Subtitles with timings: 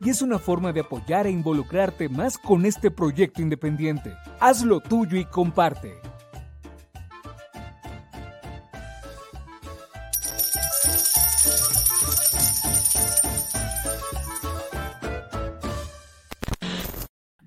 [0.00, 4.14] y es una forma de apoyar e involucrarte más con este proyecto independiente.
[4.40, 6.00] Hazlo tuyo y comparte.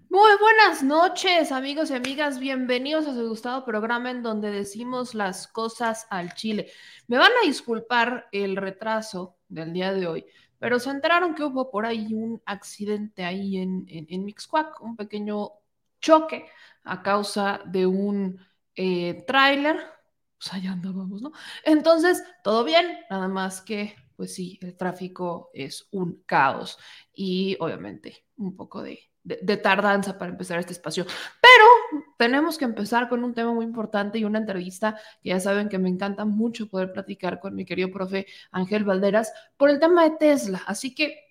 [0.10, 2.40] Muy buenas noches, amigos y amigas.
[2.40, 6.72] Bienvenidos a su gustado programa en donde decimos las cosas al chile.
[7.08, 10.26] Me van a disculpar el retraso del día de hoy,
[10.60, 15.52] pero se enteraron que hubo por ahí un accidente ahí en, en, Mixcoac, un pequeño
[16.00, 16.46] choque
[16.84, 18.40] a causa de un
[18.76, 19.78] eh, tráiler.
[20.38, 21.32] Pues allá andábamos, ¿no?
[21.66, 26.78] Entonces, todo bien, nada más que, pues sí, el tráfico es un caos
[27.14, 31.06] y obviamente un poco de, de, tardanza para empezar este espacio.
[31.42, 35.70] Pero tenemos que empezar con un tema muy importante y una entrevista que ya saben
[35.70, 40.04] que me encanta mucho poder platicar con mi querido profe Ángel Valderas por el tema
[40.04, 40.62] de Tesla.
[40.66, 41.30] Así que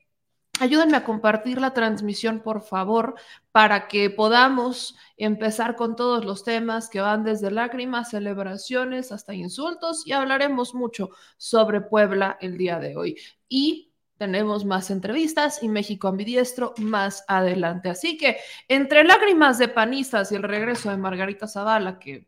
[0.60, 3.14] ayúdenme a compartir la transmisión, por favor,
[3.52, 10.06] para que podamos empezar con todos los temas que van desde lágrimas, celebraciones hasta insultos
[10.06, 13.16] y hablaremos mucho sobre Puebla el día de hoy.
[13.48, 13.87] Y
[14.18, 17.88] tenemos más entrevistas y México ambidiestro más adelante.
[17.88, 18.36] Así que
[18.66, 22.26] entre lágrimas de panistas y el regreso de Margarita Zavala, que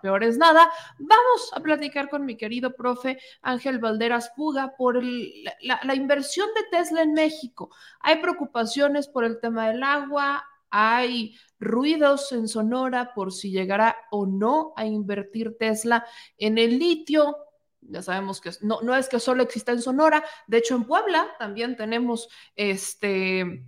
[0.00, 5.80] peor es nada, vamos a platicar con mi querido profe Ángel Valderas Puga por la,
[5.82, 7.70] la inversión de Tesla en México.
[8.00, 14.26] Hay preocupaciones por el tema del agua, hay ruidos en Sonora por si llegará o
[14.26, 16.06] no a invertir Tesla
[16.38, 17.36] en el litio
[17.88, 21.34] ya sabemos que no, no es que solo exista en Sonora, de hecho en Puebla
[21.38, 23.64] también tenemos este,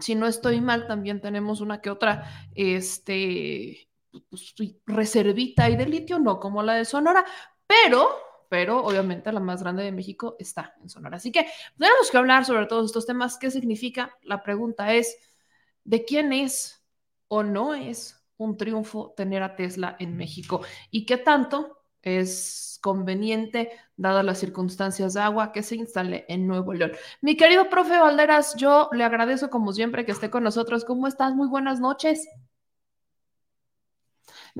[0.00, 3.88] si no estoy mal, también tenemos una que otra, este,
[4.28, 4.54] pues,
[4.86, 7.24] reservita y de litio, no como la de Sonora,
[7.66, 8.08] pero,
[8.48, 11.16] pero obviamente la más grande de México está en Sonora.
[11.16, 11.46] Así que
[11.78, 13.38] tenemos que hablar sobre todos estos temas.
[13.38, 14.16] ¿Qué significa?
[14.22, 15.16] La pregunta es,
[15.84, 16.84] ¿de quién es
[17.28, 23.70] o no es un triunfo tener a Tesla en México y qué tanto es conveniente,
[23.96, 26.92] dadas las circunstancias de agua, que se instale en Nuevo León.
[27.20, 30.84] Mi querido profe Valderas, yo le agradezco como siempre que esté con nosotros.
[30.84, 31.34] ¿Cómo estás?
[31.34, 32.26] Muy buenas noches.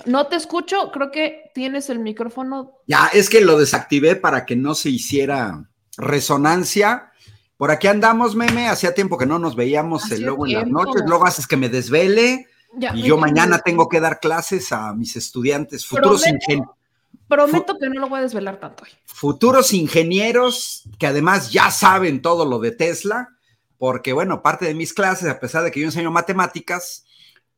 [0.05, 2.73] No te escucho, creo que tienes el micrófono.
[2.87, 7.13] Ya, es que lo desactivé para que no se hiciera resonancia.
[7.57, 11.03] Por aquí andamos, meme, hacía tiempo que no nos veíamos el luego en las noches,
[11.07, 12.47] luego haces que me desvele
[12.95, 16.78] y yo mañana tengo que dar clases a mis estudiantes, futuros ingenieros.
[17.29, 18.91] Prometo que no lo voy a desvelar tanto hoy.
[19.05, 23.29] Futuros ingenieros que además ya saben todo lo de Tesla,
[23.77, 27.05] porque bueno, parte de mis clases, a pesar de que yo enseño matemáticas,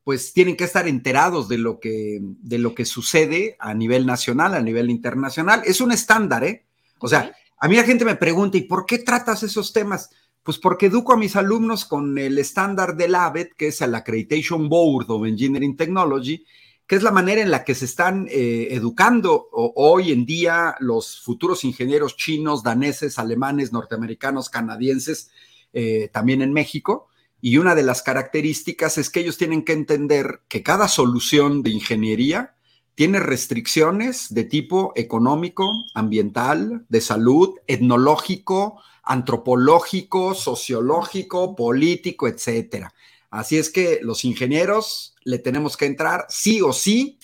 [0.03, 4.55] pues tienen que estar enterados de lo que, de lo que sucede a nivel nacional,
[4.55, 5.61] a nivel internacional.
[5.65, 6.65] Es un estándar, ¿eh?
[6.99, 10.09] O sea, a mí la gente me pregunta, ¿y por qué tratas esos temas?
[10.43, 14.67] Pues porque educo a mis alumnos con el estándar del ABET, que es el Accreditation
[14.67, 16.43] Board of Engineering Technology,
[16.91, 21.21] que es la manera en la que se están eh, educando hoy en día los
[21.21, 25.31] futuros ingenieros chinos, daneses, alemanes, norteamericanos, canadienses,
[25.71, 27.07] eh, también en México.
[27.39, 31.69] Y una de las características es que ellos tienen que entender que cada solución de
[31.69, 32.55] ingeniería
[32.93, 42.93] tiene restricciones de tipo económico, ambiental, de salud, etnológico, antropológico, sociológico, político, etcétera.
[43.31, 47.17] Así es que los ingenieros le tenemos que entrar sí o sí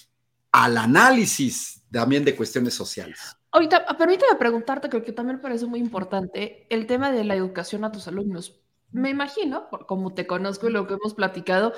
[0.53, 3.19] al análisis también de cuestiones sociales.
[3.51, 7.91] Ahorita, permíteme preguntarte, creo que también parece muy importante, el tema de la educación a
[7.91, 8.61] tus alumnos.
[8.91, 11.73] Me imagino, por como te conozco y lo que hemos platicado,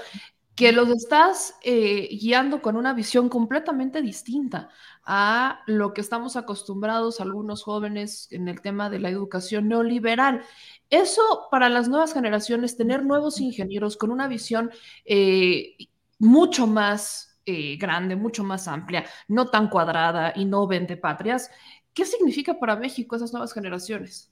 [0.56, 4.70] que los estás eh, guiando con una visión completamente distinta
[5.12, 10.44] a lo que estamos acostumbrados algunos jóvenes en el tema de la educación neoliberal.
[10.92, 14.70] Eso para las nuevas generaciones, tener nuevos ingenieros con una visión
[15.06, 15.76] eh,
[16.20, 21.50] mucho más eh, grande, mucho más amplia, no tan cuadrada y no vende patrias,
[21.92, 24.30] ¿qué significa para México esas nuevas generaciones?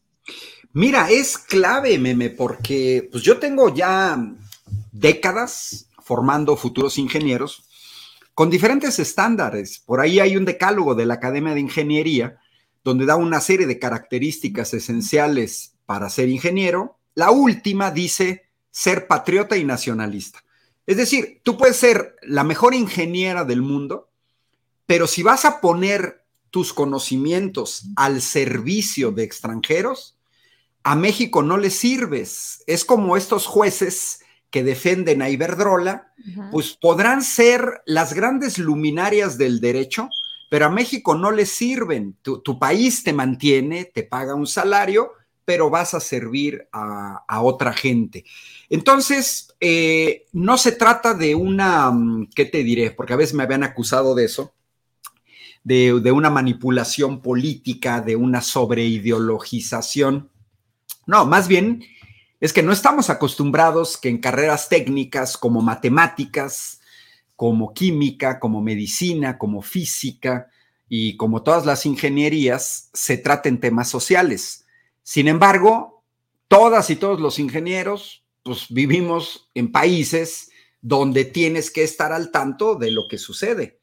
[0.73, 4.15] Mira, es clave, meme, porque pues yo tengo ya
[4.91, 7.66] décadas formando futuros ingenieros
[8.37, 9.79] con diferentes estándares.
[9.79, 12.37] Por ahí hay un decálogo de la Academia de Ingeniería
[12.83, 16.99] donde da una serie de características esenciales para ser ingeniero.
[17.15, 20.43] La última dice ser patriota y nacionalista.
[20.85, 24.11] Es decir, tú puedes ser la mejor ingeniera del mundo,
[24.85, 30.15] pero si vas a poner tus conocimientos al servicio de extranjeros,
[30.83, 32.63] a México no le sirves.
[32.67, 34.19] Es como estos jueces
[34.57, 36.11] que defienden a Iberdrola,
[36.51, 40.09] pues podrán ser las grandes luminarias del derecho,
[40.49, 42.17] pero a México no le sirven.
[42.23, 45.11] Tu, país te mantiene, te paga un salario,
[45.45, 48.25] pero vas a servir a, otra gente.
[48.67, 52.89] Entonces, eh, no se trata de una, mm, ¿qué te diré?
[52.89, 54.55] Porque a veces me habían acusado de eso,
[55.63, 60.31] de, de una manipulación política, de una sobreideologización.
[61.05, 61.83] No, más bien
[62.39, 66.81] es que no estamos acostumbrados que en carreras técnicas como matemáticas,
[67.35, 70.47] como química, como medicina, como física
[70.87, 74.65] y como todas las ingenierías, se traten temas sociales.
[75.03, 76.03] Sin embargo,
[76.47, 80.49] todas y todos los ingenieros, pues vivimos en países
[80.81, 83.79] donde tienes que estar al tanto de lo que sucede.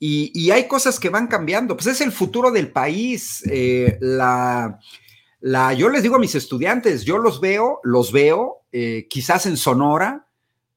[0.00, 1.76] Y, hay cosas que van cambiando.
[1.76, 3.42] Pues es el futuro del país.
[3.50, 4.78] Eh, la,
[5.40, 10.26] yo les digo a mis estudiantes, yo los veo, los veo eh, quizás en Sonora,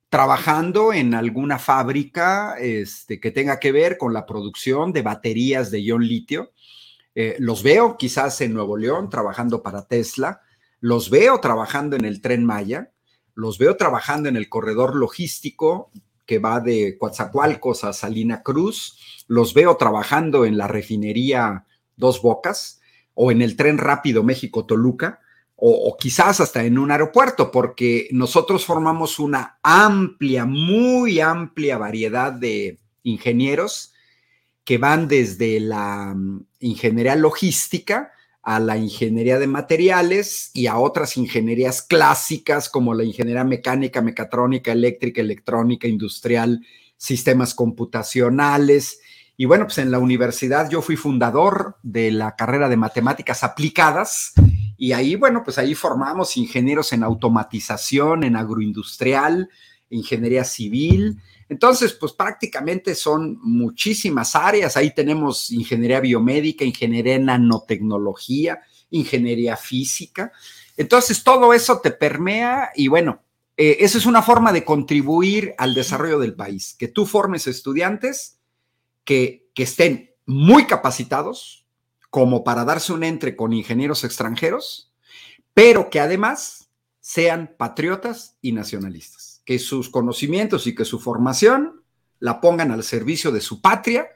[0.10, 5.82] trabajando en alguna fábrica este, que tenga que ver con la producción de baterías de
[5.82, 6.52] ion litio.
[7.16, 10.42] Eh, los veo quizás en Nuevo León trabajando para Tesla.
[10.82, 12.92] Los veo trabajando en el tren Maya.
[13.36, 15.92] Los veo trabajando en el corredor logístico
[16.26, 19.26] que va de Coatzacoalcos a Salina Cruz.
[19.28, 21.66] Los veo trabajando en la refinería
[21.96, 22.81] Dos Bocas
[23.24, 25.20] o en el tren rápido México-Toluca,
[25.56, 32.80] o, quizás hasta en un aeropuerto, porque nosotros formamos una amplia, muy amplia variedad de
[33.04, 33.94] ingenieros
[34.64, 38.12] que van desde la mm, ingeniería logística
[38.42, 44.72] a la ingeniería de materiales y a otras ingenierías clásicas como la ingeniería mecánica, mecatrónica,
[44.72, 46.66] eléctrica, electrónica, industrial,
[46.98, 49.01] sistemas computacionales,
[49.42, 54.34] y bueno, pues en la universidad yo fui fundador de la carrera de matemáticas aplicadas
[54.78, 59.50] y ahí, bueno, pues ahí formamos ingenieros en automatización, en agroindustrial,
[59.90, 61.20] ingeniería civil.
[61.50, 64.78] Entonces, pues prácticamente son muchísimas áreas.
[64.78, 70.32] Ahí tenemos ingeniería biomédica, ingeniería en nanotecnología, ingeniería física.
[70.78, 73.24] Entonces, todo eso te permea y bueno,
[73.58, 78.38] eh, esa es una forma de contribuir al desarrollo del país, que tú formes estudiantes
[79.04, 81.68] que, estén muy capacitados
[82.10, 84.92] como para darse un entre con ingenieros extranjeros,
[85.54, 91.84] pero que además sean patriotas y nacionalistas, que sus conocimientos y que su formación
[92.20, 94.08] la pongan al servicio de su patria.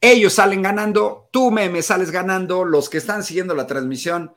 [0.00, 4.34] Ellos salen ganando, tú me, sales ganando, los que están siguiendo la transmisión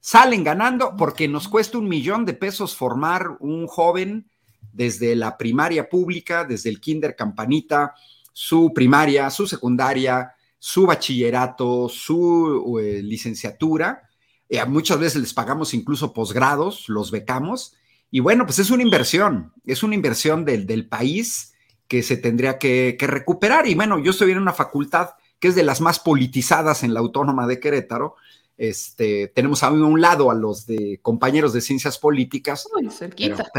[0.00, 4.30] salen ganando porque nos cuesta un millón de pesos formar un joven
[4.72, 7.94] desde la primaria pública, desde el kinder campanita,
[8.38, 14.08] su primaria, su secundaria, su bachillerato, su eh, licenciatura.
[14.48, 17.74] Eh, muchas veces les pagamos incluso posgrados, los becamos.
[18.12, 21.54] Y bueno, pues es una inversión, es una inversión del, del país
[21.88, 23.66] que se tendría que, recuperar.
[23.66, 27.00] Y bueno, yo estoy en una facultad que es de las más politizadas en la
[27.00, 28.14] Autónoma de Querétaro.
[28.56, 32.68] Este, tenemos a un lado a los de compañeros de ciencias políticas.
[32.80, 33.50] Uy, cerquita.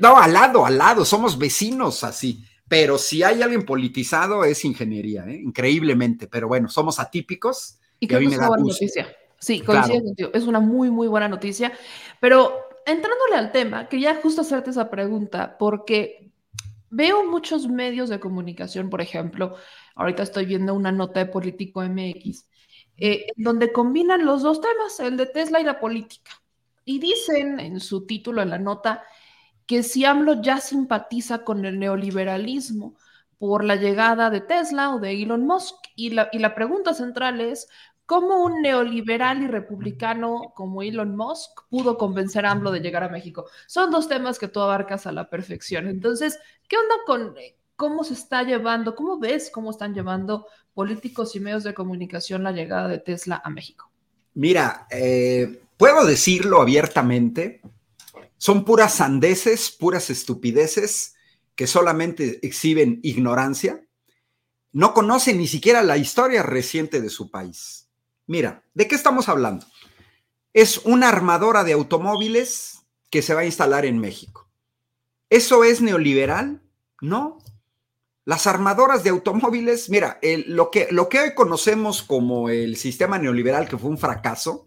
[0.00, 2.46] no, al lado, al lado, somos vecinos así.
[2.68, 5.40] Pero si hay alguien politizado es ingeniería, ¿eh?
[5.42, 6.26] increíblemente.
[6.26, 7.78] Pero bueno, somos atípicos.
[8.00, 9.06] Y, que a mí me da noticia.
[9.38, 10.30] Sí, coincido contigo.
[10.32, 11.72] Es una muy, muy buena noticia.
[12.20, 16.30] Pero entrándole al tema, quería justo hacerte esa pregunta, porque
[16.90, 19.56] veo muchos medios de comunicación, por ejemplo,
[19.96, 22.48] ahorita estoy viendo una nota de Político MX,
[22.96, 26.30] eh, donde combinan los dos temas, el de Tesla y la política.
[26.84, 29.02] Y dicen en su título, en la nota,
[29.66, 32.94] que si AMLO ya simpatiza con el neoliberalismo
[33.38, 35.74] por la llegada de Tesla o de Elon Musk.
[35.96, 37.68] Y la, y la pregunta central es,
[38.06, 43.08] ¿cómo un neoliberal y republicano como Elon Musk pudo convencer a AMLO de llegar a
[43.08, 43.46] México?
[43.66, 45.88] Son dos temas que tú abarcas a la perfección.
[45.88, 51.36] Entonces, ¿qué onda con eh, cómo se está llevando, cómo ves cómo están llevando políticos
[51.36, 53.90] y medios de comunicación la llegada de Tesla a México?
[54.34, 57.60] Mira, eh, puedo decirlo abiertamente,
[58.44, 61.14] son puras sandeces, puras estupideces
[61.54, 63.88] que solamente exhiben ignorancia.
[64.70, 67.88] No conocen ni siquiera la historia reciente de su país.
[68.26, 69.64] Mira, ¿de qué estamos hablando?
[70.52, 74.46] Es una armadora de automóviles que se va a instalar en México.
[75.30, 76.60] ¿Eso es neoliberal?
[77.00, 77.38] No.
[78.26, 83.88] Las armadoras de automóviles, mira, lo, que, hoy conocemos como el sistema neoliberal, que fue
[83.88, 84.66] un fracaso,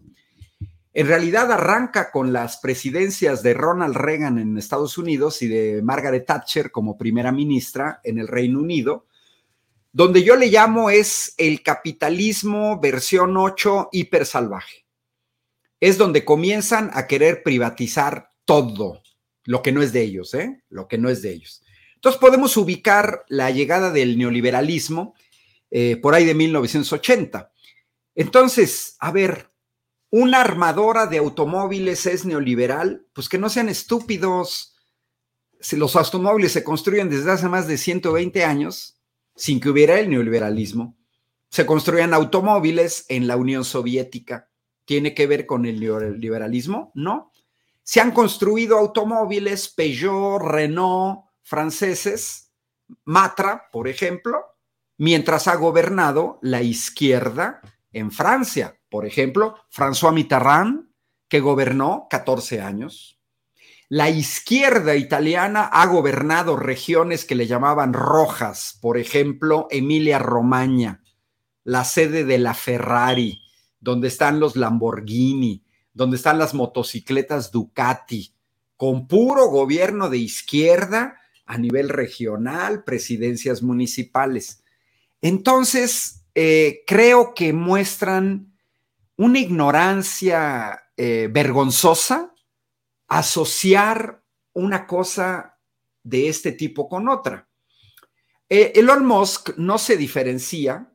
[0.94, 6.26] en realidad arranca con las presidencias de Ronald Reagan en Estados Unidos y de Margaret
[6.26, 9.06] Thatcher como primera ministra en el Reino Unido,
[9.92, 14.86] donde yo le llamo es el capitalismo versión 8 hipersalvaje.
[15.80, 19.02] Es donde comienzan a querer privatizar todo,
[19.44, 20.62] lo que no es de ellos, ¿eh?
[20.68, 21.62] Lo que no es de ellos.
[21.94, 25.14] Entonces podemos ubicar la llegada del neoliberalismo
[25.70, 27.52] eh, por ahí de 1980.
[28.14, 29.47] Entonces, a ver,
[30.10, 34.76] una armadora de automóviles es neoliberal, pues que no sean estúpidos.
[35.60, 39.00] Si los automóviles se construyen desde hace más de 120 años,
[39.36, 40.96] sin que hubiera el neoliberalismo,
[41.50, 44.48] se construían automóviles en la Unión Soviética.
[44.84, 46.92] ¿Tiene que ver con el neoliberalismo?
[46.94, 47.32] No.
[47.82, 52.52] Se han construido automóviles Peugeot, Renault, franceses,
[53.04, 54.38] Matra, por ejemplo,
[54.96, 57.60] mientras ha gobernado la izquierda
[57.92, 58.77] en Francia.
[58.88, 60.88] Por ejemplo, François Mitterrand,
[61.28, 63.18] que gobernó 14 años.
[63.90, 71.02] La izquierda italiana ha gobernado regiones que le llamaban rojas, por ejemplo, Emilia Romagna,
[71.64, 73.42] la sede de la Ferrari,
[73.80, 75.64] donde están los Lamborghini,
[75.94, 78.34] donde están las motocicletas Ducati,
[78.76, 84.62] con puro gobierno de izquierda a nivel regional, presidencias municipales.
[85.22, 88.54] Entonces, eh, creo que muestran
[89.18, 92.34] una ignorancia eh, vergonzosa
[93.08, 94.22] asociar
[94.52, 95.58] una cosa
[96.02, 97.48] de este tipo con otra.
[98.48, 100.92] Eh, Elon Musk no se diferencia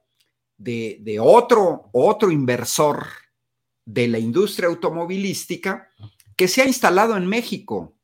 [0.57, 3.07] de, de, otro, otro inversor
[3.85, 5.89] de la industria automovilística
[6.37, 7.95] que se ha instalado en México.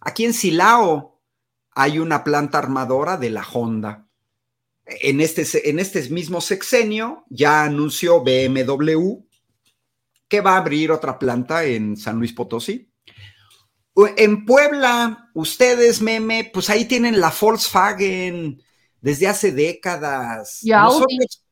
[0.00, 1.22] Aquí en Silao
[1.70, 4.06] hay una planta armadora de la Honda
[4.86, 9.22] en este, en este mismo sexenio ya anunció BMW
[10.28, 12.90] que va a abrir otra planta en San Luis Potosí.
[14.16, 18.62] En Puebla, ustedes, meme, pues ahí tienen la Volkswagen
[19.02, 20.62] desde hace décadas.
[20.62, 21.18] Y Audi.
[21.18, 21.44] Nosotros,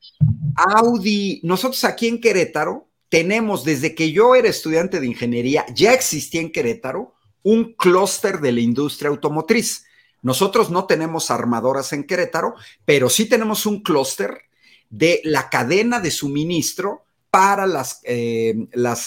[0.56, 6.40] Audi, nosotros aquí en Querétaro tenemos, desde que yo era estudiante de ingeniería, ya existía
[6.40, 9.84] en Querétaro un clúster de la industria automotriz.
[10.22, 14.42] Nosotros no tenemos armadoras en Querétaro, pero sí tenemos un clúster
[14.88, 18.54] de la cadena de suministro para las, eh,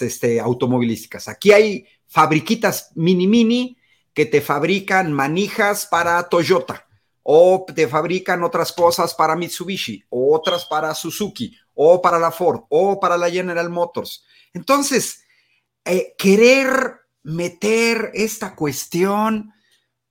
[0.01, 1.27] este, automovilísticas.
[1.27, 3.77] Aquí hay fabriquitas mini mini
[4.13, 6.87] que te fabrican manijas para Toyota
[7.23, 12.61] o te fabrican otras cosas para Mitsubishi o otras para Suzuki o para la Ford
[12.69, 14.25] o para la General Motors.
[14.53, 15.23] Entonces,
[15.85, 19.53] eh, querer meter esta cuestión,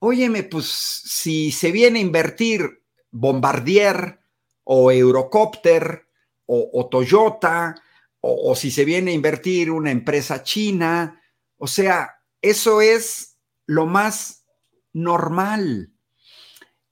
[0.05, 2.83] óyeme, pues si se viene a invertir
[3.13, 4.19] Bombardier
[4.65, 6.09] o Eurocopter
[6.45, 7.77] o, Toyota,
[8.21, 11.23] o, si se viene a invertir una empresa china,
[11.57, 14.45] o sea, eso es lo más
[14.93, 15.93] normal.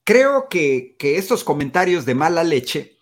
[0.05, 2.97] Creo que, estos comentarios de mala leche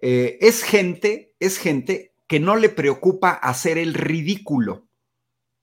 [0.00, 4.86] eh, es gente, es gente que no le preocupa hacer el ridículo.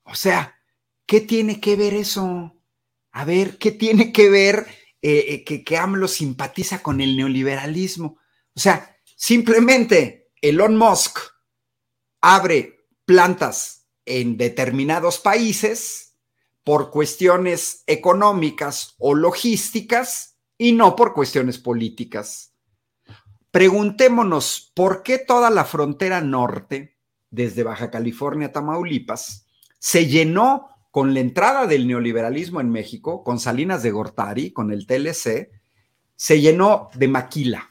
[0.04, 0.60] O sea,
[1.06, 2.55] ¿qué tiene que ver eso?
[3.16, 4.68] A ver, ¿qué tiene que ver
[5.02, 8.18] eh, eh, que, que AMLO simpatiza con el neoliberalismo?
[8.54, 11.20] O sea, simplemente Elon Musk
[12.20, 16.18] abre plantas en determinados países
[16.66, 22.54] por cuestiones económicas o logísticas y no por cuestiones políticas.
[23.50, 26.98] Preguntémonos por qué toda la frontera norte,
[27.30, 29.48] desde Baja California a Tamaulipas,
[29.80, 34.88] se llenó con la entrada del neoliberalismo en México, con Salinas de Gortari, con el
[34.88, 35.52] TLC,
[36.16, 37.70] se llenó de maquila.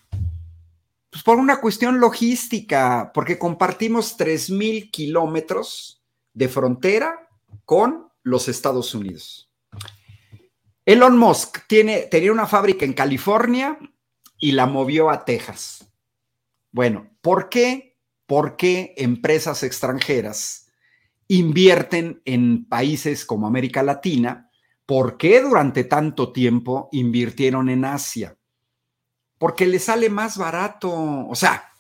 [1.09, 7.31] Pues por una cuestión logística, porque compartimos 3.000 kilómetros de frontera
[7.65, 9.51] con los Estados Unidos.
[10.85, 13.79] Elon Musk tiene, tenía una fábrica en California
[14.39, 15.91] y la movió a Texas.
[16.73, 17.97] Bueno, ¿por qué?
[18.27, 20.64] ¿Por qué empresas extranjeras
[21.29, 24.51] invierten en países como América Latina?
[24.87, 28.37] ¿Por qué durante tanto tiempo invirtieron en Asia?
[29.39, 31.73] Porque les sale más barato, o sea,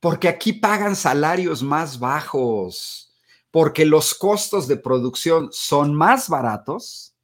[0.00, 3.14] porque aquí pagan salarios más bajos,
[3.50, 7.14] porque los costos de producción son más baratos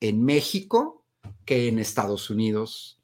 [0.00, 1.04] en México
[1.44, 3.00] que en Estados Unidos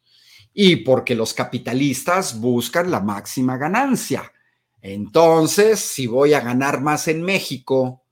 [0.52, 4.32] y porque los capitalistas buscan la máxima ganancia.
[4.80, 8.05] Entonces, si voy a ganar más en México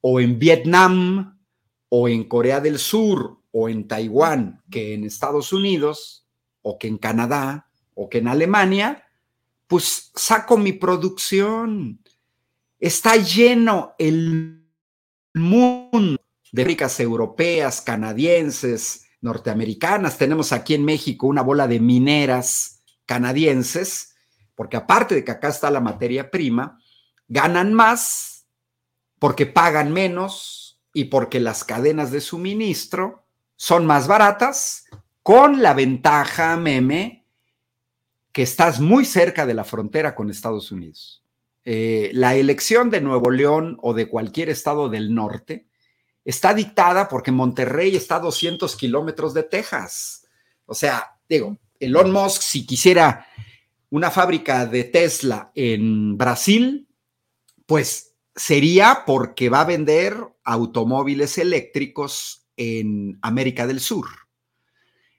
[0.00, 1.38] o en Vietnam
[1.88, 6.26] o en Corea del Sur o en Taiwán que en Estados Unidos
[6.62, 9.04] o que en Canadá o que en Alemania,
[9.66, 12.00] pues saco mi producción.
[12.78, 14.66] Está lleno el
[15.34, 16.20] mundo
[16.52, 20.18] de ricas europeas, canadienses, norteamericanas.
[20.18, 24.14] Tenemos aquí en México una bola de mineras canadienses,
[24.54, 26.80] porque aparte de que acá está la materia prima,
[27.28, 28.29] ganan más
[29.20, 34.86] porque pagan menos y porque las cadenas de suministro son más baratas,
[35.22, 37.26] con la ventaja, meme,
[38.32, 41.22] que estás muy cerca de la frontera con Estados Unidos.
[41.64, 45.68] Eh, la elección de Nuevo León o de cualquier estado del norte
[46.24, 50.26] está dictada porque Monterrey está a 200 kilómetros de Texas.
[50.64, 53.26] O sea, digo, Elon Musk, si quisiera
[53.90, 56.88] una fábrica de Tesla en Brasil,
[57.66, 64.06] pues sería porque va a vender automóviles eléctricos en América del Sur.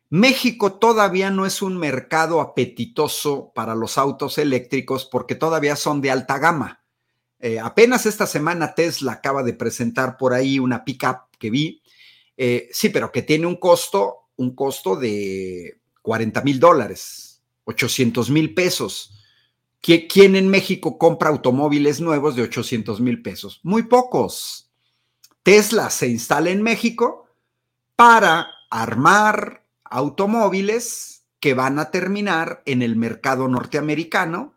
[0.10, 6.12] México todavía no es un mercado apetitoso para los autos eléctricos porque todavía son de
[6.12, 6.84] alta gama.
[7.39, 11.82] Eh, apenas esta semana Tesla acaba de presentar por ahí una pickup que vi.
[12.36, 18.54] Eh, sí, pero que tiene un costo, un costo de 40 mil dólares, 800 mil
[18.54, 19.20] pesos.
[19.81, 23.59] ¿Quién en México compra automóviles nuevos de 800 mil pesos?
[23.63, 24.71] Muy pocos.
[25.43, 27.27] Tesla se instala en México
[27.95, 34.53] para armar automóviles que van a terminar en el mercado norteamericano,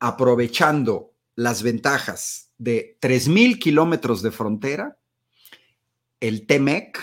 [0.00, 4.98] aprovechando las ventajas de 3.000 kilómetros de frontera,
[6.18, 6.98] el TEMEC,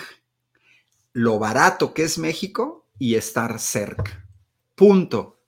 [1.14, 4.26] lo barato que es México y estar cerca.
[4.74, 5.41] Punto.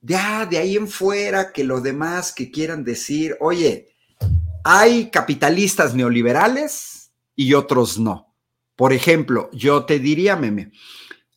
[0.00, 3.88] Ya de ahí en fuera que lo demás que quieran decir, oye,
[4.64, 8.34] hay capitalistas neoliberales y otros no.
[8.76, 10.72] Por ejemplo, yo te diría, meme,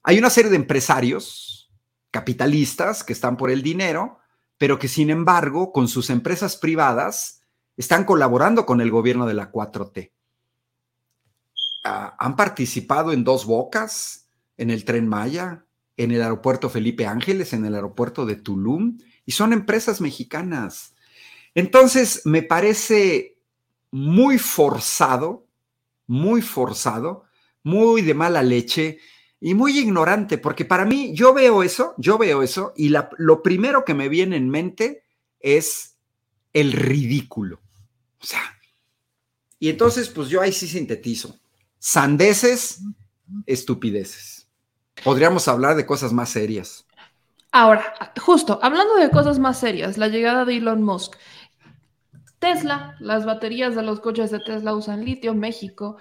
[0.04, 1.72] hay una serie de empresarios
[2.12, 4.20] capitalistas que están por el dinero
[4.60, 7.42] pero que sin embargo con sus empresas privadas
[7.78, 10.12] están colaborando con el gobierno de la 4T.
[11.86, 15.66] Ah, han participado en dos bocas, en el tren Maya,
[16.00, 20.96] en el aeropuerto Felipe Ángeles, en el aeropuerto de Tulum, y son empresas mexicanas.
[21.54, 23.38] Entonces, me parece
[23.92, 25.46] muy forzado,
[26.08, 27.26] muy forzado,
[27.64, 29.00] muy de mala leche
[29.42, 33.84] y muy ignorante, porque para mí yo veo eso, yo veo eso, y lo primero
[33.84, 35.04] que me viene en mente
[35.42, 35.98] es
[36.54, 37.60] el ridículo.
[38.22, 38.42] O sea,
[39.60, 41.38] y entonces, pues yo ahí sí sintetizo.
[41.78, 42.80] Sandeces
[43.46, 44.39] estupideces.
[45.04, 46.86] Podríamos hablar de cosas más serias.
[47.52, 51.16] Ahora, justo, hablando de cosas más serias, la llegada de Elon Musk.
[52.38, 55.98] Tesla, las baterías de los coches de Tesla usan litio, México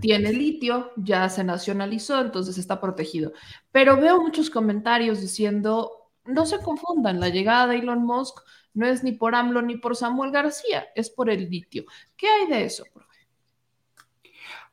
[0.00, 3.32] tiene litio, ya se nacionalizó, entonces está protegido.
[3.72, 8.40] Pero veo muchos comentarios diciendo, no se confundan, la llegada de Elon Musk
[8.74, 11.84] no es ni por AMLO ni por Samuel García, es por el litio.
[12.16, 12.84] ¿Qué hay de eso,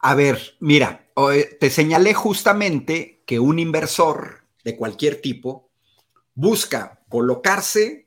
[0.07, 1.09] A ver, mira,
[1.59, 5.71] te señalé justamente que un inversor de cualquier tipo
[6.35, 8.05] busca colocarse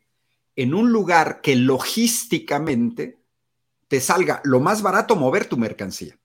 [0.55, 3.19] en un lugar que logísticamente
[3.89, 6.17] te salga lo más barato mover tu mercancía.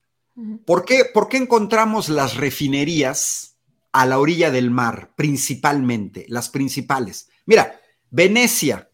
[0.64, 3.56] ¿Por qué, ¿Por qué encontramos las refinerías
[3.90, 7.30] a la orilla del mar, principalmente, las principales?
[7.46, 7.80] Mira,
[8.12, 8.90] Venecia,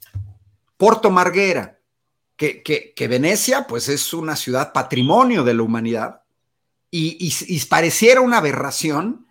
[0.79, 1.79] Porto Marghera,
[2.37, 6.20] que, que, Venecia pues es una ciudad patrimonio de la humanidad
[6.91, 9.27] y, pareciera una aberración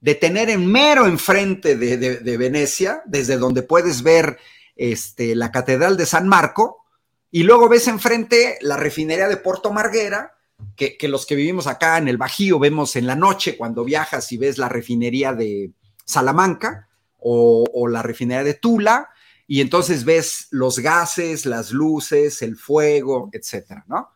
[0.00, 4.38] de tener en mero enfrente de, Venecia, desde donde puedes ver
[4.74, 6.84] este, la Catedral de San Marco,
[7.30, 10.34] y luego ves enfrente la refinería de Porto Marghera,
[10.76, 14.30] que, que, los que vivimos acá en el Bajío vemos en la noche cuando viajas
[14.32, 15.72] y ves la refinería de
[16.04, 19.08] Salamanca o, o la refinería de Tula,
[19.46, 24.08] y entonces ves los gases, las luces, el fuego, etcétera, ¿no?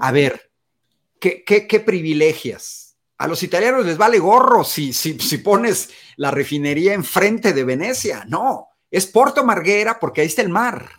[0.00, 0.45] A ver,
[1.20, 2.96] ¿qué, qué, privilegias?
[3.18, 8.24] A los italianos les vale gorro si, si, si pones la refinería enfrente de Venecia.
[8.28, 10.90] No, es Porto Marghera porque ahí está el mar.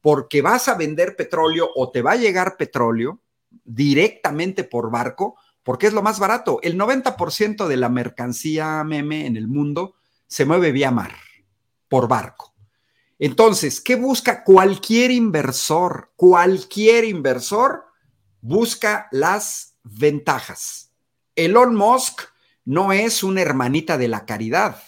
[0.00, 3.20] Porque vas a vender petróleo o te va a llegar petróleo
[3.64, 6.58] directamente por barco porque es lo más barato.
[6.62, 9.94] El 90% de la mercancía meme en el mundo
[10.26, 11.14] se mueve vía mar,
[11.88, 12.54] por barco.
[13.18, 16.12] Entonces, ¿qué busca cualquier inversor?
[16.16, 17.84] Cualquier inversor
[18.42, 20.92] busca las ventajas.
[21.34, 22.22] Elon Musk
[22.66, 24.82] no es una hermanita de la caridad.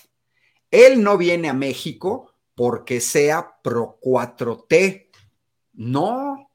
[0.71, 5.09] Él no viene a México porque sea pro 4T.
[5.73, 6.51] No.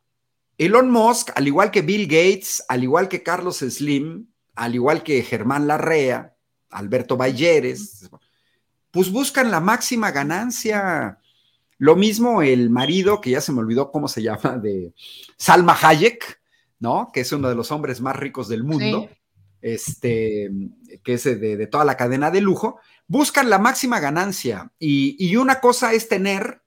[0.58, 5.24] Elon Musk, al igual que Bill Gates, al igual que Carlos Slim, al igual que
[5.24, 6.36] Germán Larrea,
[6.70, 8.10] Alberto Balleres,
[8.92, 11.20] pues buscan la máxima ganancia.
[11.78, 14.94] Lo mismo el marido, que ya se me olvidó cómo se llama, de
[15.38, 16.39] Salma Hayek,
[16.80, 17.12] ¿no?
[17.14, 19.10] Que es uno de los hombres más ricos del mundo,
[19.62, 20.50] este,
[21.04, 25.60] que es de, toda la cadena de lujo, buscan la máxima ganancia y, y una
[25.60, 26.62] cosa es tener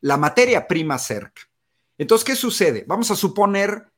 [0.00, 1.42] la materia prima cerca.
[1.98, 2.84] Entonces, ¿qué sucede?
[2.86, 3.90] Vamos a suponer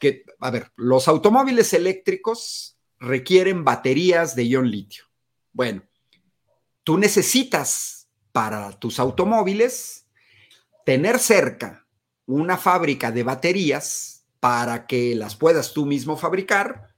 [0.00, 5.04] que, a ver, los automóviles eléctricos requieren baterías de ion litio.
[5.52, 5.82] Bueno,
[6.82, 10.06] tú necesitas para tus automóviles
[10.84, 11.86] tener cerca
[12.26, 16.88] una fábrica de baterías para que las puedas tú mismo fabricar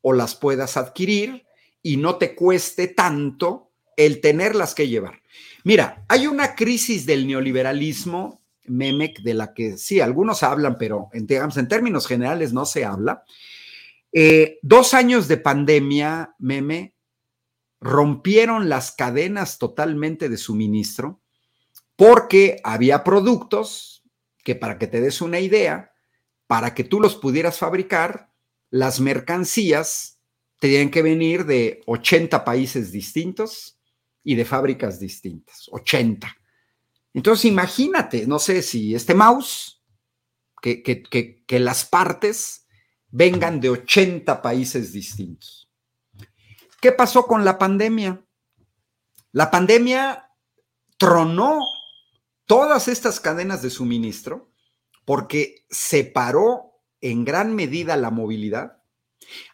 [0.00, 1.44] o las puedas adquirir
[1.82, 5.20] y no te cueste tanto el tenerlas que llevar.
[5.62, 11.26] Mira, hay una crisis del neoliberalismo, Memec, de la que sí, algunos hablan, pero en,
[11.28, 13.24] en términos generales no se habla.
[14.10, 16.94] Eh, dos años de pandemia, Meme,
[17.78, 21.20] rompieron las cadenas totalmente de suministro
[21.94, 24.02] porque había productos
[24.42, 25.92] que para que te des una idea,
[26.46, 28.32] para que tú los pudieras fabricar,
[28.70, 30.18] las mercancías
[30.58, 33.78] tenían que venir de 80 países distintos
[34.22, 36.36] y de fábricas distintas, 80.
[37.14, 39.82] Entonces imagínate, no sé si este mouse,
[40.60, 42.66] que, que, las partes
[43.08, 45.70] vengan de 80 países distintos.
[46.80, 48.24] ¿Qué pasó con la pandemia?
[49.32, 50.30] La pandemia
[50.98, 51.60] tronó
[52.46, 54.50] todas estas cadenas de suministro
[55.06, 58.82] porque separó en gran medida la movilidad.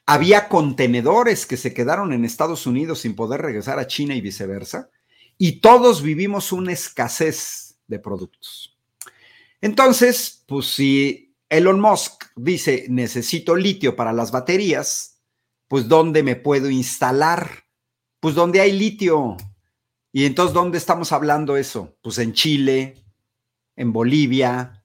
[0.04, 4.90] Había contenedores que se quedaron en Estados Unidos sin poder regresar a China y viceversa.
[5.38, 8.76] Y todos vivimos una escasez de productos.
[9.60, 15.20] Entonces, pues si Elon Musk dice, necesito litio para las baterías,
[15.68, 17.66] pues ¿dónde me puedo instalar?
[18.18, 19.36] Pues donde hay litio,
[20.12, 21.96] y entonces, ¿dónde estamos hablando eso?
[22.02, 23.02] Pues en Chile,
[23.76, 24.81] en Bolivia,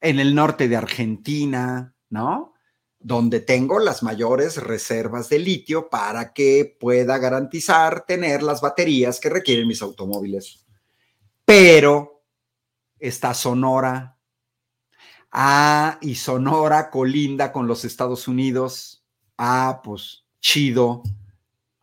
[0.00, 2.54] en el norte de Argentina, ¿no?
[2.98, 9.28] Donde tengo las mayores reservas de litio para que pueda garantizar tener las baterías que
[9.28, 10.64] requieren mis automóviles.
[11.44, 12.24] Pero
[12.98, 14.18] está Sonora.
[15.30, 19.04] Ah, y Sonora colinda con los Estados Unidos.
[19.36, 21.02] Ah, pues chido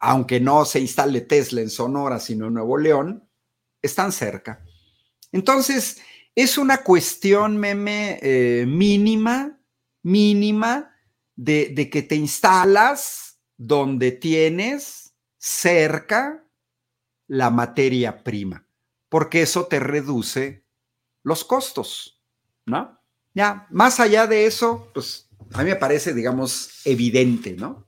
[0.06, 3.26] aunque no se instale Tesla en Sonora, sino en Nuevo León,
[3.82, 4.62] están cerca.
[5.32, 6.02] Entonces,
[6.36, 9.60] es una cuestión, meme, eh, mínima,
[10.02, 10.96] mínima,
[11.36, 16.46] de, de, que te instalas donde tienes cerca
[17.28, 18.68] la materia prima,
[19.10, 20.66] porque eso te reduce
[21.24, 22.22] los costos,
[22.66, 23.00] ¿no?
[23.34, 27.88] Ya, más allá de eso, pues a mí me parece, digamos, evidente, ¿no?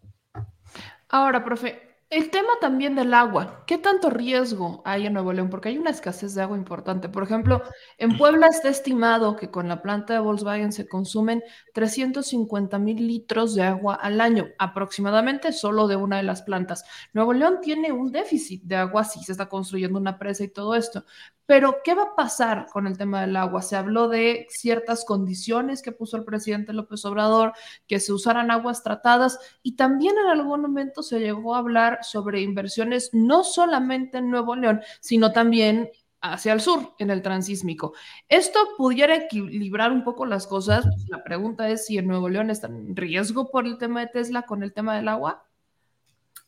[1.09, 1.84] Ahora, profe,
[2.15, 3.65] el tema también del agua.
[3.67, 5.49] ¿Qué tanto riesgo hay en Nuevo León?
[5.49, 7.09] Porque hay una escasez de agua importante.
[7.09, 7.61] Por ejemplo,
[7.97, 13.53] en Puebla está estimado que con la planta de Volkswagen se consumen 350 mil litros
[13.53, 16.85] de agua al año, aproximadamente solo de una de las plantas.
[17.11, 20.75] Nuevo León tiene un déficit de agua, sí se está construyendo una presa y todo
[20.75, 21.03] esto,
[21.45, 23.61] pero, ¿qué va a pasar con el tema del agua?
[23.61, 27.53] Se habló de ciertas condiciones que puso el presidente López Obrador,
[27.87, 32.41] que se usaran aguas tratadas y también en algún momento se llegó a hablar sobre
[32.41, 37.93] inversiones no solamente en Nuevo León, sino también hacia el sur, en el transísmico.
[38.27, 40.85] ¿Esto pudiera equilibrar un poco las cosas?
[41.07, 44.41] La pregunta es si en Nuevo León está en riesgo por el tema de Tesla
[44.43, 45.45] con el tema del agua.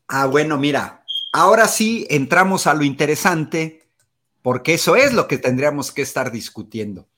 [0.08, 3.87] Ah, bueno, mira, ahora sí entramos a lo interesante
[4.48, 7.10] porque eso es lo que tendríamos que estar discutiendo.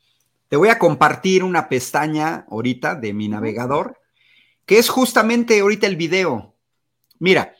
[0.48, 4.00] Te voy a compartir una pestaña ahorita de mi navegador,
[4.66, 6.56] que es justamente ahorita el video.
[7.20, 7.54] Mira,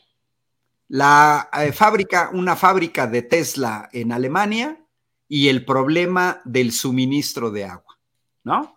[0.88, 4.84] la eh, fábrica, una fábrica de Tesla en Alemania
[5.28, 8.00] y el problema del suministro de agua,
[8.42, 8.76] ¿no?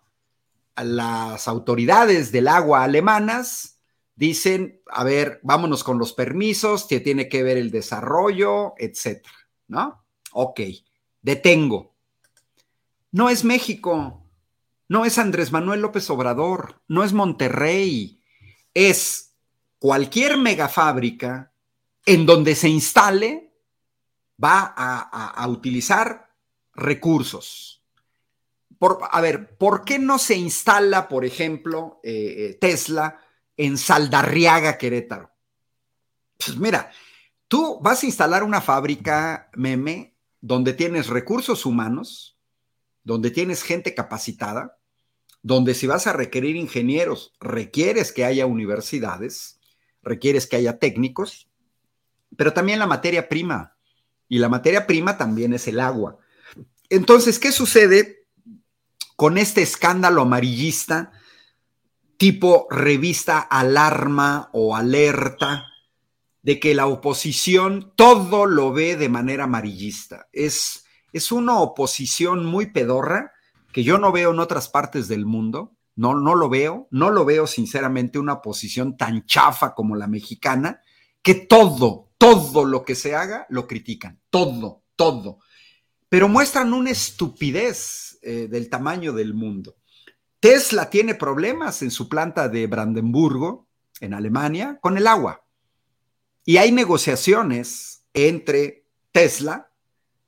[0.76, 3.80] Las autoridades del agua alemanas
[4.14, 9.34] dicen, a ver, vámonos con los permisos, que tiene que ver el desarrollo, etcétera,
[9.66, 10.03] ¿no?
[10.36, 10.60] Ok,
[11.22, 11.94] detengo.
[13.12, 14.26] No es México,
[14.88, 18.20] no es Andrés Manuel López Obrador, no es Monterrey,
[18.74, 19.36] es
[19.78, 21.52] cualquier megafábrica
[22.04, 23.52] en donde se instale
[24.42, 26.34] va a, utilizar
[26.74, 27.84] recursos.
[28.76, 33.20] Por, a ver, ¿por qué no se instala, por ejemplo, eh, eh, Tesla
[33.56, 35.30] en Saldarriaga, Querétaro?
[36.36, 36.90] Pues mira,
[37.46, 40.13] tú vas a instalar una fábrica, meme,
[40.46, 42.36] donde tienes recursos humanos,
[43.02, 44.76] donde tienes gente capacitada,
[45.42, 49.58] donde si vas a requerir ingenieros, requieres que haya universidades,
[50.02, 51.48] requieres que haya técnicos,
[52.36, 53.78] pero también la materia prima.
[54.28, 56.18] Y la materia prima también es el agua.
[56.90, 58.26] Entonces, ¿qué sucede
[59.16, 61.10] con este escándalo amarillista
[62.18, 65.64] tipo revista alarma o alerta?
[66.44, 70.28] De que la oposición todo lo ve de manera amarillista.
[70.30, 73.32] Es, es una oposición muy pedorra
[73.72, 75.72] que yo no veo en otras partes del mundo.
[75.96, 80.82] No, no lo veo, no lo veo sinceramente una oposición tan chafa como la mexicana,
[81.22, 85.38] que todo, todo lo que se haga lo critican, todo, todo.
[86.10, 89.76] Pero muestran una estupidez eh, del tamaño del mundo.
[90.40, 93.68] Tesla tiene problemas en su planta de Brandenburgo,
[94.00, 95.43] en Alemania, con el agua.
[96.44, 99.70] Y hay negociaciones entre Tesla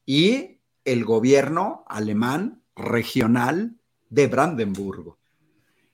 [0.07, 3.76] y el gobierno alemán regional
[4.09, 5.18] de Brandenburgo.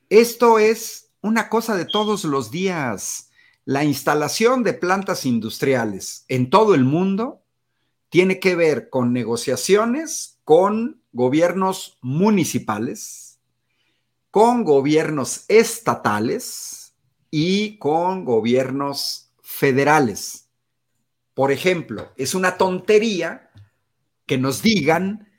[0.09, 3.31] Esto es una cosa de todos los días.
[3.65, 7.43] La instalación de plantas industriales en todo el mundo
[8.11, 13.41] tiene que ver con negociaciones con gobiernos municipales,
[14.31, 16.95] con gobiernos estatales
[17.31, 19.32] y con gobiernos
[19.63, 20.51] federales.
[21.35, 23.49] Por ejemplo, es una tontería
[24.27, 25.31] que nos digan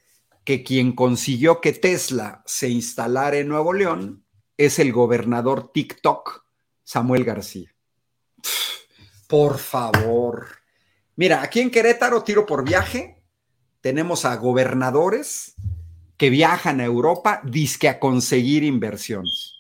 [0.46, 6.46] que quien consiguió que Tesla se instalara en Nuevo León es el gobernador TikTok,
[6.86, 7.76] Samuel García.
[9.28, 10.48] Por favor.
[11.18, 13.22] Mira, aquí en Querétaro, tiro por viaje,
[13.82, 15.56] tenemos a gobernadores
[16.16, 19.56] que viajan a Europa, disque a conseguir inversiones.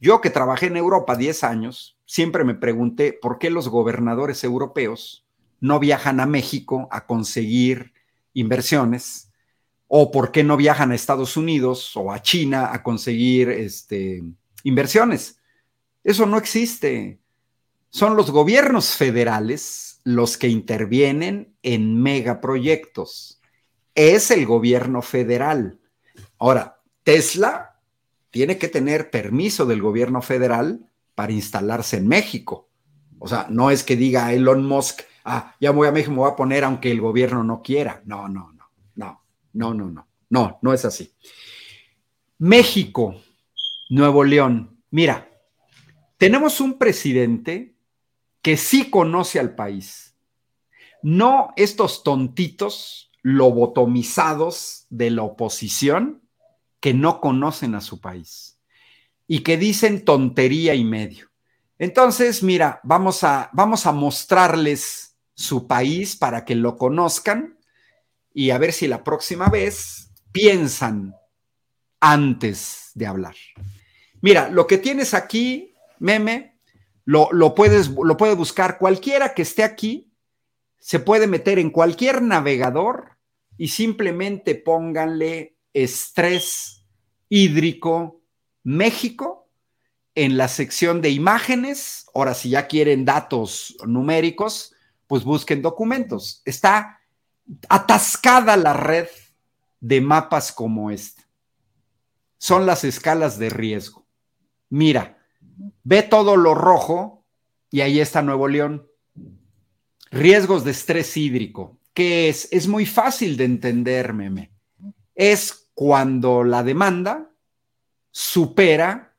[0.00, 5.24] Yo que trabajé en Europa 10 años, siempre me pregunté por qué los gobernadores europeos
[5.60, 7.94] no viajan a México a conseguir
[8.34, 9.30] inversiones
[9.88, 14.22] o por qué no viajan a Estados Unidos o a China a conseguir este,
[14.62, 15.38] inversiones.
[16.04, 17.18] Eso no existe.
[17.88, 23.40] Son los gobiernos federales los que intervienen en megaproyectos.
[23.94, 25.80] Es el gobierno federal.
[26.38, 27.80] Ahora, Tesla
[28.30, 32.68] tiene que tener permiso del gobierno federal para instalarse en México.
[33.18, 36.30] O sea, no es que diga Elon Musk, ah, ya voy a México, me voy
[36.30, 38.02] a poner aunque el gobierno no quiera.
[38.04, 39.22] No, no, no, no,
[39.52, 41.14] no, no, no, no, no es así.
[42.38, 43.14] México,
[43.90, 45.30] Nuevo León, mira,
[46.18, 47.76] tenemos un presidente
[48.40, 50.16] que sí conoce al país,
[51.02, 56.22] no estos tontitos lobotomizados de la oposición
[56.80, 58.51] que no conocen a su país
[59.26, 61.30] y que dicen tontería y medio.
[61.78, 67.58] Entonces, mira, vamos a, vamos a mostrarles su país para que lo conozcan
[68.32, 71.14] y a ver si la próxima vez piensan
[72.00, 73.34] antes de hablar.
[74.20, 76.60] Mira, lo que tienes aquí, meme,
[77.04, 80.12] lo, lo puedes, lo puede buscar cualquiera que esté aquí,
[80.78, 83.18] se puede meter en cualquier navegador
[83.56, 86.86] y simplemente pónganle estrés
[87.28, 88.21] hídrico
[88.64, 89.48] México
[90.14, 92.06] en la sección de imágenes.
[92.14, 94.74] Ahora, si ya quieren datos numéricos,
[95.06, 96.42] pues busquen documentos.
[96.44, 97.00] Está
[97.68, 99.08] atascada la red
[99.80, 101.22] de mapas como este.
[102.38, 104.06] Son las escalas de riesgo.
[104.68, 105.18] Mira,
[105.84, 107.24] ve todo lo rojo
[107.70, 108.88] y ahí está Nuevo León.
[110.10, 111.78] Riesgos de estrés hídrico.
[111.94, 112.48] ¿Qué es?
[112.50, 114.50] Es muy fácil de entender, meme.
[115.14, 117.31] Es cuando la demanda
[118.12, 119.16] supera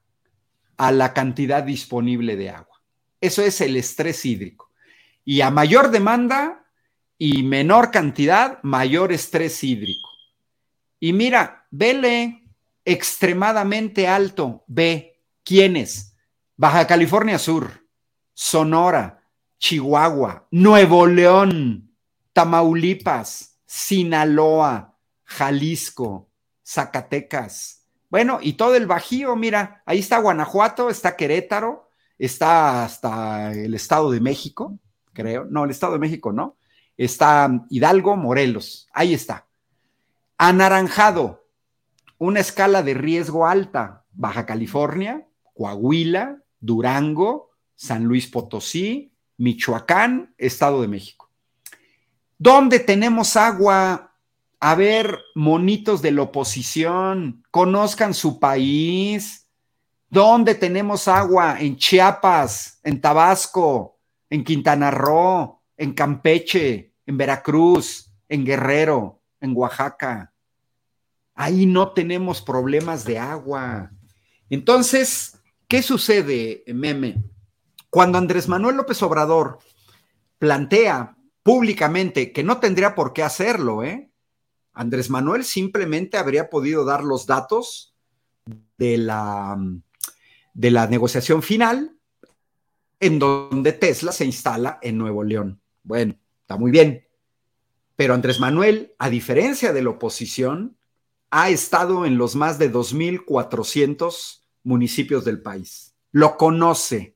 [0.77, 2.81] a la cantidad disponible de agua.
[3.19, 4.71] Eso es el estrés hídrico.
[5.25, 6.65] Y a mayor demanda
[7.17, 10.09] y menor cantidad, mayor estrés hídrico.
[10.99, 12.43] Y mira, vele
[12.85, 14.63] extremadamente alto.
[14.67, 16.15] Ve, ¿quiénes?
[16.55, 17.87] Baja California Sur,
[18.33, 19.23] Sonora,
[19.57, 21.95] Chihuahua, Nuevo León,
[22.33, 26.29] Tamaulipas, Sinaloa, Jalisco,
[26.65, 27.82] Zacatecas.
[28.13, 34.11] Bueno, y todo el Bajío, mira, ahí está Guanajuato, está Querétaro, está hasta el Estado
[34.11, 34.77] de México,
[35.13, 35.45] creo.
[35.45, 36.55] No, el Estado de México no.
[36.95, 39.47] Está Hidalgo, Morelos, ahí está.
[40.37, 41.47] Anaranjado,
[42.19, 50.87] una escala de riesgo alta, Baja California, Coahuila, Durango, San Luis Potosí, Michoacán, Estado de
[50.87, 51.31] México.
[52.37, 54.12] ¿Dónde tenemos agua?
[54.65, 59.49] A ver, monitos de la oposición, conozcan su país.
[60.09, 61.57] ¿Dónde tenemos agua?
[61.59, 63.99] En Chiapas, en Tabasco,
[64.29, 70.33] en Quintana Roo, en Campeche, en Veracruz, en Guerrero, en Oaxaca.
[71.35, 73.91] Ahí no tenemos problemas de agua.
[74.49, 77.21] Entonces, ¿qué sucede, meme?
[77.89, 79.59] Cuando Andrés Manuel López Obrador
[80.39, 84.09] plantea públicamente que no tendría por qué hacerlo, ¿eh?
[84.73, 87.95] Andrés Manuel simplemente habría podido dar los datos
[88.77, 89.57] de la,
[90.53, 91.95] de la negociación final
[92.99, 95.61] en donde Tesla se instala en Nuevo León.
[95.83, 97.05] Bueno, está muy bien.
[97.95, 100.77] Pero Andrés Manuel, a diferencia de la oposición,
[101.29, 105.93] ha estado en los más de 2.400 municipios del país.
[106.11, 107.13] Lo conoce,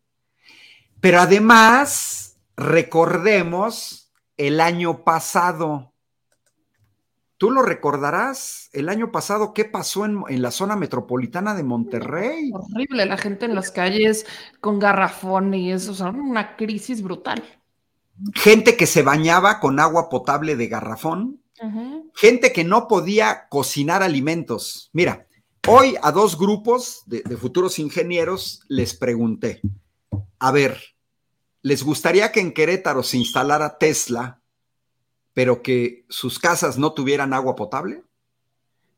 [1.00, 5.93] pero además, recordemos el año pasado.
[7.38, 12.50] Tú lo recordarás, el año pasado, ¿qué pasó en, la zona metropolitana de Monterrey?
[12.52, 14.26] Horrible, la gente en las calles
[14.60, 17.43] con garrafón y eso, o sea, una crisis brutal.
[18.34, 21.39] Gente que se bañaba con agua potable de garrafón,
[22.15, 24.90] gente que no podía cocinar alimentos.
[24.94, 25.27] Mira,
[25.67, 29.62] hoy a dos grupos de futuros ingenieros les pregunté,
[30.40, 30.79] a ver,
[31.62, 34.37] ¿les gustaría que en Querétaro se instalara Tesla,
[35.38, 38.02] pero que sus casas no tuvieran agua potable?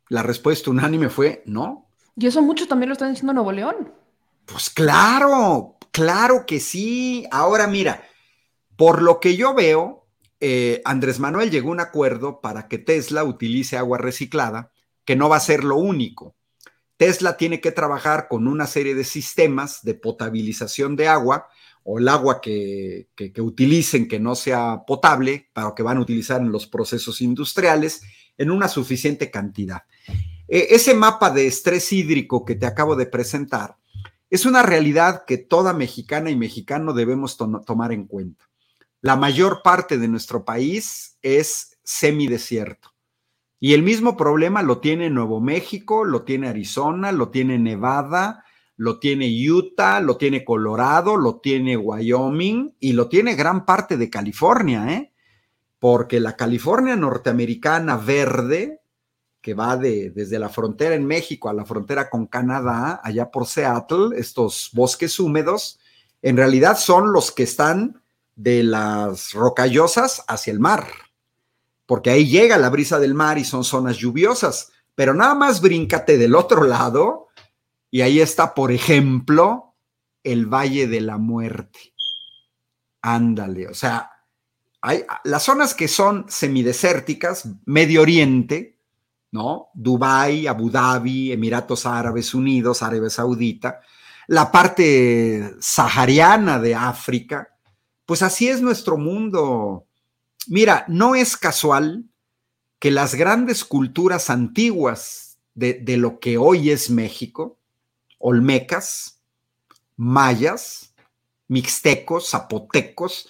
[0.08, 1.90] La respuesta unánime fue no.
[2.16, 3.94] Y eso mucho también lo están diciendo Nuevo León.
[4.46, 7.28] Pues claro, claro que sí.
[7.30, 8.08] Ahora mira,
[8.78, 10.08] por lo que yo veo,
[10.40, 14.72] eh, Andrés Manuel llegó a un acuerdo para que Tesla utilice agua reciclada,
[15.04, 16.38] que no va a ser lo único.
[16.96, 21.50] Tesla tiene que trabajar con una serie de sistemas de potabilización de agua
[21.92, 23.08] o el agua que,
[23.40, 28.04] utilicen que no sea potable, para que van a utilizar en los procesos industriales,
[28.38, 29.82] en una suficiente cantidad.
[30.48, 33.78] E, ese mapa de estrés hídrico que te acabo de presentar
[34.30, 38.48] es una realidad que toda mexicana y mexicano debemos tomar en cuenta.
[39.02, 42.94] La mayor parte de nuestro país es semidesierto.
[43.60, 48.46] Y el mismo problema lo tiene Nuevo México, lo tiene Arizona, lo tiene Nevada,
[48.80, 54.10] lo tiene Utah, lo tiene Colorado, lo tiene Wyoming y lo tiene gran parte de
[54.10, 55.12] California, ¿eh?
[55.80, 58.82] Porque la California norteamericana verde,
[59.42, 63.48] que va de, desde la frontera en México a la frontera con Canadá, allá por
[63.48, 65.82] Seattle, estos bosques húmedos,
[66.22, 68.02] en realidad son los que están
[68.38, 70.88] de las rocallosas hacia el mar
[71.90, 76.20] porque ahí llega la brisa del mar y son zonas lluviosas, pero nada más bríncate
[76.20, 77.29] del otro lado
[77.92, 79.76] y ahí está, por ejemplo,
[80.24, 81.94] el Valle de la Muerte.
[83.02, 84.12] Ándale, o sea,
[84.82, 88.78] hay las zonas que son semidesérticas, Medio Oriente,
[89.32, 89.70] ¿no?
[89.74, 93.82] Dubái, Abu Dhabi, Emiratos Árabes Unidos, Arabia Saudita,
[94.28, 97.50] la parte sahariana de África,
[98.06, 99.86] pues así es nuestro mundo
[100.50, 102.06] Mira, no es casual
[102.80, 107.59] que las grandes culturas antiguas de, de lo que hoy es México,
[108.20, 109.24] olmecas,
[109.98, 110.94] mayas,
[111.48, 113.28] mixtecos, zapotecos,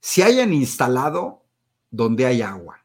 [0.00, 1.44] se hayan instalado
[1.90, 2.84] donde hay agua.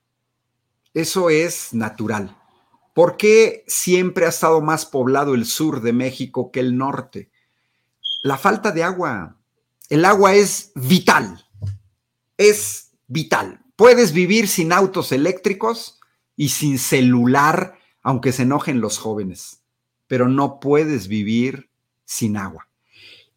[0.93, 2.38] Eso es natural.
[2.93, 7.32] ¿Por qué siempre ha estado más poblado el sur de México que el norte?
[8.22, 9.38] La falta de agua.
[9.89, 11.43] El agua es vital.
[12.38, 13.62] Es vital.
[13.76, 15.99] Puedes vivir sin autos eléctricos
[16.36, 19.62] y sin celular, aunque se enojen los jóvenes,
[20.14, 21.72] pero no puedes vivir
[22.05, 22.68] sin agua.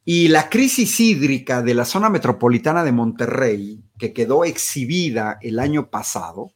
[0.04, 5.88] Y la crisis hídrica de la zona metropolitana de Monterrey, que quedó exhibida el año
[5.88, 6.52] pasado,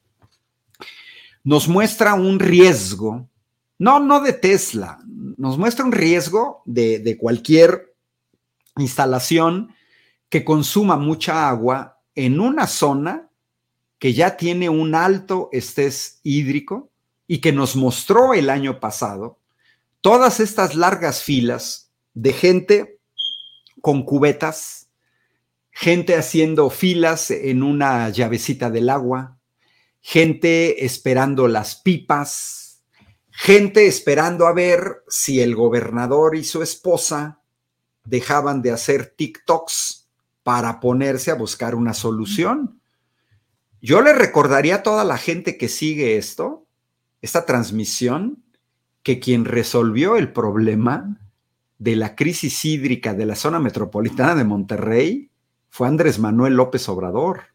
[1.42, 3.30] nos muestra un riesgo,
[3.78, 7.94] no, no de Tesla, nos muestra un riesgo de, de cualquier
[8.76, 9.72] instalación
[10.28, 13.30] que consuma mucha agua en una zona
[13.98, 16.90] que ya tiene un alto estrés hídrico
[17.26, 19.39] y que nos mostró el año pasado
[20.00, 23.00] todas estas largas filas de gente
[23.80, 24.88] con cubetas,
[25.70, 29.38] gente haciendo filas en una llavecita del agua,
[30.00, 32.82] gente esperando las pipas,
[33.30, 37.40] gente esperando a ver si el gobernador y su esposa
[38.04, 40.08] dejaban de hacer TikToks
[40.42, 42.80] para ponerse a buscar una solución.
[43.80, 46.66] Yo le recordaría a toda la gente que sigue esto,
[47.22, 48.42] esta transmisión,
[49.02, 51.18] que quien resolvió el problema
[51.78, 55.30] de la crisis hídrica de la zona metropolitana de Monterrey
[55.68, 57.50] fue Andrés Manuel López Obrador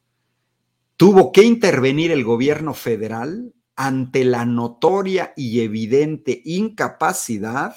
[0.97, 7.75] tuvo que intervenir el gobierno federal ante la notoria y evidente incapacidad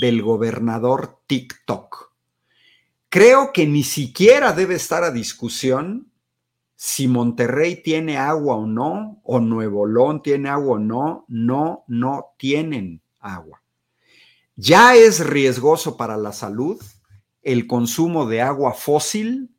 [0.00, 2.12] del gobernador TikTok.
[3.10, 6.07] Creo que ni siquiera debe estar a discusión
[6.80, 12.26] si Monterrey tiene agua o no, o Nuevo León tiene agua o no, no, no
[12.36, 13.60] tienen agua.
[14.54, 16.80] Ya es riesgoso para la salud
[17.42, 19.50] el consumo de agua fósil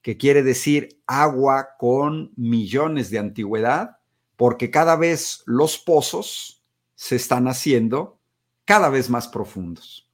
[0.00, 3.96] que quiere decir agua con millones de antigüedad,
[4.36, 6.62] porque cada vez los pozos
[6.94, 8.20] se están haciendo
[8.64, 10.08] cada vez más profundos.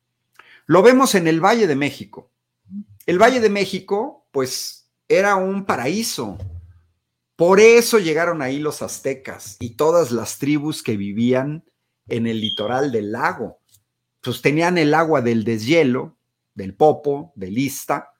[0.64, 2.30] Lo vemos en el Valle de México.
[3.04, 6.38] El Valle de México, pues, era un paraíso.
[7.36, 11.64] Por eso llegaron ahí los aztecas y todas las tribus que vivían
[12.09, 13.59] en el litoral del lago.
[14.20, 16.16] Pues tenían el agua del deshielo,
[16.54, 18.12] del Popo, del Ista,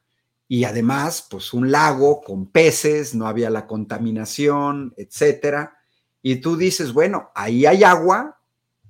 [0.49, 5.76] y además, pues un lago con peces, no había la contaminación, etcétera.
[6.22, 8.41] Y tú dices, bueno, ahí hay agua,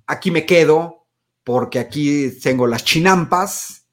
[0.07, 1.07] aquí me quedo,
[1.45, 3.87] porque aquí tengo las chinampas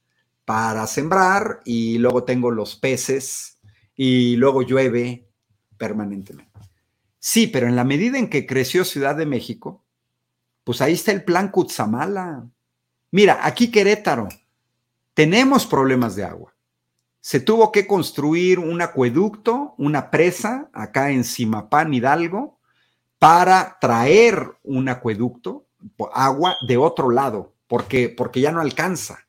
[0.44, 3.53] para sembrar y luego tengo los peces
[4.04, 5.28] y luego llueve
[5.78, 6.60] permanentemente.
[7.20, 9.84] Sí, pero en la medida en que creció Ciudad de México,
[10.64, 12.48] pues ahí está el plan Cutzamala.
[13.12, 14.28] Mira, aquí Querétaro,
[15.14, 16.54] tenemos problemas de agua
[17.24, 22.60] se tuvo que construir un acueducto, una presa acá en Simapán, Hidalgo,
[23.18, 25.66] para traer un acueducto,
[26.14, 29.20] agua de otro lado, porque, porque ya no alcanza.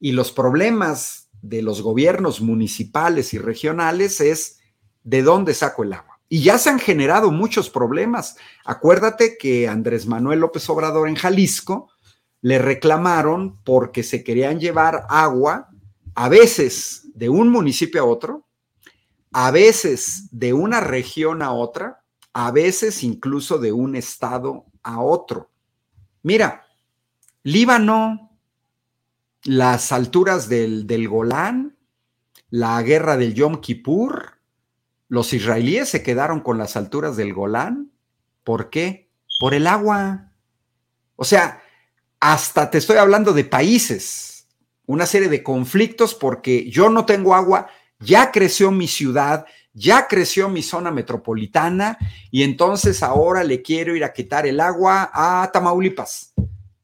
[0.00, 4.58] Y los problemas de los gobiernos municipales y regionales es
[5.04, 6.20] de dónde saco el agua.
[6.28, 8.36] Y ya se han generado muchos problemas.
[8.64, 11.90] Acuérdate que Andrés Manuel López Obrador en Jalisco
[12.40, 15.68] le reclamaron porque se querían llevar agua
[16.14, 18.46] a veces de un municipio a otro,
[19.32, 25.50] a veces de una región a otra, a veces incluso de un estado a otro.
[26.22, 26.64] Mira,
[27.42, 28.25] Líbano,
[29.46, 31.76] las alturas del, Golán,
[32.50, 34.38] la guerra del Yom Kippur,
[35.08, 37.92] los israelíes se quedaron con las alturas del Golán.
[38.44, 39.10] ¿Por qué?
[39.40, 40.32] Por el agua.
[41.14, 41.62] O sea,
[42.20, 44.36] hasta te estoy hablando de países
[44.86, 47.68] una serie de conflictos porque yo no tengo agua,
[47.98, 51.98] ya creció mi ciudad, ya creció mi zona metropolitana
[52.30, 56.32] y entonces ahora le quiero ir a quitar el agua a Tamaulipas.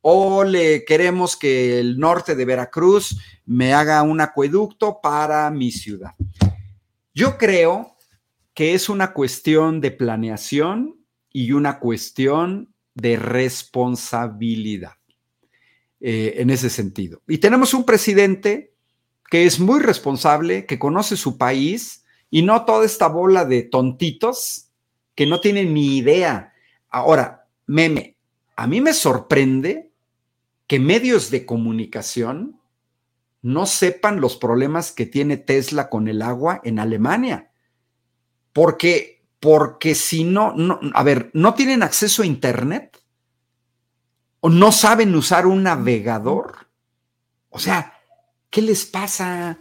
[0.02, 6.14] O le queremos que el norte de Veracruz me haga un acueducto para mi ciudad.
[7.14, 7.96] Yo creo
[8.54, 10.96] que es una cuestión de planeación
[11.32, 14.92] y una cuestión de responsabilidad.
[16.04, 17.22] Eh, en ese sentido.
[17.28, 18.74] Y tenemos un presidente
[19.30, 24.72] que es muy responsable, que conoce su país y no toda esta bola de tontitos
[25.14, 26.54] que no tienen ni idea.
[26.88, 28.16] Ahora, meme,
[28.56, 29.91] a mí me sorprende
[30.72, 32.58] que medios de comunicación
[33.42, 37.50] no sepan los problemas que tiene Tesla con el agua en Alemania.
[38.54, 42.98] Porque porque si no, no, a ver, no tienen acceso a Internet
[44.40, 46.68] o no saben usar un navegador.
[47.50, 47.98] O sea,
[48.48, 49.58] ¿qué les pasa?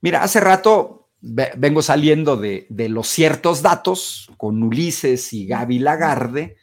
[0.00, 6.56] Mira, hace rato vengo saliendo de, de los ciertos datos con Ulises y Gaby Lagarde,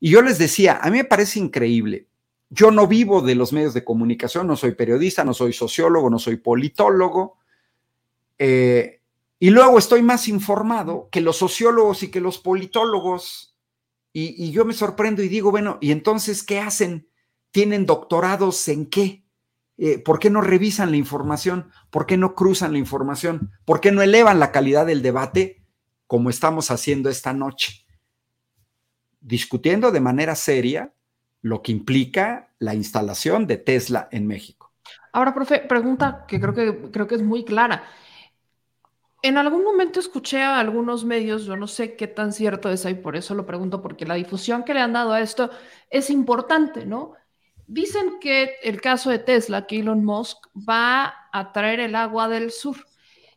[0.00, 2.08] y yo les decía, a mí me parece increíble.
[2.54, 6.18] Yo no vivo de los medios de comunicación, no soy periodista, no soy sociólogo, no
[6.18, 7.38] soy politólogo.
[8.38, 9.00] Eh,
[9.38, 13.56] y luego estoy más informado que los sociólogos y que los politólogos.
[14.12, 17.08] Y, yo me sorprendo y digo, bueno, ¿y entonces qué hacen?
[17.52, 19.24] ¿Tienen doctorados en qué?
[19.78, 21.70] Eh, ¿Por qué no revisan la información?
[21.88, 23.50] ¿Por qué no cruzan la información?
[23.64, 25.64] ¿Por qué no elevan la calidad del debate
[26.06, 27.86] como estamos haciendo esta noche?
[29.22, 30.92] Discutiendo de manera seria
[31.42, 34.72] lo que implica la instalación de Tesla en México.
[35.12, 37.84] Ahora, profe, pregunta que creo que, creo que es muy clara.
[39.20, 42.94] En algún momento escuché a algunos medios, yo no sé qué tan cierto es ahí,
[42.94, 45.50] por eso lo pregunto, porque la difusión que le han dado a esto
[45.90, 47.12] es importante, ¿no?
[47.66, 52.50] Dicen que el caso de Tesla, que Elon Musk va a traer el agua del
[52.50, 52.76] sur.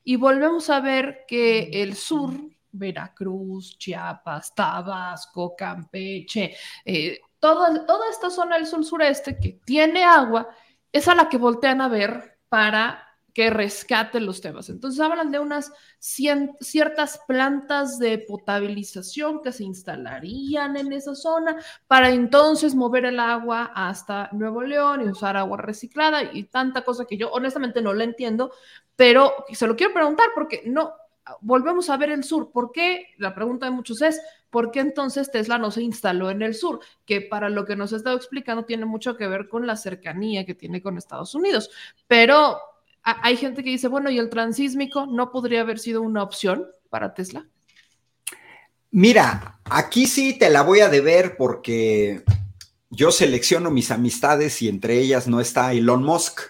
[0.04, 2.34] Y volvemos a ver que el sur,
[2.72, 10.50] Veracruz, Chiapas, Tabasco, Campeche, eh, toda, esta zona del sur sureste que tiene agua,
[10.92, 13.02] es a la que voltean a ver para
[13.34, 14.70] que rescate los temas.
[14.70, 22.10] Entonces hablan de unas ciertas plantas de potabilización que se instalarían en esa zona para
[22.10, 27.18] entonces mover el agua hasta Nuevo León y usar agua reciclada y tanta cosa que
[27.18, 28.54] yo honestamente no la entiendo,
[28.96, 30.94] pero se lo quiero preguntar porque no,
[31.42, 32.52] volvemos a ver el sur.
[32.52, 33.08] ¿Por qué?
[33.18, 34.20] La pregunta de muchos es,
[34.50, 36.80] ¿por qué entonces Tesla no se instaló en el sur?
[37.06, 40.46] Que para lo que nos ha estado explicando tiene mucho que ver con la cercanía
[40.46, 41.70] que tiene con Estados Unidos.
[42.08, 42.58] Pero
[43.04, 47.14] hay gente que dice, bueno, ¿y el transísmico no podría haber sido una opción para
[47.14, 47.48] Tesla?
[48.92, 52.24] Mira, aquí sí te la voy a deber porque
[52.90, 56.42] yo selecciono mis amistades y entre ellas no está Elon Musk.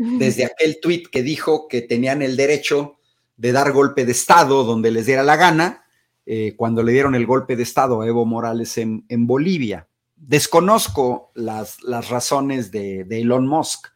[0.00, 2.97] Desde aquel tuit que dijo que tenían el derecho
[3.38, 5.84] de dar golpe de Estado donde les diera la gana,
[6.26, 9.88] eh, cuando le dieron el golpe de Estado a Evo Morales en, Bolivia.
[10.14, 13.86] Desconozco las, las razones de, Elon Musk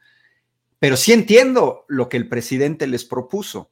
[0.82, 3.70] pero sí entiendo lo que el presidente les propuso.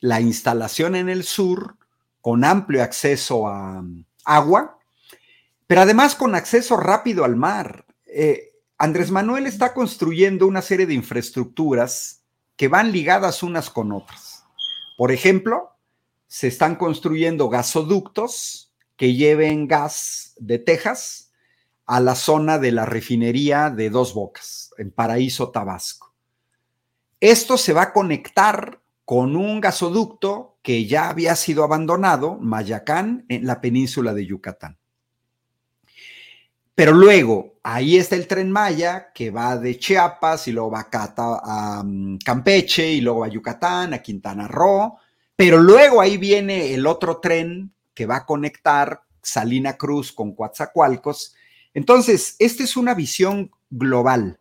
[0.00, 1.78] La instalación en el sur
[2.20, 4.78] con amplio acceso a um, agua,
[5.66, 7.86] pero además con acceso rápido al mar.
[8.04, 12.20] Eh, Andrés Manuel está construyendo una serie de infraestructuras
[12.56, 14.23] que van ligadas unas con otras.
[14.96, 15.70] Por ejemplo,
[16.26, 21.32] se están construyendo gasoductos que lleven gas de Texas
[21.86, 26.14] a la zona de la refinería de Dos Bocas, en Paraíso, Tabasco.
[27.20, 33.46] Esto se va a conectar con un gasoducto que ya había sido abandonado, Mayacán, en
[33.46, 34.78] la península de Yucatán.
[36.74, 41.82] Pero luego, ahí está el tren Maya que va de Chiapas y luego va a,
[41.84, 44.98] mm, Campeche y luego a Yucatán, a Quintana Roo.
[45.36, 51.34] Pero luego ahí viene el otro tren que va a conectar Salina Cruz con Coatzacoalcos.
[51.72, 54.38] Entonces, esta es una visión global.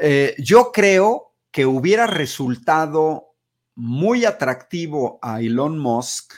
[0.00, 3.34] Eh, yo creo que hubiera resultado
[3.74, 6.34] muy atractivo a Elon Musk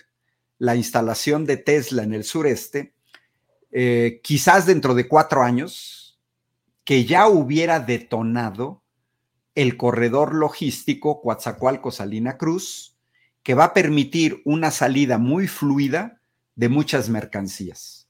[0.58, 2.94] la instalación de Tesla en el sureste,
[3.72, 6.20] eh, quizás dentro de cuatro años,
[6.84, 8.82] que ya hubiera detonado
[9.54, 12.96] el corredor logístico Coatzacoalcos-Salina Cruz,
[13.42, 16.20] que va a permitir una salida muy fluida
[16.54, 18.08] de muchas mercancías.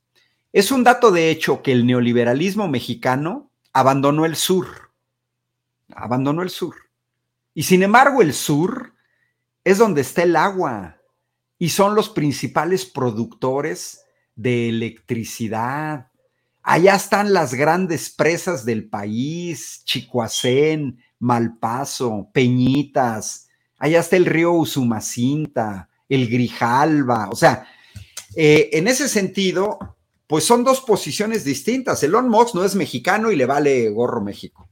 [0.53, 4.91] Es un dato de hecho que el neoliberalismo mexicano abandonó el sur,
[5.95, 6.75] abandonó el sur.
[7.55, 8.95] Y sin embargo, el sur
[9.65, 10.99] es donde está el agua
[11.59, 14.03] y son los principales productores
[14.35, 16.09] de electricidad.
[16.63, 25.89] Allá están las grandes presas del país, Chicoacén, Malpaso, Peñitas, allá está el río Usumacinta,
[26.09, 27.67] el Grijalba, o sea,
[28.37, 29.79] eh, en ese sentido,
[30.27, 32.03] pues son dos posiciones distintas.
[32.03, 34.69] Elon Musk no es mexicano y le vale gorro México.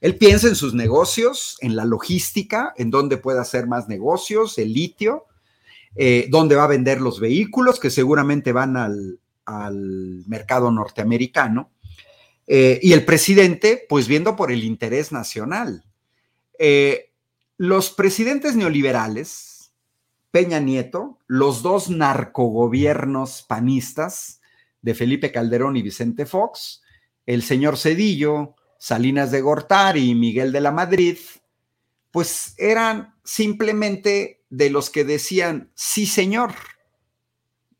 [0.00, 4.72] Él piensa en sus negocios, en la logística, en dónde puede hacer más negocios, el
[4.72, 5.26] litio,
[6.00, 9.18] eh, dónde va a vender los vehículos que seguramente van al,
[10.28, 11.72] mercado norteamericano.
[12.46, 15.82] Eh, y el presidente, pues viendo por el interés nacional.
[16.56, 17.10] Eh,
[17.56, 19.72] los presidentes neoliberales,
[20.30, 24.40] Peña Nieto, los dos narcogobiernos panistas
[24.82, 26.82] de Felipe Calderón y Vicente Fox,
[27.26, 31.18] el señor Cedillo, Salinas de Gortari y Miguel de la Madrid,
[32.12, 36.54] pues eran simplemente de los que decían, sí señor,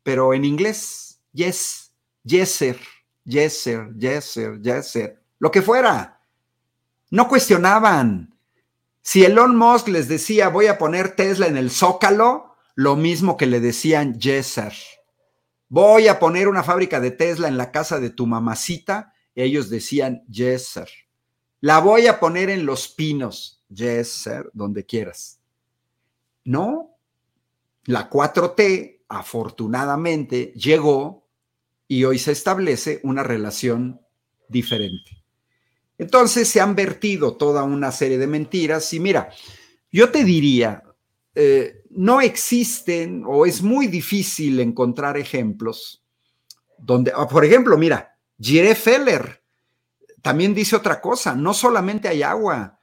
[0.03, 1.93] pero en inglés, yes,
[2.23, 2.79] yeser,
[3.23, 6.21] yeser, yeser, yeser, lo que fuera.
[7.11, 8.35] No cuestionaban.
[9.01, 13.47] Si Elon Musk les decía, voy a poner Tesla en el zócalo, lo mismo que
[13.47, 14.73] le decían yeser.
[15.67, 20.23] Voy a poner una fábrica de Tesla en la casa de tu mamacita, ellos decían
[20.27, 20.89] yeser.
[21.61, 25.38] La voy a poner en Los Pinos, yeser, donde quieras.
[26.49, 26.97] No,
[27.85, 31.29] la 4T afortunadamente llegó
[31.87, 34.01] y hoy se establece una relación
[34.47, 35.23] diferente.
[35.99, 39.29] Entonces se han vertido toda una serie de mentiras y mira,
[39.91, 40.81] yo te diría,
[41.35, 46.03] eh, no existen o es muy difícil encontrar ejemplos
[46.79, 49.43] donde, ah, por ejemplo, mira, Gire Feller
[50.23, 52.78] también dice otra cosa, no solamente hay agua,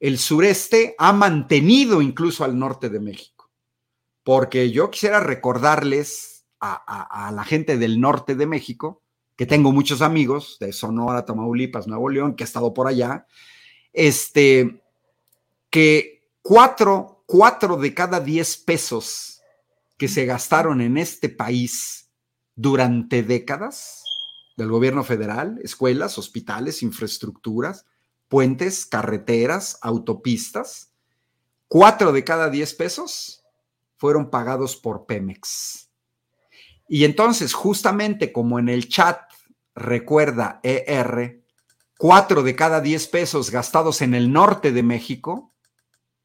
[0.00, 3.50] el sureste ha mantenido incluso al norte de México,
[4.22, 9.02] porque yo quisiera recordarles a, la gente del norte de México,
[9.36, 13.26] que tengo muchos amigos de Sonora, Tamaulipas, Nuevo León, que he estado por allá,
[13.92, 14.82] este,
[15.68, 19.42] que cuatro, cuatro de cada diez pesos
[19.98, 22.10] que se gastaron en este país
[22.54, 24.04] durante décadas
[24.56, 27.86] del gobierno federal, escuelas, hospitales, infraestructuras,
[28.34, 30.92] puentes, carreteras, autopistas,
[31.68, 33.44] cuatro de cada diez pesos
[33.96, 35.88] fueron pagados por Pemex.
[36.88, 39.20] Y entonces, justamente como en el chat
[39.76, 41.44] recuerda ER,
[41.96, 45.54] cuatro de cada diez pesos gastados en el norte de México,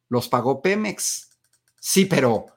[0.07, 1.37] los pagó Pemex.
[1.79, 2.47] Sí, pero,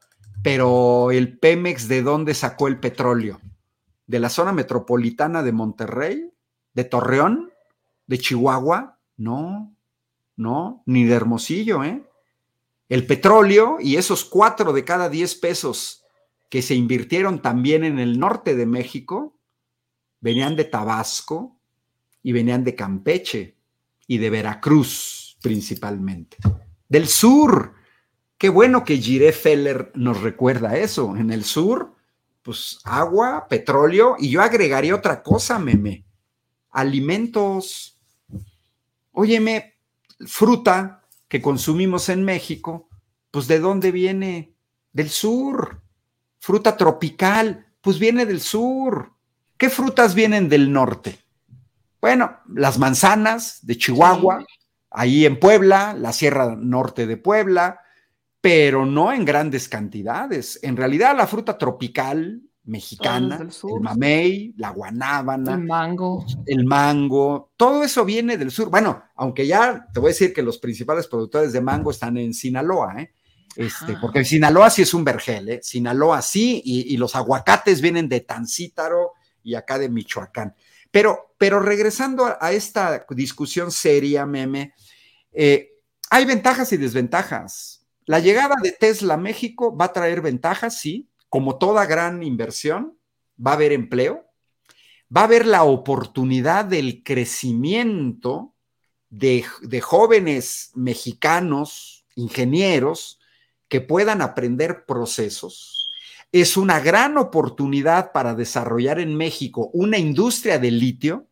[0.42, 3.38] pero el Pemex, ¿de dónde sacó el petróleo?
[4.06, 6.32] ¿De la zona metropolitana de Monterrey?
[6.72, 7.52] ¿De Torreón?
[8.06, 8.98] ¿De Chihuahua?
[9.22, 9.76] No,
[10.36, 12.02] no, ni de Hermosillo, ¿eh?
[12.88, 16.04] El petróleo y esos cuatro de cada diez pesos
[16.50, 19.38] que se invirtieron también en el norte de México,
[20.20, 21.60] venían de Tabasco
[22.22, 23.56] y venían de Campeche
[24.06, 26.36] y de Veracruz principalmente.
[26.88, 27.74] Del sur.
[28.36, 31.16] Qué bueno que Gire Feller nos recuerda eso.
[31.16, 31.94] En el sur,
[32.42, 36.04] pues agua, petróleo y yo agregaría otra cosa, meme.
[36.70, 37.91] Alimentos.
[39.12, 39.74] Óyeme,
[40.26, 42.88] fruta que consumimos en México,
[43.30, 44.54] pues ¿de dónde viene?
[44.92, 45.82] Del sur
[46.42, 49.12] fruta tropical, pues viene del sur.
[49.56, 51.20] ¿Qué frutas vienen del norte?
[52.00, 54.44] Bueno, las manzanas de Chihuahua,
[54.90, 57.78] ahí en Puebla, la Sierra Norte de Puebla,
[58.40, 60.58] pero no en grandes cantidades.
[60.64, 66.24] En realidad la fruta tropical mexicana, el mamey, la guanábana, el mango.
[66.46, 68.70] el mango, todo eso viene del sur.
[68.70, 72.32] Bueno, aunque ya te voy a decir que los principales productores de mango están en
[72.32, 73.12] Sinaloa, ¿eh?
[73.56, 75.60] Este, porque Sinaloa sí es un vergel, ¿eh?
[75.62, 80.54] Sinaloa sí, y, los aguacates vienen de Tancítaro y acá de Michoacán.
[80.90, 84.72] Pero, pero regresando a, esta discusión seria, meme,
[85.32, 85.72] eh,
[86.10, 87.86] hay ventajas y desventajas.
[88.06, 92.98] La llegada de Tesla a México va a traer ventajas, sí, como toda gran inversión,
[93.34, 94.26] va a haber empleo,
[95.08, 98.52] va a haber la oportunidad del crecimiento
[99.08, 103.18] de, de jóvenes mexicanos, ingenieros,
[103.68, 105.90] que puedan aprender procesos.
[106.32, 111.28] Es una gran oportunidad para desarrollar en México una industria del litio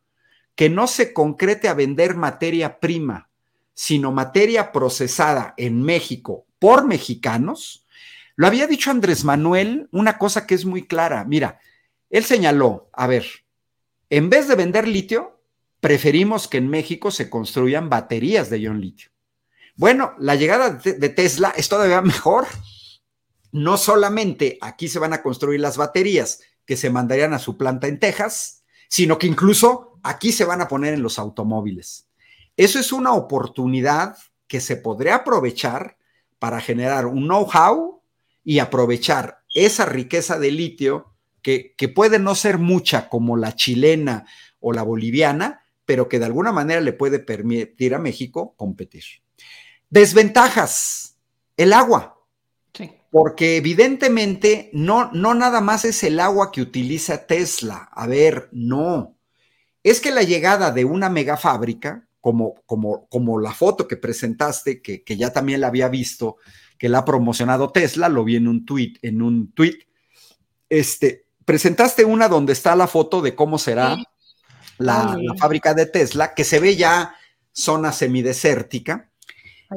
[0.55, 3.28] que no se concrete a vender materia prima,
[3.74, 7.84] sino materia procesada en México por mexicanos.
[8.41, 11.26] Lo había dicho Andrés Manuel, una cosa que es muy clara.
[11.26, 11.61] Mira,
[12.09, 13.26] él señaló, a ver,
[14.09, 15.43] en vez de vender litio,
[15.80, 19.11] preferimos que en México se construyan baterías de ion litio.
[19.76, 22.47] Bueno, la llegada de Tesla es todavía mejor.
[23.53, 27.88] No solamente aquí se van a construir las baterías que se mandarían a su planta
[27.88, 32.09] en Texas, sino que incluso aquí se van a poner en los automóviles.
[32.57, 34.16] Eso es una oportunidad
[34.47, 35.99] que se podría aprovechar
[36.38, 37.99] para generar un know-how
[38.45, 44.26] y aprovechar esa riqueza de litio que, que, puede no ser mucha como la chilena
[44.61, 49.05] o la boliviana, pero que de alguna manera le puede permitir a México competir.
[49.88, 51.16] Desventajas,
[51.57, 52.16] el agua.
[52.72, 52.93] Sí.
[53.11, 57.88] Porque evidentemente no, no nada más es el agua que utiliza Tesla.
[57.93, 59.16] A ver, no.
[59.82, 65.03] Es que la llegada de una megafábrica, como, como, como la foto que presentaste, que,
[65.03, 66.36] que, ya también la había visto,
[66.81, 69.87] que la ha promocionado Tesla, lo vi en un tweet, en un tweet.
[70.70, 73.99] Este, presentaste una donde está la foto de cómo será
[74.78, 77.14] la, la, fábrica de Tesla, que se ve ya
[77.53, 79.11] zona semidesértica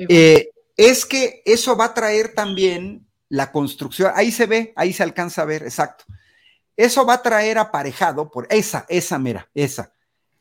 [0.07, 5.03] eh, es que eso va a traer también la construcción, ahí se ve, ahí se
[5.03, 6.05] alcanza a ver, exacto.
[6.77, 9.93] eso va a traer aparejado por esa, esa, mira, esa.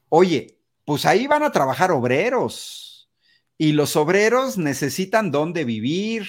[0.08, 3.10] Oye, pues ahí van a trabajar obreros
[3.58, 6.28] y los obreros necesitan dónde vivir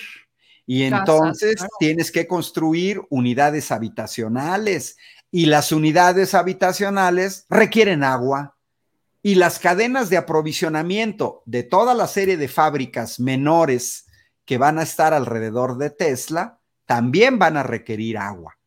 [0.65, 4.97] y entonces tienes que construir unidades habitacionales
[5.31, 8.55] y las unidades habitacionales requieren agua
[9.21, 14.05] y las cadenas de aprovisionamiento de toda la serie de fábricas menores
[14.45, 18.57] que van a estar alrededor de Tesla también van a requerir agua.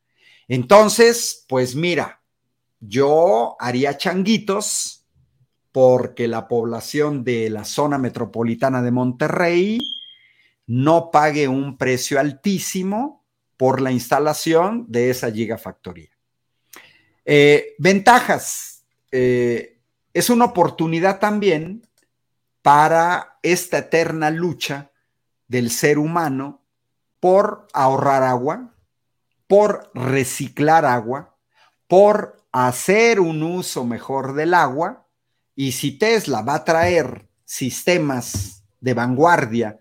[0.48, 2.22] Entonces, pues mira,
[2.80, 5.04] yo haría changuitos
[5.72, 9.78] porque la población de la zona metropolitana de Monterrey
[10.66, 13.24] no pague un precio altísimo
[13.56, 16.10] por la instalación de esa gigafactoría.
[17.24, 18.84] Eh, ventajas.
[19.10, 19.80] Eh,
[20.12, 21.86] es una oportunidad también
[22.62, 24.90] para esta eterna lucha
[25.46, 26.62] del ser humano
[27.20, 28.74] por ahorrar agua,
[29.46, 31.36] por reciclar agua,
[31.86, 35.06] por hacer un uso mejor del agua.
[35.54, 39.80] Y si Tesla va a traer sistemas de vanguardia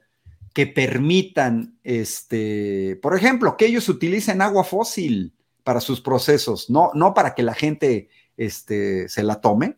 [0.55, 5.35] que permitan, este, por ejemplo, que ellos utilicen agua fósil
[5.65, 9.75] para sus procesos, no, no para que la gente este, se la tome.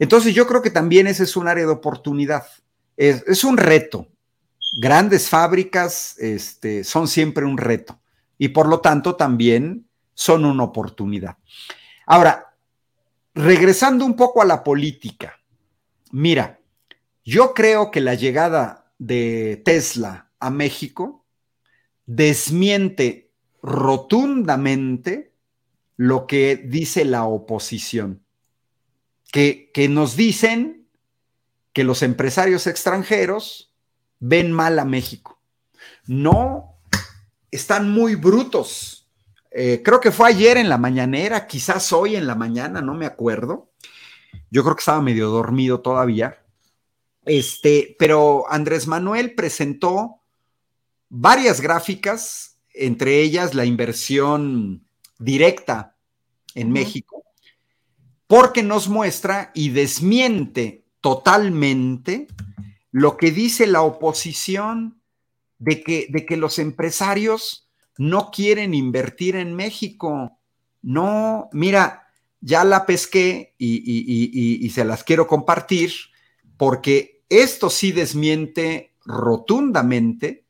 [0.00, 2.42] Entonces yo creo que también ese es un área de oportunidad.
[2.96, 4.08] Es, un reto.
[4.80, 8.00] Grandes fábricas este, son siempre un reto
[8.36, 11.36] y por lo tanto también son una oportunidad.
[12.04, 12.56] Ahora,
[13.32, 15.38] regresando un poco a la política,
[16.10, 16.58] mira,
[17.24, 21.26] yo creo que la llegada de Tesla a México
[22.06, 23.32] desmiente
[23.62, 25.32] rotundamente
[25.96, 28.22] lo que dice la oposición,
[29.32, 30.86] que, que nos dicen
[31.72, 33.74] que los empresarios extranjeros
[34.18, 35.40] ven mal a México.
[36.06, 36.76] No
[37.50, 39.08] están muy brutos.
[39.50, 43.06] Eh, creo que fue ayer en la mañanera, quizás hoy en la mañana, no me
[43.06, 43.72] acuerdo.
[44.50, 46.39] Yo creo que estaba medio dormido todavía.
[47.24, 50.20] Este, pero Andrés Manuel presentó
[51.08, 54.86] varias gráficas, entre ellas la inversión
[55.18, 55.96] directa
[56.54, 57.24] en México,
[58.26, 62.28] porque nos muestra y desmiente totalmente
[62.92, 65.00] lo que dice la oposición
[65.58, 67.68] de que, de que los empresarios
[67.98, 70.38] no quieren invertir en México.
[70.82, 72.08] No, mira,
[72.40, 75.92] ya la pesqué y, y, se las quiero compartir
[76.60, 80.44] porque esto sí desmiente rotundamente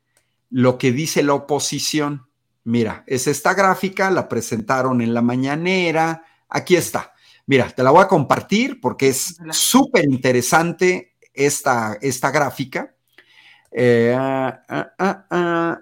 [0.48, 2.26] lo que dice la oposición.
[2.64, 7.14] Mira, es esta gráfica, la presentaron en la mañanera, aquí está.
[7.46, 12.92] Mira, te la voy a compartir porque es súper interesante esta, esta gráfica.
[13.70, 15.80] Eh, ah,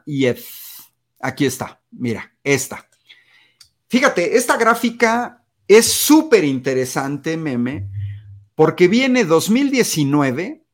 [1.21, 2.87] aquí está, mira, esta.
[3.89, 7.89] Fíjate, esta gráfica es súper interesante, meme,
[8.59, 10.65] porque viene 2019,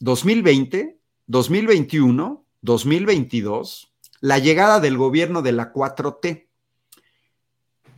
[0.00, 0.98] 2020,
[1.28, 6.48] 2021, 2022, la llegada del gobierno de la 4T.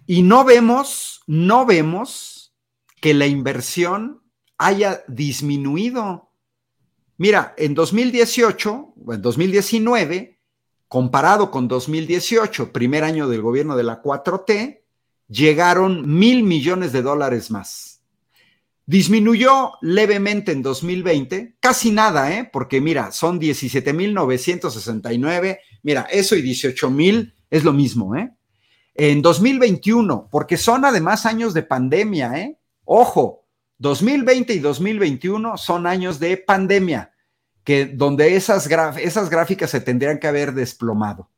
[0.07, 2.55] Y no vemos, no vemos
[3.01, 4.21] que la inversión
[4.59, 6.31] haya disminuido.
[7.17, 10.43] Mira, en 2018 o en 2019,
[10.89, 14.83] comparado con 2018, primer año del gobierno de la 4T,
[15.29, 17.96] llegaron mil millones de dólares más.
[18.89, 22.49] Disminuyó levemente en 2020, casi nada, ¿eh?
[22.53, 28.31] porque mira, son 17.969, mira, eso y 18.000 es lo mismo, ¿eh?
[28.95, 32.61] En 2021, porque son además años de pandemia, ¿eh?
[32.85, 33.45] Ojo,
[33.79, 37.11] 2020 y 2021 son años de pandemia,
[37.65, 41.29] que donde esas, esas gráficas se tendrían que haber desplomado.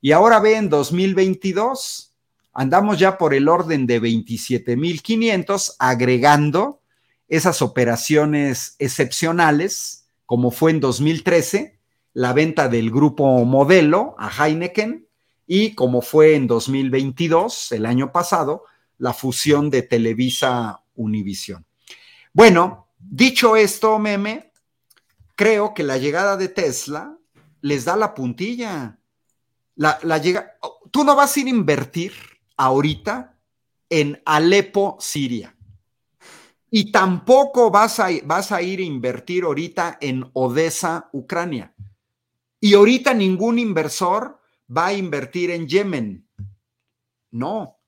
[0.00, 2.16] Y ahora ve en 2022,
[2.52, 6.80] andamos ya por el orden de 27.500, agregando
[7.28, 11.78] esas operaciones excepcionales, como fue en 2013,
[12.12, 15.06] la venta del grupo modelo a Heineken,
[15.46, 18.64] y como fue en 2022, el año pasado,
[18.98, 21.66] la fusión de Televisa Univisión.
[22.32, 24.52] Bueno, dicho esto, meme,
[25.34, 27.16] creo que la llegada de Tesla
[27.60, 28.98] les da la puntilla.
[29.76, 30.56] La, llega...
[30.90, 32.12] Tú no vas a ir a invertir
[32.56, 33.36] ahorita
[33.88, 35.55] en Alepo, Siria.
[36.70, 41.74] Y tampoco vas a, vas a ir a invertir ahorita en Odessa, Ucrania.
[42.60, 44.40] Y ahorita ningún inversor
[44.74, 46.28] va a invertir en Yemen.
[47.30, 47.78] No.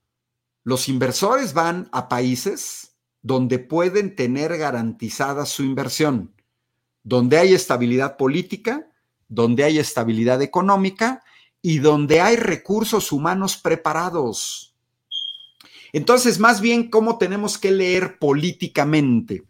[0.63, 6.35] Los inversores van a países donde pueden tener garantizada su inversión,
[7.03, 8.91] donde hay estabilidad política,
[9.29, 11.23] donde hay estabilidad económica
[11.61, 14.68] y donde hay recursos humanos preparados.
[15.93, 19.45] Entonces, más bien, ¿cómo tenemos que leer políticamente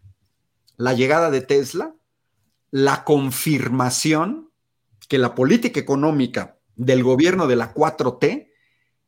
[0.77, 1.95] la llegada de Tesla?
[2.71, 4.51] La confirmación
[5.09, 8.49] que la política económica del gobierno de la 4T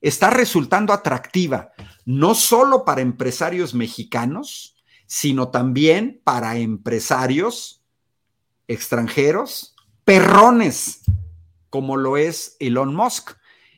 [0.01, 1.73] está resultando atractiva,
[2.05, 4.77] no solo para empresarios mexicanos,
[5.07, 7.85] sino también para empresarios
[8.67, 9.75] extranjeros,
[10.05, 11.03] perrones,
[11.69, 13.33] como lo es Elon Musk.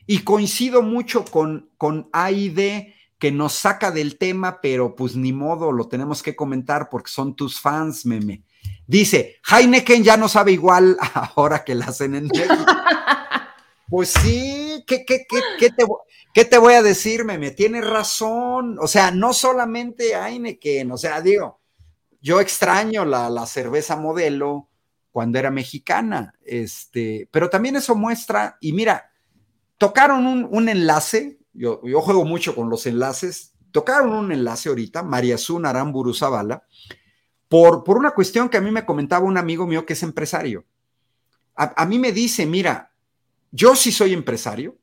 [0.05, 2.93] Y coincido mucho con, con AID,
[3.23, 7.37] que nos saca del tema, pero pues ni modo, lo tenemos que comentar porque son
[7.37, 8.43] tus fans, meme.
[8.85, 10.97] Dice, Heineken ya no sabe igual
[11.37, 12.65] ahora que la hacen en México.
[13.89, 15.85] pues sí, ¿qué, qué, qué, qué te,
[16.33, 17.51] ¿Qué te voy a decir, meme?
[17.51, 18.77] Tienes razón.
[18.81, 21.61] O sea, no solamente Heineken, o sea, digo,
[22.19, 24.67] yo extraño la, cerveza modelo
[25.11, 29.11] cuando era mexicana, este, pero también eso muestra, y mira,
[29.77, 35.37] tocaron un, enlace, yo, yo, juego mucho con los enlaces, tocaron un enlace ahorita, María
[35.37, 36.63] Zun Aramburu Zavala,
[37.47, 40.65] por, por una cuestión que a mí me comentaba un amigo mío que es empresario.
[41.55, 42.91] A, a mí me dice, mira,
[43.51, 44.77] yo sí soy empresario,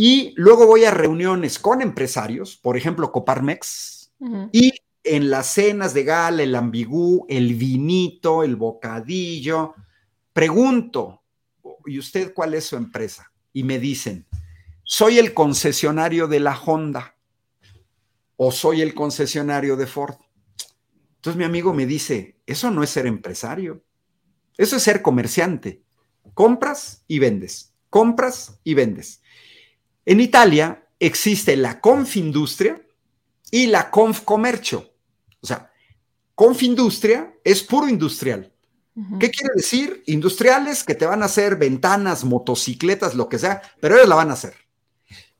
[0.00, 4.12] y luego voy a reuniones con empresarios, por ejemplo, Coparmex,
[4.52, 4.72] y
[5.02, 9.74] en las cenas de gala, el ambigú, el vinito, el bocadillo,
[10.32, 11.22] pregunto,
[11.84, 13.32] ¿y usted cuál es su empresa?
[13.52, 14.24] Y me dicen,
[14.90, 17.14] soy el concesionario de la Honda
[18.36, 20.14] o soy el concesionario de Ford.
[21.16, 23.84] Entonces mi amigo me dice, eso no es ser empresario,
[24.56, 25.82] eso es ser comerciante.
[26.32, 29.20] Compras y vendes, compras y vendes.
[30.06, 32.80] En Italia existe la Confindustria
[33.50, 34.90] y la Confcomercio.
[35.42, 35.70] O sea,
[36.34, 38.54] Confindustria es puro industrial.
[39.20, 40.02] ¿Qué quiere decir?
[40.06, 44.30] Industriales que te van a hacer ventanas, motocicletas, lo que sea, pero ellos la van
[44.30, 44.67] a hacer.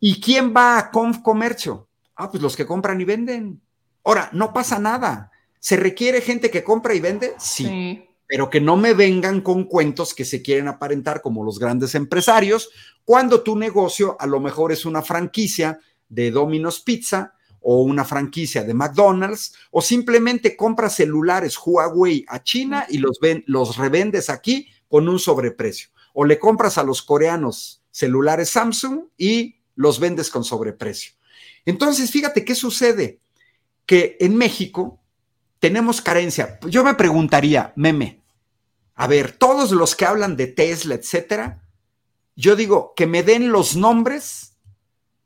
[0.00, 1.88] ¿Y quién va a Confcomercio?
[2.16, 3.60] Ah, pues los que compran y venden.
[4.04, 5.30] Ahora, no pasa nada.
[5.60, 7.34] ¿Se requiere gente que compra y vende?
[7.38, 11.94] sí pero que no me vengan con cuentos que se quieren aparentar como los grandes
[11.94, 12.68] empresarios,
[13.04, 15.80] cuando tu negocio a lo mejor es una franquicia
[16.10, 22.86] de Domino's Pizza o una franquicia de McDonald's, o simplemente compras celulares Huawei a China
[22.88, 27.82] y los, ven, los revendes aquí con un sobreprecio, o le compras a los coreanos
[27.90, 31.12] celulares Samsung y los vendes con sobreprecio.
[31.64, 33.20] Entonces, fíjate qué sucede,
[33.86, 35.00] que en México
[35.60, 36.58] tenemos carencia.
[36.68, 38.22] Yo me preguntaría, meme,
[38.96, 41.62] a ver, todos los que hablan de Tesla, etcétera,
[42.34, 44.56] yo digo que me den los nombres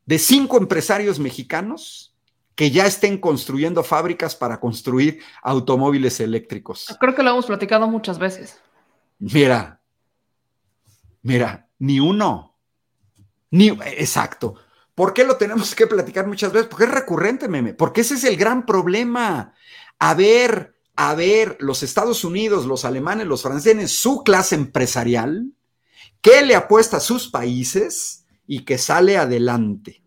[0.04, 2.14] de cinco empresarios mexicanos
[2.54, 6.94] que ya estén construyendo fábricas para construir automóviles eléctricos.
[7.00, 8.60] Creo que lo hemos platicado muchas veces.
[9.18, 9.80] Mira,
[11.22, 12.51] mira, ni uno.
[13.52, 14.56] Exacto.
[14.94, 16.68] ¿Por qué lo tenemos que platicar muchas veces?
[16.68, 17.74] Porque es recurrente, meme.
[17.74, 19.54] Porque ese es el gran problema.
[19.98, 25.52] A ver, a ver, los Estados Unidos, los alemanes, los franceses, su clase empresarial,
[26.20, 30.02] que le apuesta a sus países y que sale adelante.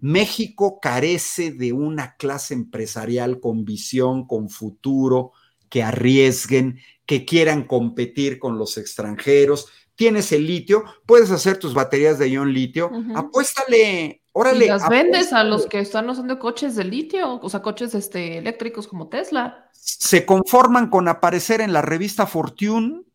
[0.00, 5.32] México carece de una clase empresarial con visión, con futuro,
[5.68, 9.68] que arriesguen, que quieran competir con los extranjeros.
[9.96, 14.66] Tienes el litio, puedes hacer tus baterías de ion litio, apuéstale, órale.
[14.66, 18.36] ¿Y las vendes a los que están usando coches de litio, o sea, coches este,
[18.38, 19.70] eléctricos como Tesla.
[19.72, 23.06] Se conforman con aparecer en la revista Fortune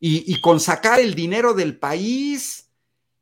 [0.00, 2.70] y, con sacar el dinero del país,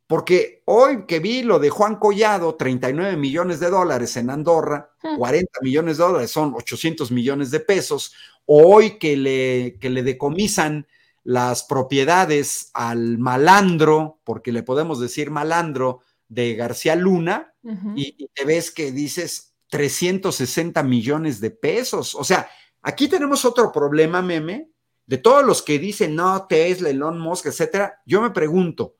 [0.06, 5.50] porque hoy que vi lo de Juan Collado, 39 millones de dólares en Andorra, 40
[5.60, 5.64] hmm.
[5.64, 8.14] millones de dólares son 800 millones de pesos,
[8.46, 10.86] hoy que le, que le decomisan
[11.24, 17.54] las propiedades al malandro, porque le podemos decir malandro, de García Luna,
[17.94, 22.14] y, y, te ves que dices 360 millones de pesos.
[22.14, 22.48] O sea,
[22.80, 24.72] aquí tenemos otro problema, meme,
[25.06, 28.96] de todos los que dicen, no, Tesla, Elon Musk, etcétera, yo me pregunto,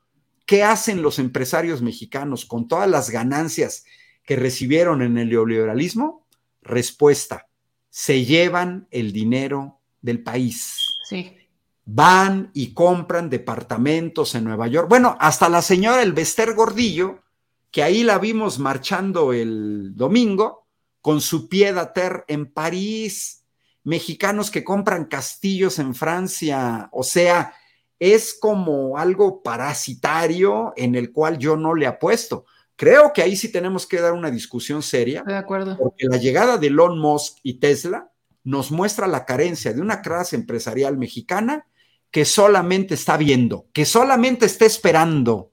[0.46, 3.84] ¿qué hacen los empresarios mexicanos con todas las ganancias
[4.24, 6.26] que recibieron en el neoliberalismo?
[6.60, 7.48] Respuesta,
[7.88, 10.76] se llevan el dinero del país.
[11.08, 11.36] Sí.
[11.84, 14.88] Van y compran departamentos en Nueva York.
[14.88, 17.22] Bueno, hasta la señora Elvester Gordillo,
[17.70, 20.66] que ahí la vimos marchando el domingo
[21.00, 23.42] con su pied a terre en París
[23.84, 27.54] mexicanos que compran castillos en Francia, o sea,
[27.98, 32.46] es como algo parasitario en el cual yo no le apuesto.
[32.76, 35.22] Creo que ahí sí tenemos que dar una discusión seria.
[35.22, 35.76] De acuerdo.
[35.76, 38.10] Porque la llegada de Elon Musk y Tesla
[38.44, 41.66] nos muestra la carencia de una clase empresarial mexicana
[42.12, 45.50] que solamente está viendo, que solamente está esperando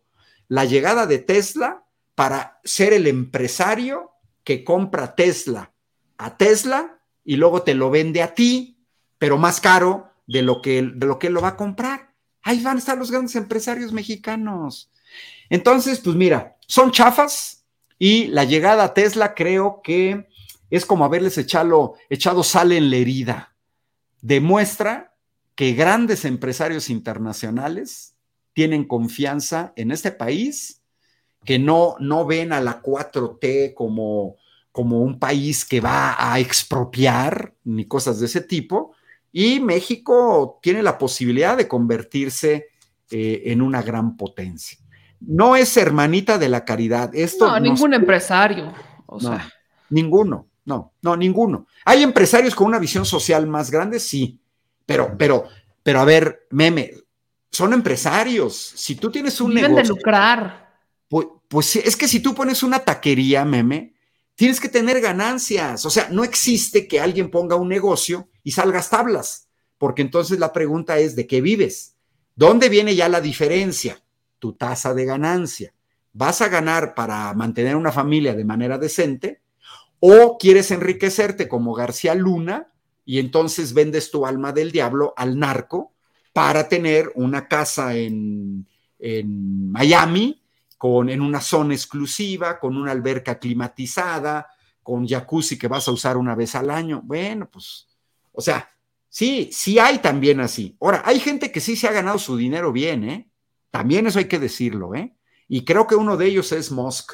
[0.49, 1.85] la llegada de Tesla
[2.15, 4.11] para ser el empresario
[4.43, 5.71] que compra Tesla
[6.17, 8.77] a Tesla y luego te lo vende a ti,
[9.17, 12.13] pero más caro de lo que, de lo que él lo va a comprar.
[12.41, 14.91] Ahí van a estar los grandes empresarios mexicanos.
[15.49, 17.65] Entonces, pues mira, son chafas
[17.97, 20.27] y la llegada a Tesla creo que
[20.69, 23.55] es como haberles echado, echado sal en la herida.
[24.21, 25.15] Demuestra
[25.59, 28.15] que grandes empresarios internacionales
[28.53, 30.81] tienen confianza en este país,
[31.43, 34.37] que no, no ven a la 4T como,
[34.71, 38.93] como un país que va a expropiar ni cosas de ese tipo,
[39.33, 42.67] y México tiene la posibilidad de convertirse
[43.11, 44.79] eh, en una gran potencia.
[45.19, 47.13] No es hermanita de la caridad.
[47.13, 48.71] Esto no, ningún empresario.
[49.07, 49.51] O sea.
[49.89, 51.67] Ninguno, no, no, ninguno.
[51.83, 54.39] Hay empresarios con una visión social más grande, sí,
[54.89, 55.47] pero, pero,
[55.83, 56.95] pero a ver, meme,
[57.51, 58.55] son empresarios.
[58.55, 60.67] Si tú tienes un Viven de lucrar.
[61.07, 63.93] Pues, pues es que si tú pones una taquería, meme,
[64.33, 65.85] tienes que tener ganancias.
[65.85, 70.53] O sea, no existe que alguien ponga un negocio y salgas tablas, porque entonces la
[70.53, 71.93] pregunta es, ¿de qué vives?
[72.35, 74.01] ¿Dónde viene ya la diferencia?
[74.39, 75.71] Tu tasa de ganancia.
[76.13, 79.43] ¿Vas a ganar para mantener una familia de manera decente?
[79.99, 82.69] ¿O quieres enriquecerte como García Luna
[83.09, 85.93] y entonces vendes tu alma del diablo al narco
[86.31, 88.67] para tener una casa en,
[88.99, 90.39] en Miami
[90.77, 94.45] con, en una zona exclusiva, con una alberca climatizada,
[94.83, 97.01] con jacuzzi que vas a usar una vez al año.
[97.03, 97.87] Bueno, pues,
[98.31, 98.69] o sea,
[99.09, 100.77] sí, sí hay también así.
[100.79, 103.31] Ahora, hay gente que sí se ha ganado su dinero bien, ¿eh?
[103.71, 105.15] También eso hay que decirlo, ¿eh?
[105.47, 107.13] Y creo que uno de ellos es Musk,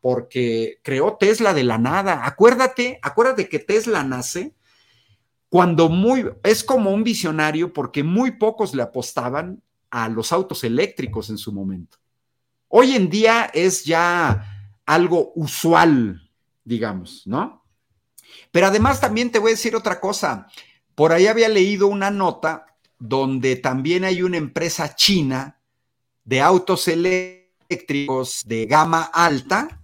[0.00, 2.24] porque creó Tesla de la nada.
[2.24, 4.54] Acuérdate, acuérdate que Tesla nace
[5.48, 11.30] cuando muy, es como un visionario porque muy pocos le apostaban a los autos eléctricos
[11.30, 11.98] en su momento.
[12.68, 16.30] Hoy en día es ya algo usual,
[16.64, 17.64] digamos, ¿no?
[18.50, 20.46] Pero además también te voy a decir otra cosa.
[20.94, 22.66] Por ahí había leído una nota
[22.98, 25.60] donde también hay una empresa china
[26.24, 29.80] de autos eléctricos de gama alta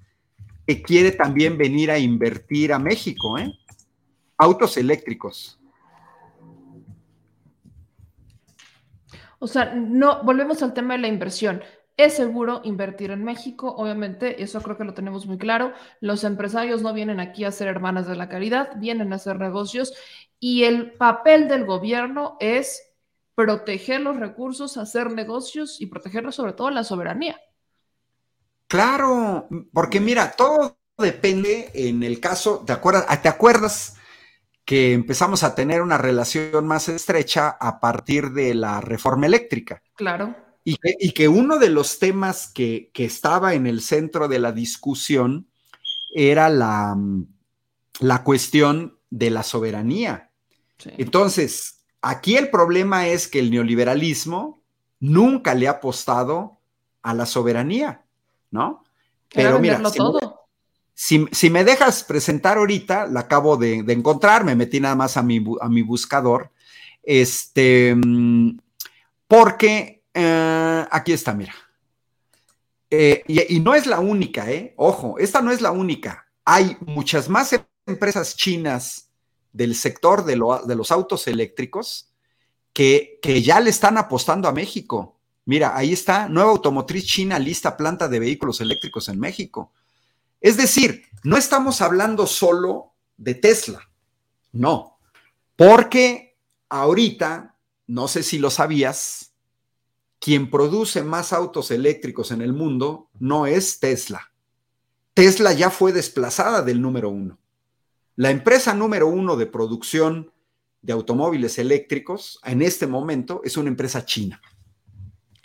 [0.66, 3.52] que quiere también venir a invertir a México, ¿eh?
[4.36, 5.58] Autos eléctricos.
[9.38, 11.62] O sea, no, volvemos al tema de la inversión.
[11.96, 15.72] Es seguro invertir en México, obviamente, eso creo que lo tenemos muy claro.
[16.00, 19.94] Los empresarios no vienen aquí a ser hermanas de la caridad, vienen a hacer negocios
[20.40, 22.94] y el papel del gobierno es
[23.34, 27.40] proteger los recursos, hacer negocios y proteger sobre todo la soberanía.
[28.66, 33.93] Claro, porque mira, todo depende en el caso, ¿te acuerdas, ¿te acuerdas
[34.64, 39.82] que empezamos a tener una relación más estrecha a partir de la reforma eléctrica?
[39.94, 40.34] Claro.
[40.66, 45.46] Y que, uno de los temas que, estaba en el centro de la discusión
[46.10, 46.96] era la,
[48.00, 50.30] la cuestión de la soberanía.
[50.96, 54.62] Entonces, aquí el problema es que el neoliberalismo
[55.00, 56.60] nunca le ha apostado
[57.02, 58.06] a la soberanía,
[58.50, 58.84] ¿no?
[59.32, 59.98] Pero mira, si,
[60.94, 65.44] Si, me dejas presentar ahorita, la acabo de, encontrar, me metí nada más a mi,
[65.60, 66.52] a mi buscador,
[67.02, 68.58] este, mm,
[69.26, 71.54] porque eh, aquí está, mira.
[72.90, 74.72] Eh, y, no es la única, ¿eh?
[74.76, 76.28] Ojo, esta no es la única.
[76.44, 79.10] Hay muchas más empresas chinas
[79.52, 82.12] del sector de, los autos eléctricos
[82.72, 85.18] que, que, ya le están apostando a México.
[85.44, 89.72] Mira, ahí está, nueva automotriz china lista planta de vehículos eléctricos en México.
[90.44, 93.80] Es decir, no estamos hablando solo de Tesla,
[94.52, 94.98] no,
[95.56, 96.36] porque
[96.68, 99.32] ahorita, no sé si lo sabías,
[100.18, 104.34] quien produce más autos eléctricos en el mundo no es Tesla.
[105.14, 107.38] Tesla ya fue desplazada del número uno.
[108.14, 110.30] La empresa número uno de producción
[110.82, 114.42] de automóviles eléctricos en este momento es una empresa china.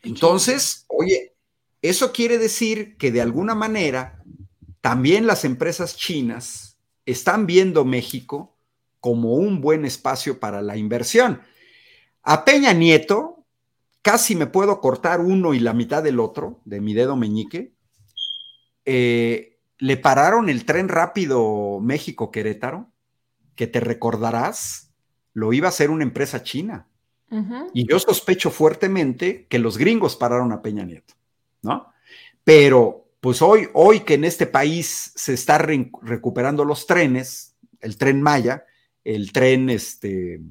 [0.04, 1.38] Entonces, oye,
[1.82, 4.20] eso quiere decir que de alguna manera
[4.82, 8.58] también las empresas chinas están viendo México
[9.00, 11.42] como un buen espacio para la inversión.
[12.24, 13.46] A Peña Nieto,
[14.02, 17.74] casi me puedo cortar uno y la mitad del otro de mi dedo meñique.
[18.86, 22.92] Eh, le pararon el tren rápido México-Querétaro,
[23.56, 24.94] que te recordarás,
[25.34, 26.88] lo iba a hacer una empresa china.
[27.74, 31.14] Y yo sospecho fuertemente que los gringos pararon a Peña Nieto,
[31.62, 31.94] ¿no?
[32.44, 38.22] Pero pues hoy, hoy que en este país se está recuperando los trenes, el tren
[38.22, 38.66] Maya,
[39.04, 40.42] el tren este,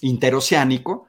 [0.00, 1.08] interoceánico,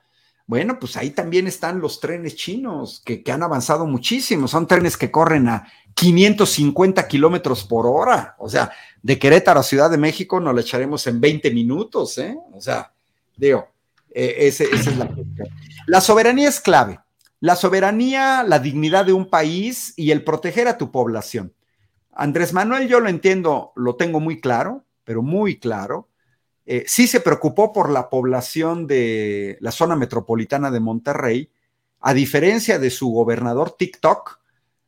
[0.49, 4.47] bueno, pues ahí también están los trenes chinos que, han avanzado muchísimo.
[4.47, 8.35] Son trenes que corren a 550 kilómetros por hora.
[8.39, 8.71] O sea,
[9.03, 12.35] de Querétaro a Ciudad de México nos la echaremos en 20 minutos, ¿eh?
[12.51, 12.91] O sea,
[13.37, 13.67] digo,
[14.09, 15.49] eh, esa es la cuestión.
[15.85, 16.99] La soberanía es clave.
[17.39, 21.53] La soberanía, la dignidad de un país y el proteger a tu población.
[22.11, 26.09] Andrés Manuel, yo lo entiendo, lo tengo muy claro, pero muy claro.
[26.65, 31.49] Eh, sí se preocupó por la población de la zona metropolitana de Monterrey,
[32.01, 34.39] a diferencia de su gobernador TikTok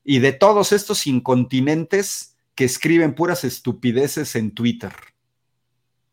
[0.04, 4.93] y de todos estos incontinentes que escriben puras estupideces en Twitter.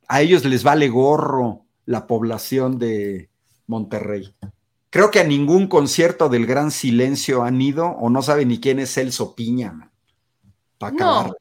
[0.07, 3.28] A ellos les vale gorro la población de
[3.66, 4.34] Monterrey.
[4.91, 8.78] Creo que a ningún concierto del Gran Silencio han ido o no saben ni quién
[8.78, 9.91] es Celso Piña.
[10.78, 11.34] Para no,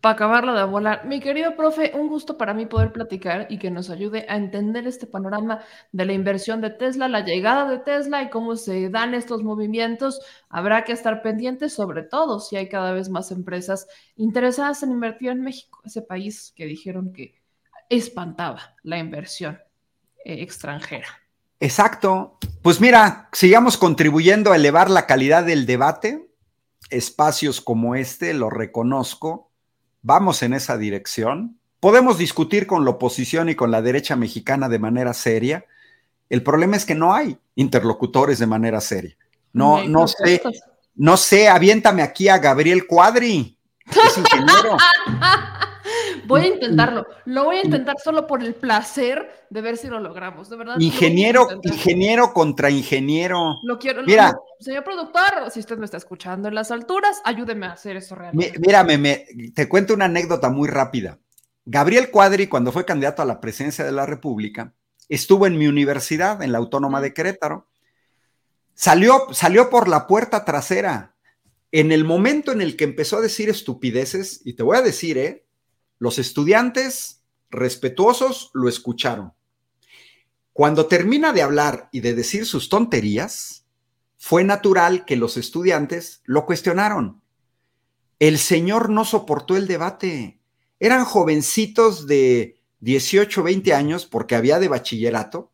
[0.00, 1.04] para acabarlo de volar.
[1.06, 4.86] Mi querido profe, un gusto para mí poder platicar y que nos ayude a entender
[4.86, 9.14] este panorama de la inversión de Tesla, la llegada de Tesla y cómo se dan
[9.14, 10.20] estos movimientos.
[10.48, 13.86] Habrá que estar pendientes, sobre todo si hay cada vez más empresas
[14.16, 17.34] interesadas en invertir en México, ese país que dijeron que
[17.90, 19.58] espantaba la inversión
[20.24, 21.08] eh, extranjera.
[21.58, 22.38] Exacto.
[22.62, 26.28] Pues mira, sigamos contribuyendo a elevar la calidad del debate.
[26.90, 29.50] Espacios como este, lo reconozco,
[30.02, 31.58] vamos en esa dirección.
[31.78, 35.64] Podemos discutir con la oposición y con la derecha mexicana de manera seria.
[36.28, 39.16] El problema es que no hay interlocutores de manera seria.
[39.52, 40.42] No, no sé,
[40.94, 43.56] no sé, aviéntame aquí a Gabriel Cuadri,
[43.86, 44.76] es ingeniero.
[46.30, 47.06] Voy a intentarlo.
[47.26, 50.48] Lo voy a intentar solo por el placer de ver si lo logramos.
[50.48, 50.76] De verdad.
[50.78, 53.56] Ingeniero, ingeniero contra ingeniero.
[53.62, 54.02] Lo quiero.
[54.04, 58.14] Mira, señor productor, si usted me está escuchando en las alturas, ayúdeme a hacer eso
[58.14, 58.58] realmente.
[58.58, 61.18] Mírame, me, te cuento una anécdota muy rápida.
[61.64, 64.72] Gabriel Cuadri, cuando fue candidato a la presidencia de la República,
[65.08, 67.68] estuvo en mi universidad, en la Autónoma de Querétaro.
[68.74, 71.14] Salió, salió por la puerta trasera.
[71.72, 75.18] En el momento en el que empezó a decir estupideces, y te voy a decir,
[75.18, 75.44] ¿eh?
[76.00, 79.32] Los estudiantes respetuosos lo escucharon.
[80.52, 83.66] Cuando termina de hablar y de decir sus tonterías,
[84.18, 87.22] fue natural que los estudiantes lo cuestionaron.
[88.18, 90.40] El señor no soportó el debate.
[90.80, 95.52] Eran jovencitos de 18, 20 años, porque había de bachillerato,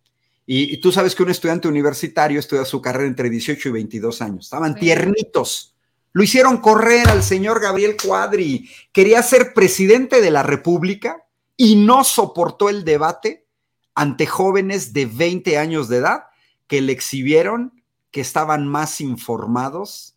[0.48, 4.46] y, tú sabes que un estudiante universitario estudia su carrera entre 18 y 22 años.
[4.46, 5.75] Estaban tiernitos.
[6.16, 8.70] Lo hicieron correr al señor Gabriel Cuadri.
[8.90, 11.26] Quería ser presidente de la República
[11.58, 13.46] y no soportó el debate
[13.94, 16.22] ante jóvenes de 20 años de edad
[16.68, 20.16] que le exhibieron que estaban más informados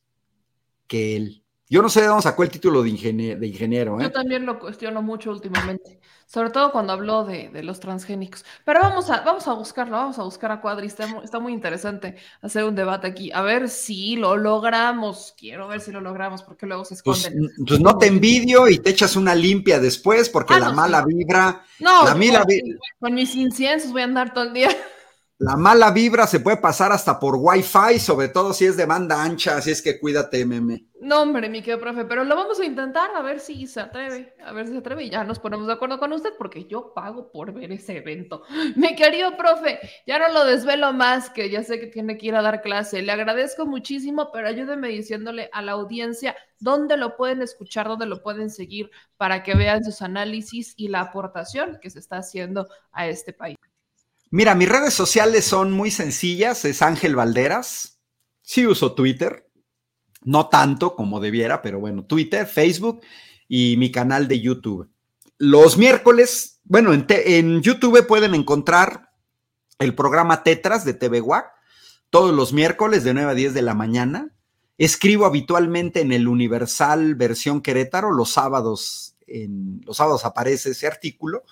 [0.88, 1.44] que él.
[1.72, 4.00] Yo no sé de dónde sacó el título de, ingeniero.
[4.00, 4.04] ¿eh?
[4.04, 8.44] Yo también lo cuestiono mucho últimamente, sobre todo cuando habló de, los transgénicos.
[8.66, 10.88] Pero vamos a, vamos a buscarlo, vamos a buscar a Cuadri.
[10.88, 13.32] Está, muy interesante hacer un debate aquí.
[13.32, 15.36] A ver si lo logramos.
[15.38, 17.52] Quiero ver si lo logramos, porque luego se pues, esconden.
[17.68, 21.64] Pues, no te envidio y te echas una limpia después, porque ah, la mala vibra.
[21.80, 22.48] No, la mala
[23.00, 24.70] con mis inciensos voy a andar todo el día.
[25.42, 29.24] La mala vibra se puede pasar hasta por Wi-Fi, sobre todo si es de banda
[29.24, 30.88] ancha, así es que cuídate, meme.
[31.00, 34.36] No, hombre, mi querido profe, pero lo vamos a intentar a ver si se atreve,
[34.44, 36.94] a ver si se atreve y ya nos ponemos de acuerdo con usted porque yo
[36.94, 38.44] pago por ver ese evento.
[38.76, 42.36] Mi querido profe, ya no lo desvelo más, que ya sé que tiene que ir
[42.36, 43.02] a dar clase.
[43.02, 48.22] Le agradezco muchísimo, pero ayúdeme diciéndole a la audiencia dónde lo pueden escuchar, dónde lo
[48.22, 53.08] pueden seguir para que vean sus análisis y la aportación que se está haciendo a
[53.08, 53.56] este país.
[54.32, 58.00] Mira, mis redes sociales son muy sencillas, es Ángel Valderas.
[58.44, 59.50] Sí uso Twitter,
[60.24, 63.02] no tanto como debiera, pero bueno, Twitter, Facebook
[63.48, 64.88] y mi canal de YouTube.
[65.40, 69.10] Los miércoles, bueno, en, YouTube pueden encontrar
[69.80, 71.24] el programa Tetras de TV
[72.12, 74.36] todos los miércoles de 9 a 10 de la mañana.
[74.78, 81.44] Escribo habitualmente en el Universal versión Querétaro, los sábados, en, los sábados aparece ese artículo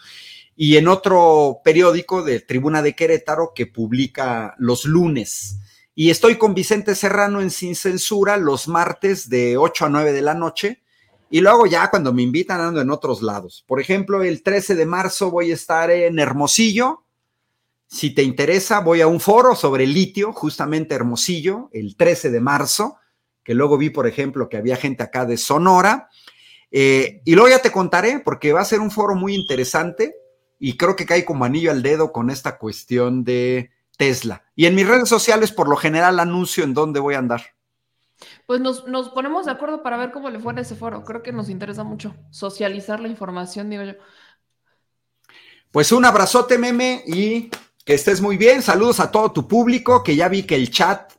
[0.60, 5.60] y en otro periódico de Tribuna de Querétaro que publica los lunes.
[5.94, 10.22] Y estoy con Vicente Serrano en Sin Censura los martes de 8 a 9 de
[10.24, 10.82] la noche.
[11.30, 13.64] Y luego ya cuando me invitan ando en otros lados.
[13.68, 17.04] Por ejemplo, el 13 de marzo voy a estar en Hermosillo.
[17.86, 22.98] Si te interesa, voy a un foro sobre litio, justamente Hermosillo, el 13 de marzo,
[23.44, 26.10] que luego vi, por ejemplo, que había gente acá de Sonora.
[26.72, 30.16] Eh, y luego ya te contaré, porque va a ser un foro muy interesante
[30.60, 34.44] y creo que cae como anillo al dedo con esta cuestión de Tesla.
[34.56, 37.42] Y en mis redes sociales, por lo general, anuncio en dónde voy a andar.
[38.46, 41.04] Pues nos, ponemos de acuerdo para ver cómo le fue en ese foro.
[41.04, 43.94] Creo que nos interesa mucho socializar la información, digo yo.
[45.72, 47.52] Pues un abrazote, meme, y
[47.86, 48.62] que estés muy bien.
[48.62, 51.12] Saludos a todo tu público, que ya vi que el chat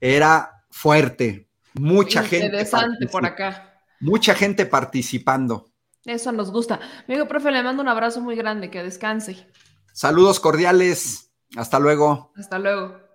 [0.00, 1.48] era fuerte.
[1.74, 2.46] Mucha gente.
[2.46, 3.78] Interesante por acá.
[4.00, 5.69] Mucha gente participando.
[6.04, 6.80] Eso nos gusta.
[7.06, 9.46] Amigo profe, le mando un abrazo muy grande, que descanse.
[9.92, 11.32] Saludos cordiales.
[11.56, 12.32] Hasta luego.
[12.36, 13.09] Hasta luego.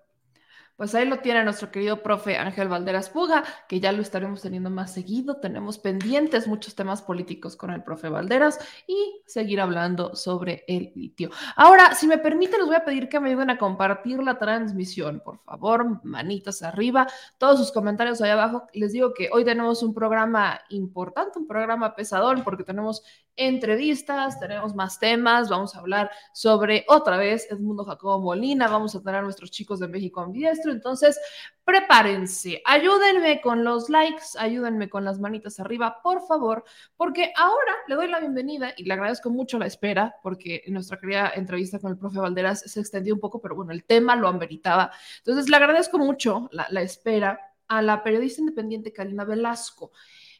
[0.75, 4.69] Pues ahí lo tiene nuestro querido profe Ángel Valderas Puga, que ya lo estaremos teniendo
[4.69, 5.37] más seguido.
[5.37, 11.29] Tenemos pendientes muchos temas políticos con el profe Valderas y seguir hablando sobre el litio.
[11.55, 15.21] Ahora, si me permite, les voy a pedir que me ayuden a compartir la transmisión,
[15.23, 17.07] por favor, manitas arriba,
[17.37, 18.67] todos sus comentarios ahí abajo.
[18.73, 23.01] Les digo que hoy tenemos un programa importante, un programa pesadón, porque tenemos
[23.37, 28.99] entrevistas, tenemos más temas, vamos a hablar sobre otra vez Edmundo Jacobo Molina, vamos a
[28.99, 30.21] tener a nuestros chicos de México
[30.71, 31.19] Entonces,
[31.65, 36.63] prepárense, ayúdenme con los likes, ayúdenme con las manitas arriba, por favor,
[36.95, 41.31] porque ahora le doy la bienvenida y le agradezco mucho la espera, porque nuestra querida
[41.35, 44.91] entrevista con el profe Valderas se extendió un poco, pero bueno, el tema lo ameritaba.
[45.17, 49.91] Entonces, le agradezco mucho la, espera a la periodista independiente Karina Velasco.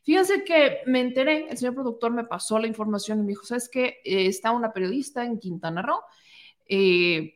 [0.04, 3.68] Fíjense que me enteré, el señor productor me pasó la información y me dijo, ¿sabes
[3.68, 3.98] qué?
[4.04, 6.02] Eh, está una periodista en Quintana Roo.
[6.68, 7.35] Eh,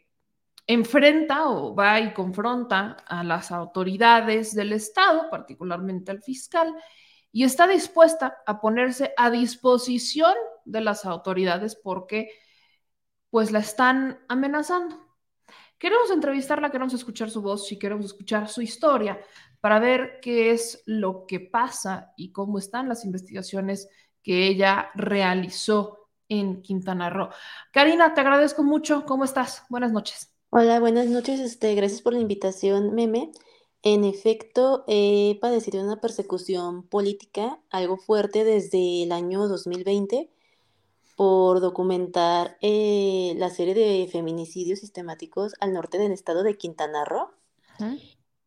[0.69, 6.75] enfrenta o va y confronta a las autoridades del Estado, particularmente al fiscal,
[7.31, 10.33] y está dispuesta a ponerse a disposición
[10.65, 12.29] de las autoridades porque
[13.31, 14.95] pues la están amenazando.
[15.79, 19.19] Queremos entrevistarla, queremos escuchar su voz y queremos escuchar su historia
[19.59, 23.89] para ver qué es lo que pasa y cómo están las investigaciones
[24.21, 27.29] que ella realizó en Quintana Roo.
[27.71, 29.03] Karina, te agradezco mucho.
[29.05, 29.65] ¿Cómo estás?
[29.69, 30.38] Buenas noches.
[30.51, 31.39] Hola, buenas noches.
[31.39, 33.31] Este, gracias por la invitación, Meme.
[33.83, 40.27] En efecto, he padecido una persecución política algo fuerte desde el año 2020
[41.15, 47.29] por documentar eh, la serie de feminicidios sistemáticos al norte del estado de Quintana Roo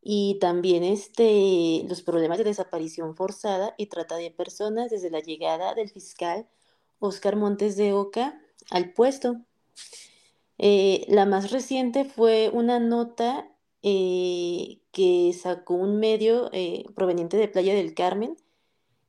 [0.02, 5.76] y también este, los problemas de desaparición forzada y trata de personas desde la llegada
[5.76, 6.48] del fiscal
[6.98, 9.36] Oscar Montes de Oca al puesto.
[10.64, 13.50] Eh, la más reciente fue una nota
[13.82, 18.36] eh, que sacó un medio eh, proveniente de Playa del Carmen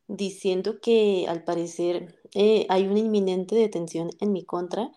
[0.07, 2.19] diciendo que al parecer
[2.69, 4.91] hay una inminente detención en mi contra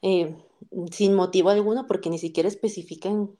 [0.00, 3.36] sin motivo alguno porque ni siquiera especifican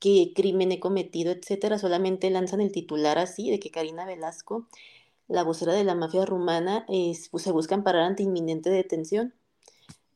[0.00, 4.66] qué crimen he cometido, etcétera, solamente lanzan el titular así de que Karina Velasco,
[5.28, 9.34] la vocera de la mafia rumana, pues, se buscan parar ante inminente detención.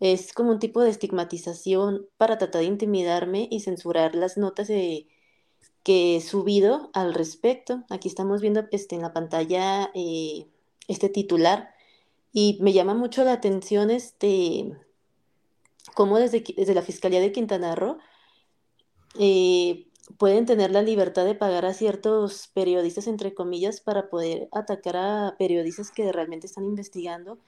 [0.01, 6.17] Es como un tipo de estigmatización para tratar de intimidarme y censurar las notas que
[6.17, 7.85] he subido al respecto.
[7.89, 10.47] Aquí estamos viendo este, en la pantalla eh,
[10.89, 11.71] este titular
[12.33, 14.77] y me llama mucho la atención este,
[15.95, 17.99] cómo desde, desde la Fiscalía de Quintana Roo
[19.19, 19.87] eh,
[20.19, 25.37] pueden tener la libertad de pagar a ciertos periodistas, entre comillas, para poder atacar a
[25.39, 27.39] periodistas que realmente están investigando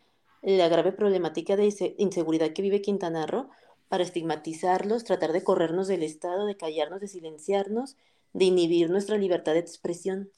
[0.42, 3.48] la grave problemática de inseguridad que vive Quintana Roo
[3.88, 7.96] para estigmatizarlos, tratar de corrernos del Estado, de callarnos, de silenciarnos,
[8.32, 10.30] de inhibir nuestra libertad de expresión.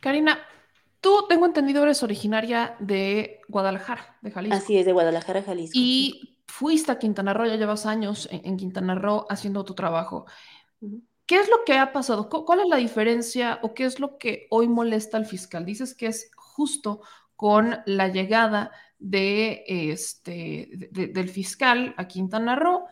[0.00, 0.38] Karina,
[1.00, 4.56] tú tengo entendido eres originaria de Guadalajara, de Jalisco.
[4.56, 5.78] Así es, de Guadalajara, Jalisco.
[5.78, 10.26] Y fuiste a Quintana Roo, ya llevas años en, Quintana Roo haciendo tu trabajo.
[11.26, 12.28] ¿Qué es lo que ha pasado?
[12.28, 15.64] ¿Cuál es la diferencia o qué es lo que hoy molesta al fiscal?
[15.64, 17.00] Dices que es justo
[17.36, 22.84] con la llegada de este, del fiscal a Quintana Roo,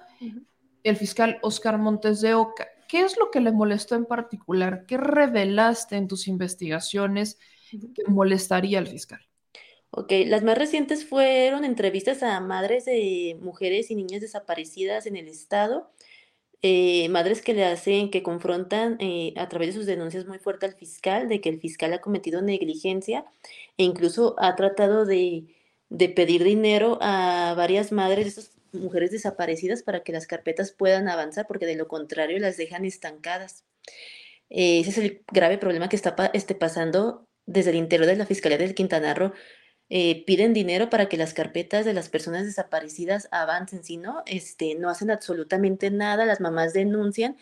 [0.83, 2.66] el fiscal Oscar Montes de Oca.
[2.89, 4.85] ¿Qué es lo que le molestó en particular?
[4.87, 7.39] ¿Qué revelaste en tus investigaciones
[7.70, 9.20] que molestaría al fiscal?
[9.91, 15.29] Ok, las más recientes fueron entrevistas a madres de mujeres y niñas desaparecidas en el
[15.29, 15.91] estado,
[16.62, 20.65] eh, madres que le hacen, que confrontan eh, a través de sus denuncias muy fuerte
[20.65, 23.27] al fiscal, de que el fiscal ha cometido negligencia
[23.77, 25.45] e incluso ha tratado de
[25.93, 31.47] de pedir dinero a varias madres estas mujeres desaparecidas para que las carpetas puedan avanzar,
[31.47, 33.66] porque de lo contrario las dejan estancadas.
[34.48, 38.24] Eh, ese es el grave problema que está este, pasando desde el interior de la
[38.24, 39.32] Fiscalía del Quintana Roo.
[39.90, 44.74] Eh, piden dinero para que las carpetas de las personas desaparecidas avancen, si no, este,
[44.74, 47.36] no hacen absolutamente nada, las mamás denuncian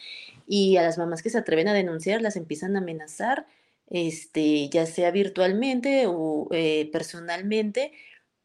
[0.48, 3.47] y a las mamás que se atreven a denunciar las empiezan a amenazar,
[3.89, 7.93] este, ya sea virtualmente o eh, personalmente,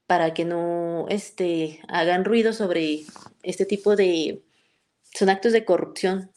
[0.07, 3.05] para que no este, hagan ruido sobre
[3.43, 4.43] este tipo de...
[5.13, 6.31] Son actos de corrupción,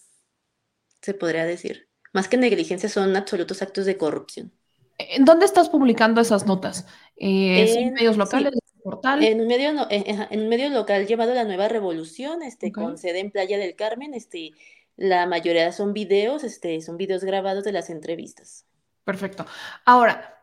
[1.03, 1.89] se podría decir.
[2.13, 4.53] Más que negligencia, son absolutos actos de corrupción.
[4.99, 6.87] ¿En dónde estás publicando esas notas?
[7.17, 8.53] Eh, ¿En medios locales?
[8.83, 9.23] portal?
[9.23, 13.31] En un medio, en, un medio local llamado La Nueva Revolución, este, con sede en
[13.31, 14.15] Playa del Carmen.
[14.15, 14.53] Este,
[14.97, 18.67] la mayoría son videos, este, son videos grabados de las entrevistas.
[19.05, 19.47] Perfecto.
[19.85, 20.38] Ahora,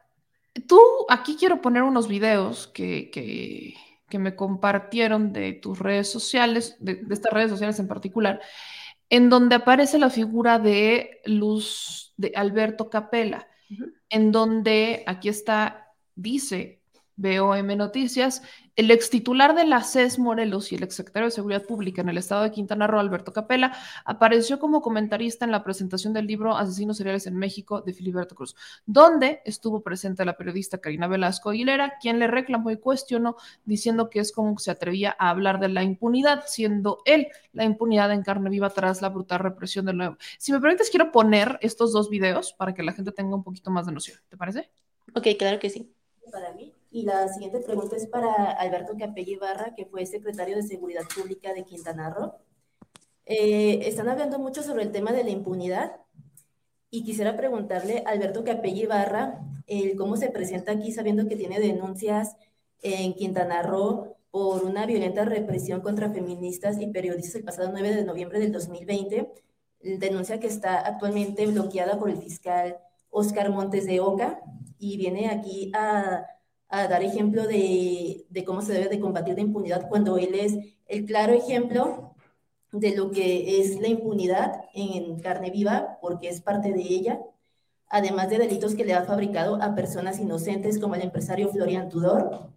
[0.67, 0.79] Tú
[1.09, 3.75] aquí quiero poner unos videos que, que,
[4.17, 8.39] me compartieron de tus redes sociales, de, estas redes sociales en particular,
[9.09, 13.49] en donde aparece la figura de Luz, de Alberto Capella,
[14.09, 16.81] en donde aquí está, dice
[17.17, 18.41] BOM Noticias,
[18.75, 22.09] el ex titular de la CES Morelos y el ex secretario de Seguridad Pública en
[22.09, 23.71] el estado de Quintana Roo, Alberto Capella,
[24.03, 28.55] apareció como comentarista en la presentación del libro Asesinos Seriales en México de Filiberto Cruz,
[28.85, 34.19] donde estuvo presente la periodista Karina Velasco Aguilera, quien le reclamó y cuestionó diciendo que
[34.19, 38.49] es como se atrevía a hablar de la impunidad, siendo él la impunidad en carne
[38.49, 40.17] viva tras la brutal represión del nuevo.
[40.37, 43.71] Si me permites, quiero poner estos dos videos para que la gente tenga un poquito
[43.71, 44.19] más de noción.
[44.27, 44.69] ¿Te parece?
[45.13, 45.93] Ok, claro que sí.
[46.31, 50.63] Para mí, y la siguiente pregunta es para Alberto Capella Ibarra, que fue secretario de
[50.63, 52.35] Seguridad Pública de Quintana Roo.
[53.25, 55.97] Eh, están hablando mucho sobre el tema de la impunidad
[56.89, 61.59] y quisiera preguntarle a Alberto Capella Ibarra el cómo se presenta aquí sabiendo que tiene
[61.59, 62.37] denuncias
[62.81, 68.05] en Quintana Roo por una violenta represión contra feministas y periodistas el pasado 9 de
[68.05, 69.33] noviembre del 2020,
[69.81, 72.77] denuncia que está actualmente bloqueada por el fiscal
[73.09, 74.39] Oscar Montes de Oca
[74.79, 76.25] y viene aquí a
[76.69, 80.57] a dar ejemplo de, de, cómo se debe de combatir la impunidad cuando él es
[80.87, 82.15] el claro ejemplo
[82.71, 87.19] de lo que es la impunidad en carne viva, porque es parte de ella,
[87.87, 92.49] además de delitos que le ha fabricado a personas inocentes como el empresario Florian Tudor.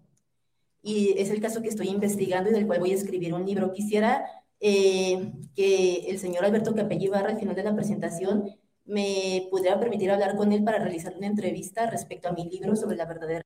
[0.83, 3.73] Y es el caso que estoy investigando y del cual voy a escribir un libro.
[3.73, 4.25] Quisiera
[4.61, 10.11] eh, que el señor Alberto Capelli Barra, al final de la presentación, me pudiera permitir
[10.11, 13.43] hablar con él para realizar una entrevista respecto a mi libro sobre la verdadera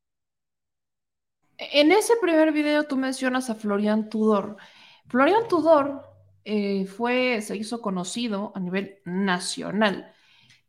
[1.72, 4.56] en ese primer video tú mencionas a Florian Tudor.
[5.08, 6.02] Florian Tudor
[6.44, 10.12] eh, fue, se hizo conocido a nivel nacional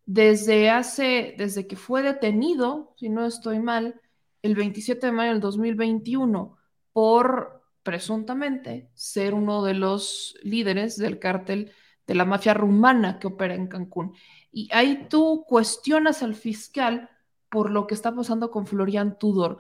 [0.06, 4.00] desde hace, desde que fue detenido, si no estoy mal,
[4.42, 6.58] el 27 de mayo del 2021
[6.92, 11.72] por presuntamente ser uno de los líderes del cártel
[12.06, 14.14] de la mafia rumana que opera en Cancún.
[14.52, 17.10] Y ahí tú cuestionas al fiscal
[17.50, 19.60] por lo que está pasando con Florian Tudor.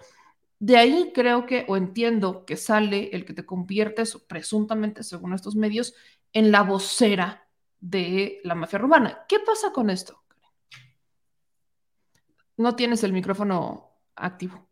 [0.63, 5.57] De ahí creo que, o entiendo que sale el que te conviertes, presuntamente, según estos
[5.57, 5.93] medios,
[6.31, 7.49] en la vocera
[7.81, 9.25] de la mafia rumana.
[9.27, 10.23] ¿Qué pasa con esto?
[12.55, 14.65] No tienes el micrófono activo.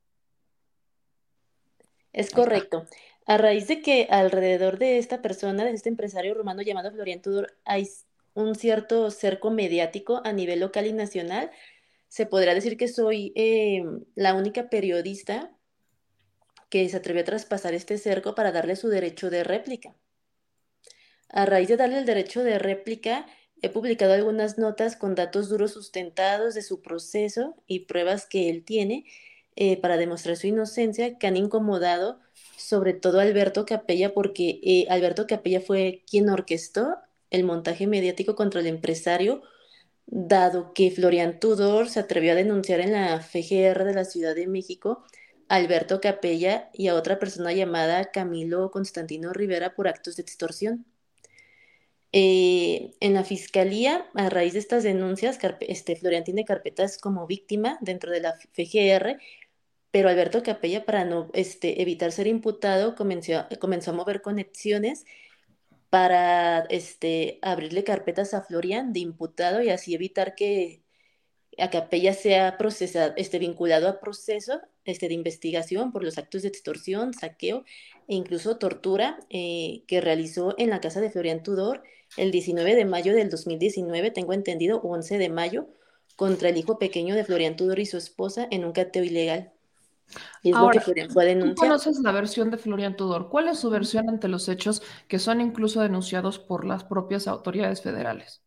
[2.13, 2.85] Es correcto.
[3.25, 7.57] A raíz de que alrededor de esta persona, de este empresario rumano llamado Florian Tudor,
[7.65, 7.89] hay
[8.33, 11.51] un cierto cerco mediático a nivel local y nacional,
[12.07, 13.83] se podrá decir que soy eh,
[14.15, 15.51] la única periodista
[16.71, 19.93] que se atrevió a traspasar este cerco para darle su derecho de réplica.
[21.29, 23.27] A raíz de darle el derecho de réplica,
[23.61, 28.63] he publicado algunas notas con datos duros sustentados de su proceso y pruebas que él
[28.63, 29.05] tiene
[29.55, 32.19] eh, para demostrar su inocencia que han incomodado
[32.55, 36.95] sobre todo a Alberto Capella porque eh, Alberto Capella fue quien orquestó
[37.31, 39.41] el montaje mediático contra el empresario,
[40.05, 44.47] dado que Florian Tudor se atrevió a denunciar en la FGR de la Ciudad de
[44.47, 45.03] México
[45.51, 50.85] Alberto Capella y a otra persona llamada Camilo Constantino Rivera por actos de extorsión.
[52.13, 57.77] Eh, en la fiscalía, a raíz de estas denuncias, este, Florian tiene carpetas como víctima
[57.81, 59.17] dentro de la FGR,
[59.91, 63.45] pero Alberto Capella, para no este, evitar ser imputado, comenzó,
[63.91, 65.03] a mover conexiones
[65.89, 70.81] para este, abrirle carpetas a Florian de imputado y así evitar que
[71.57, 76.47] a Capella sea procesado, este, vinculado a proceso este, de investigación por los actos de
[76.47, 77.65] extorsión, saqueo
[78.07, 81.83] e incluso tortura eh, que realizó en la casa de Florian Tudor
[82.17, 85.67] el 19 de mayo del 2019, tengo entendido, 11 de mayo,
[86.15, 89.51] contra el hijo pequeño de Florian Tudor y su esposa en un cateo ilegal.
[90.43, 93.29] Es lo que Florian fue ¿Tú conoces la versión de Florian Tudor?
[93.29, 97.81] ¿Cuál es su versión ante los hechos que son incluso denunciados por las propias autoridades
[97.81, 98.41] federales?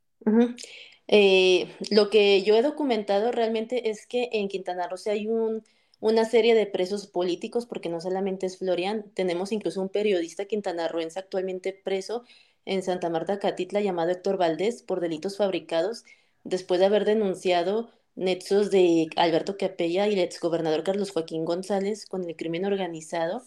[1.08, 5.62] Eh, lo que yo he documentado realmente es que en Quintana Roo hay un,
[6.00, 11.18] una serie de presos políticos, porque no solamente es Florian, tenemos incluso un periodista quintanarroense
[11.18, 12.24] actualmente preso
[12.64, 16.04] en Santa Marta Catitla llamado Héctor Valdés por delitos fabricados
[16.44, 22.24] después de haber denunciado nexos de Alberto Capella y el exgobernador Carlos Joaquín González con
[22.24, 23.42] el crimen organizado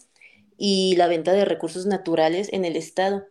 [0.56, 3.26] y la venta de recursos naturales en el estado.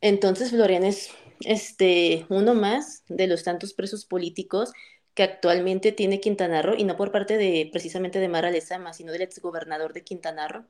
[0.00, 1.10] Entonces, Florian es
[1.40, 4.72] este, uno más de los tantos presos políticos
[5.14, 9.12] que actualmente tiene Quintana Roo, y no por parte de precisamente de Mara Lezama, sino
[9.12, 10.64] del exgobernador de Quintana Roo.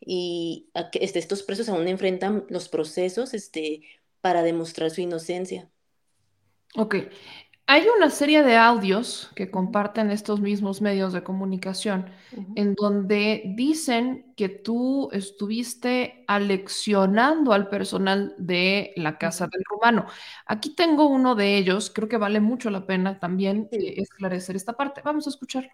[0.00, 3.82] Y este, estos presos aún enfrentan los procesos este,
[4.20, 5.70] para demostrar su inocencia.
[6.76, 6.96] Ok.
[7.68, 12.08] Hay una serie de audios que comparten estos mismos medios de comunicación
[12.54, 20.06] en donde dicen que tú estuviste aleccionando al personal de la Casa del Rumano.
[20.46, 24.74] Aquí tengo uno de ellos, creo que vale mucho la pena también eh, esclarecer esta
[24.74, 25.00] parte.
[25.04, 25.70] Vamos a escucharlo.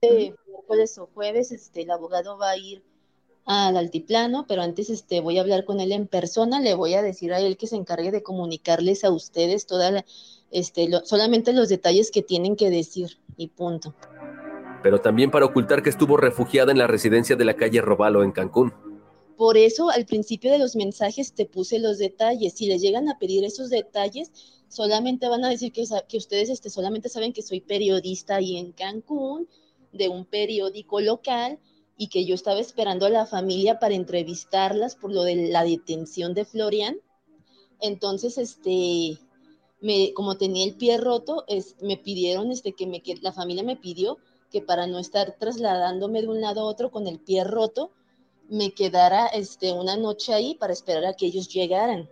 [0.00, 2.82] Este miércoles o jueves, este, el abogado va a ir
[3.44, 7.02] al altiplano, pero antes este, voy a hablar con él en persona, le voy a
[7.02, 10.04] decir a él que se encargue de comunicarles a ustedes toda la
[10.54, 13.92] este, solamente los detalles que tienen que decir y punto.
[14.84, 18.30] Pero también para ocultar que estuvo refugiada en la residencia de la calle Robalo en
[18.30, 18.72] Cancún.
[19.36, 22.52] Por eso al principio de los mensajes te puse los detalles.
[22.52, 24.30] Si les llegan a pedir esos detalles,
[24.68, 28.70] solamente van a decir que, que ustedes este, solamente saben que soy periodista ahí en
[28.70, 29.48] Cancún,
[29.92, 31.58] de un periódico local,
[31.96, 36.34] y que yo estaba esperando a la familia para entrevistarlas por lo de la detención
[36.34, 36.96] de Florian.
[37.80, 39.18] Entonces, este,
[40.14, 44.18] como tenía el pie roto, es, me pidieron, este, que me, la familia me pidió
[44.50, 47.90] que para no estar trasladándome de un lado a otro con el pie roto,
[48.48, 52.08] me quedara este, una noche ahí para esperar a que ellos llegaran.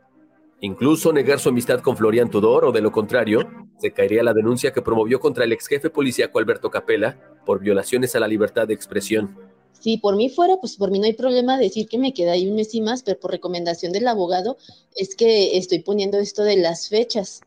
[0.61, 3.41] Incluso negar su amistad con Florian Tudor o de lo contrario,
[3.79, 8.15] se caería la denuncia que promovió contra el ex jefe policíaco Alberto Capella por violaciones
[8.15, 9.52] a la libertad de expresión.
[9.81, 12.49] Si por mí fuera, pues por mí no hay problema decir que me queda ahí
[12.49, 14.57] un mes y más, pero por recomendación del abogado
[14.94, 17.40] es que estoy poniendo esto de las fechas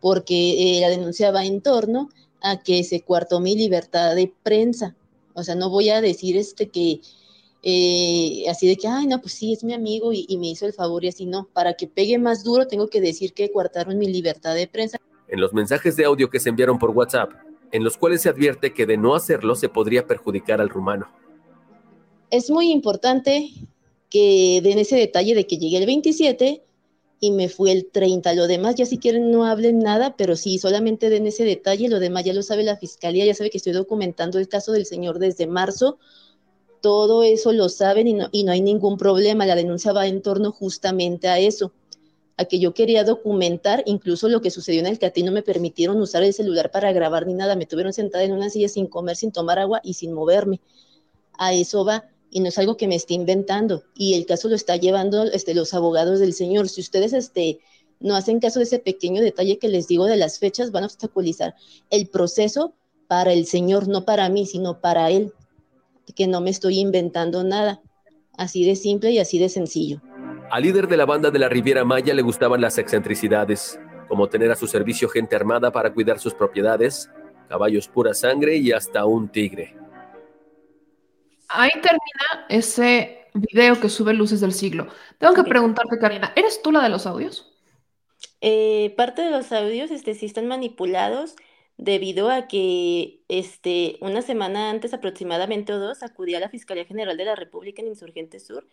[0.00, 2.08] porque eh, la denuncia va en torno
[2.40, 4.94] a que se cuartó mi libertad de prensa.
[5.34, 7.00] O sea, no voy a decir este que
[7.62, 10.72] eh, así de que, ay, no, pues sí, es mi amigo y, me hizo el
[10.72, 11.48] favor y así no.
[11.52, 14.98] Para que pegue más duro, tengo que decir que cuartaron mi libertad de prensa.
[15.26, 17.32] En los mensajes de audio que se enviaron por WhatsApp,
[17.72, 21.08] en los cuales se advierte que de no hacerlo se podría perjudicar al rumano.
[22.30, 23.50] Es muy importante
[24.10, 26.62] que den ese detalle de que llegue el 27
[27.20, 28.34] y me fui el 30.
[28.34, 32.00] Lo demás ya si quieren no hablen nada, pero sí, solamente den ese detalle, lo
[32.00, 35.18] demás ya lo sabe la fiscalía, ya sabe que estoy documentando el caso del señor
[35.18, 35.98] desde marzo,
[36.80, 40.22] todo eso lo saben y no, y no hay ningún problema, la denuncia va en
[40.22, 41.72] torno justamente a eso,
[42.36, 46.00] a que yo quería documentar incluso lo que sucedió en el Catí, no me permitieron
[46.00, 49.16] usar el celular para grabar ni nada, me tuvieron sentada en una silla sin comer,
[49.16, 50.60] sin tomar agua y sin moverme.
[51.36, 54.54] A eso va y no es algo que me esté inventando y el caso lo
[54.54, 56.68] está llevando este, los abogados del señor.
[56.68, 57.60] Si ustedes este,
[58.00, 60.86] no hacen caso de ese pequeño detalle que les digo de las fechas, van a
[60.86, 61.54] obstaculizar
[61.90, 62.74] el proceso
[63.06, 65.32] para el señor, no para mí, sino para él,
[66.14, 67.80] que no me estoy inventando nada.
[68.36, 70.00] Así de simple y así de sencillo.
[70.50, 74.50] Al líder de la banda de la Riviera Maya le gustaban las excentricidades, como tener
[74.50, 77.10] a su servicio gente armada para cuidar sus propiedades,
[77.48, 79.74] caballos pura sangre y hasta un tigre.
[81.48, 84.88] Ahí termina ese video que sube Luces del Siglo.
[85.18, 87.52] Tengo que preguntarte, Karina, ¿eres tú la de los audios?
[88.40, 91.36] Eh, parte de los audios este, sí están manipulados
[91.76, 97.16] debido a que este, una semana antes aproximadamente o dos acudí a la Fiscalía General
[97.16, 98.66] de la República en Insurgente Sur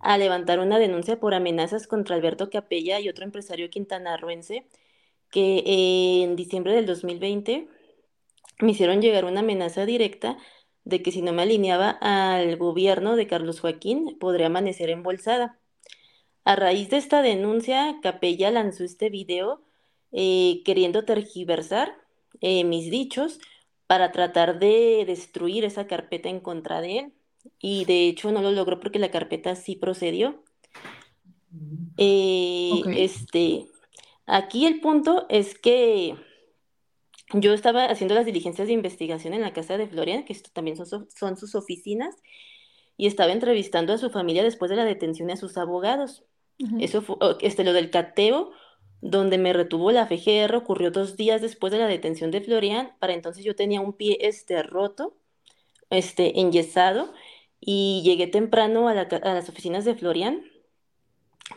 [0.00, 4.66] a levantar una denuncia por amenazas contra Alberto Capella y otro empresario quintanarruense
[5.30, 5.62] que
[6.22, 7.68] en diciembre del 2020
[8.60, 10.36] me hicieron llegar una amenaza directa
[10.84, 15.58] de que si no me alineaba al gobierno de Carlos Joaquín, podría amanecer embolsada.
[16.44, 19.62] A raíz de esta denuncia, Capella lanzó este video
[20.12, 21.96] eh, queriendo tergiversar
[22.40, 23.40] eh, mis dichos
[23.86, 27.12] para tratar de destruir esa carpeta en contra de él.
[27.58, 30.42] Y de hecho no lo logró porque la carpeta sí procedió.
[31.96, 33.66] Eh, este,
[34.26, 36.14] aquí el punto es que
[37.34, 40.76] yo estaba haciendo las diligencias de investigación en la casa de Florian, que esto también
[40.76, 42.16] son, son sus oficinas,
[42.96, 46.24] y estaba entrevistando a su familia después de la detención y a sus abogados.
[46.78, 48.52] Eso fue, este, lo del cateo,
[49.00, 52.92] donde me retuvo la FGR, ocurrió dos días después de la detención de Florian.
[53.00, 55.16] Para entonces yo tenía un pie este, roto,
[55.90, 57.12] este, enyesado,
[57.60, 60.44] y llegué temprano a, las oficinas de Florian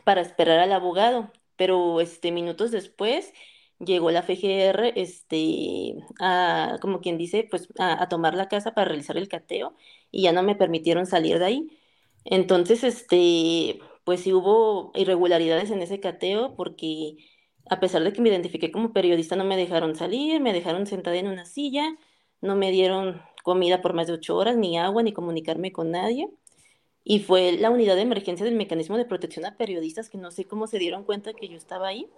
[0.03, 1.31] para esperar al abogado.
[1.55, 3.33] Pero este, minutos después
[3.79, 9.17] llegó la FGR, este, a, como quien dice, pues a, tomar la casa para realizar
[9.17, 9.75] el cateo
[10.11, 11.79] y ya no me permitieron salir de ahí.
[12.25, 17.17] Entonces, este, pues sí hubo irregularidades en ese cateo porque
[17.69, 21.17] a pesar de que me identifiqué como periodista no me dejaron salir, me dejaron sentada
[21.17, 21.97] en una silla,
[22.41, 26.29] no me dieron comida por más de ocho horas, ni agua, ni comunicarme con nadie.
[27.03, 30.45] Y fue la unidad de emergencia del mecanismo de protección a periodistas que no sé
[30.45, 32.09] cómo se dieron cuenta que yo estaba ahí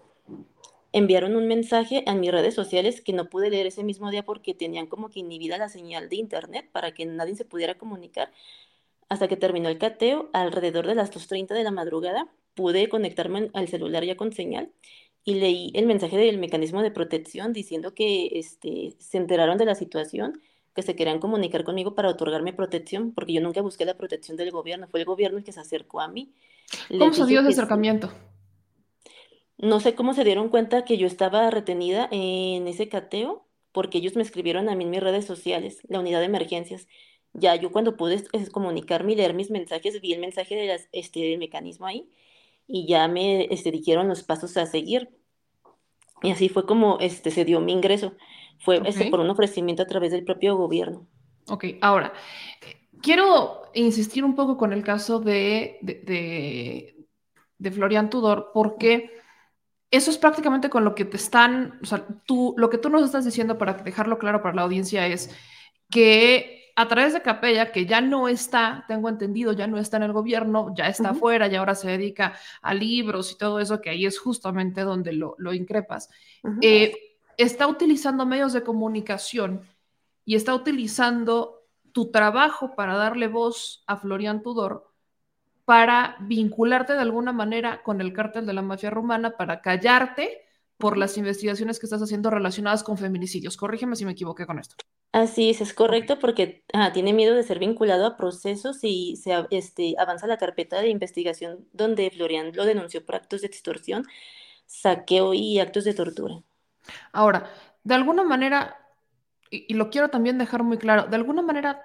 [0.91, 4.53] enviaron un mensaje a mis redes sociales que no pude leer ese mismo día porque
[4.53, 8.31] tenían como que inhibida la señal de internet para que nadie se pudiera comunicar.
[9.07, 13.67] Hasta que terminó el cateo, alrededor de las 2.30 de la madrugada, pude conectarme al
[13.67, 14.71] celular ya con señal
[15.23, 19.75] y leí el mensaje del mecanismo de protección diciendo que este, se enteraron de la
[19.75, 20.41] situación,
[20.75, 24.51] que se querían comunicar conmigo para otorgarme protección, porque yo nunca busqué la protección del
[24.51, 26.31] gobierno, fue el gobierno el que se acercó a mí.
[26.89, 28.11] ¿Cómo se dio ese acercamiento?
[29.59, 34.15] No sé cómo se dieron cuenta que yo estaba retenida en ese cateo, porque ellos
[34.15, 36.87] me escribieron a mí en mis redes sociales, la unidad de emergencias.
[37.33, 41.19] Ya yo cuando pude comunicarme y leer mis mensajes, vi el mensaje de las, este,
[41.19, 42.09] del mecanismo ahí
[42.67, 45.09] y ya me este, dijeron los pasos a seguir.
[46.21, 48.13] Y así fue como este, se dio mi ingreso.
[48.59, 51.07] Fue este, por un ofrecimiento a través del propio gobierno.
[51.47, 52.13] Ok, ahora,
[53.01, 57.05] quiero insistir un poco con el caso de, de,
[57.57, 59.18] de, Florian Tudor, porque
[59.91, 63.03] eso es prácticamente con lo que te están, o sea, tú, lo que tú nos
[63.03, 65.35] estás diciendo para dejarlo claro para la audiencia es
[65.89, 70.03] que a través de Capella, que ya no está, tengo entendido, ya no está en
[70.03, 73.89] el gobierno, ya está afuera y ahora se dedica a libros y todo eso, que
[73.89, 76.09] ahí es justamente donde lo, increpas,
[76.61, 76.93] eh,
[77.35, 79.63] está utilizando medios de comunicación
[80.23, 84.88] y está utilizando tu trabajo para darle voz a Florian Tudor
[85.69, 90.41] para vincularte de alguna manera con el cártel de la mafia rumana, para callarte
[90.77, 93.55] por las investigaciones que estás haciendo relacionadas con feminicidios.
[93.55, 94.77] Corrígeme si me equivoqué con esto.
[95.11, 96.63] Así es, es correcto porque
[96.95, 101.67] tiene miedo de ser vinculado a procesos y se este, avanza la carpeta de investigación
[101.71, 104.07] donde Florian lo denunció por actos de extorsión,
[104.65, 106.41] saqueo y actos de tortura.
[107.11, 107.47] Ahora,
[107.83, 108.75] de alguna manera,
[109.51, 111.83] y, lo quiero también dejar muy claro, de alguna manera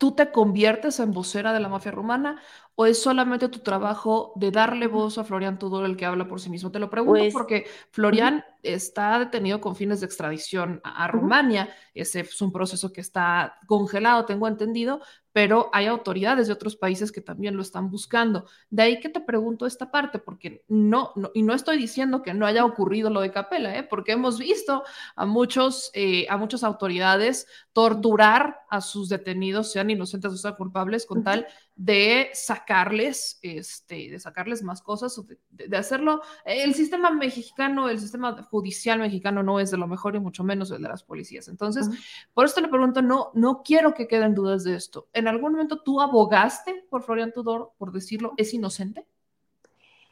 [0.00, 2.40] tú te conviertes en vocera de la mafia rumana
[2.80, 6.40] o es solamente tu trabajo de darle voz a Florian Tudor el que habla por
[6.40, 6.72] sí mismo?
[6.72, 11.68] Te lo pregunto pues, porque Florian está detenido con fines de extradición a, Rumania.
[11.92, 15.02] Ese es un proceso que está congelado, tengo entendido,
[15.32, 18.46] pero hay autoridades de otros países que también lo están buscando.
[18.70, 22.46] De ahí que te pregunto esta parte, porque no, y no estoy diciendo que no
[22.46, 23.82] haya ocurrido lo de Capela, ¿eh?
[23.82, 24.84] porque hemos visto
[25.16, 31.06] a, muchos, eh, a muchas autoridades torturar a sus detenidos, sean inocentes o sean culpables,
[31.06, 35.20] con tal de sacarles, este, de sacarles más cosas,
[35.50, 36.20] de, hacerlo.
[36.44, 40.70] El sistema mexicano, el sistema judicial mexicano no es de lo mejor y mucho menos
[40.70, 41.48] el de las policías.
[41.48, 41.88] Entonces,
[42.34, 45.08] por esto le pregunto, no, no quiero que queden dudas de esto.
[45.12, 49.06] ¿En algún momento tú abogaste por Florian Tudor, por decirlo, es inocente?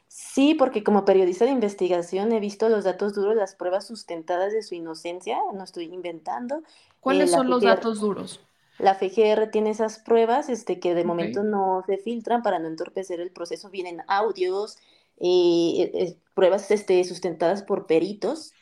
[0.07, 4.63] Sí, porque como periodista de investigación he visto los datos duros, las pruebas sustentadas de
[4.63, 6.63] su inocencia, no estoy inventando.
[6.99, 8.41] ¿Cuáles eh, son los datos duros?
[8.79, 13.19] La FGR tiene esas pruebas este, que de momento no se filtran para no entorpecer
[13.19, 13.69] el proceso.
[13.69, 14.77] Vienen audios,
[15.19, 18.53] eh, eh, pruebas este, sustentadas por peritos,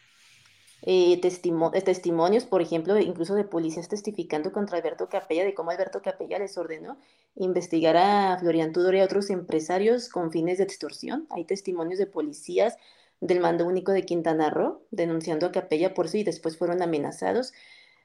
[0.81, 6.39] eh, testimonios, por ejemplo, incluso de policías testificando contra Alberto Capella, de cómo Alberto Capella
[6.39, 6.97] les ordenó
[7.35, 11.27] investigar a Florian Tudor y a otros empresarios con fines de extorsión.
[11.29, 12.77] Hay testimonios de policías
[13.21, 17.53] del mando único de Quintana Roo denunciando a Capella por sí y después fueron amenazados.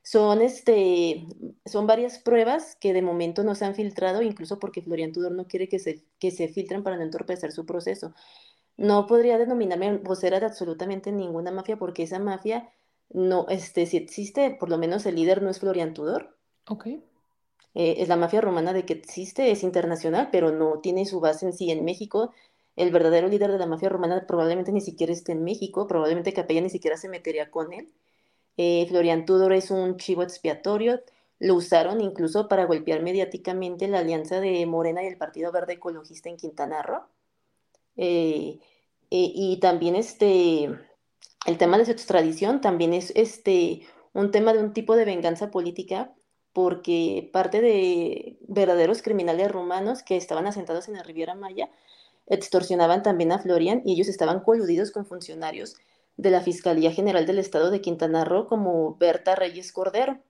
[0.02, 1.26] Son, este,
[1.64, 5.46] son varias pruebas que de momento no se han filtrado, incluso porque Florian Tudor no
[5.46, 8.12] quiere que se, que se filtren para no entorpecer su proceso.
[8.76, 12.68] No podría denominarme vocera de absolutamente ninguna mafia porque esa mafia
[13.10, 16.36] no, este, si existe, por lo menos el líder no es Florian Tudor.
[16.68, 16.86] Ok.
[16.86, 21.46] Eh, es la mafia romana de que existe, es internacional, pero no tiene su base
[21.46, 22.32] en sí en México.
[22.76, 26.60] El verdadero líder de la mafia romana probablemente ni siquiera esté en México, probablemente Capella
[26.60, 27.92] ni siquiera se metería con él.
[28.56, 31.02] Eh, Florian Tudor es un chivo expiatorio.
[31.38, 36.28] Lo usaron incluso para golpear mediáticamente la alianza de Morena y el Partido Verde Ecologista
[36.28, 37.04] en Quintana Roo.
[37.96, 38.58] Eh,
[39.10, 40.64] eh, y también este,
[41.46, 45.50] el tema de su extradición también es este, un tema de un tipo de venganza
[45.50, 46.14] política
[46.52, 51.70] porque parte de verdaderos criminales rumanos que estaban asentados en la Riviera Maya
[52.26, 55.76] extorsionaban también a Florian y ellos estaban coludidos con funcionarios
[56.16, 60.20] de la Fiscalía General del Estado de Quintana Roo como Berta Reyes Cordero.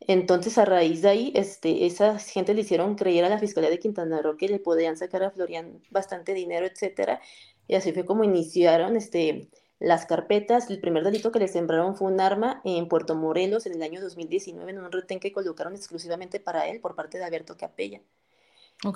[0.00, 3.78] Entonces, a raíz de ahí, este, esa gente le hicieron creer a la Fiscalía de
[3.78, 7.20] Quintana Roo que le podían sacar a Florian bastante dinero, etcétera,
[7.66, 10.70] y así fue como iniciaron este, las carpetas.
[10.70, 14.00] El primer delito que le sembraron fue un arma en Puerto Morelos en el año
[14.00, 18.00] 2019 en un retén que colocaron exclusivamente para él por parte de Alberto Capella.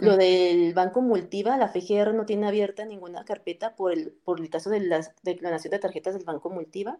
[0.01, 4.51] Lo del Banco Multiva, la FGR no tiene abierta ninguna carpeta por el, por el
[4.51, 6.99] caso de la declaración de tarjetas del Banco Multiva,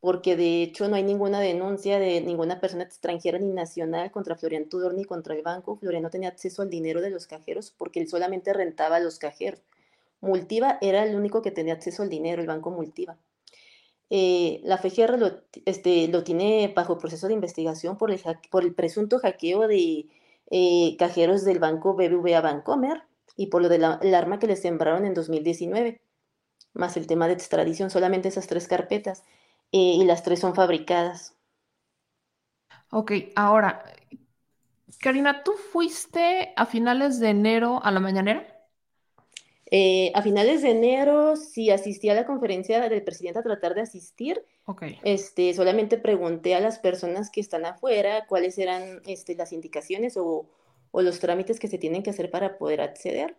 [0.00, 4.68] porque de hecho no hay ninguna denuncia de ninguna persona extranjera ni nacional contra Florian
[4.68, 5.76] Tudor ni contra el banco.
[5.76, 9.18] Florian no tenía acceso al dinero de los cajeros porque él solamente rentaba a los
[9.18, 9.60] cajeros.
[10.20, 13.18] Multiva era el único que tenía acceso al dinero, el Banco Multiva.
[14.10, 18.20] Eh, la FGR lo, este, lo tiene bajo proceso de investigación por el,
[18.50, 20.06] por el presunto hackeo de
[20.50, 23.04] eh, cajeros del banco BBVA Bancomer
[23.36, 26.00] y por lo del arma que le sembraron en 2019.
[26.72, 29.24] más el tema de extradición, solamente esas tres carpetas,
[29.72, 31.36] eh, y las tres son fabricadas.
[32.90, 33.84] Ok, ahora,
[35.00, 38.46] Karina, ¿tú fuiste a finales de enero a la mañanera?
[39.72, 43.82] Eh, a finales de enero sí asistí a la conferencia del presidente a tratar de
[43.82, 44.44] asistir.
[44.70, 44.84] Ok.
[45.02, 50.46] Este, solamente pregunté a las personas que están afuera cuáles eran este, las indicaciones o,
[50.92, 53.36] o los trámites que se tienen que hacer para poder acceder.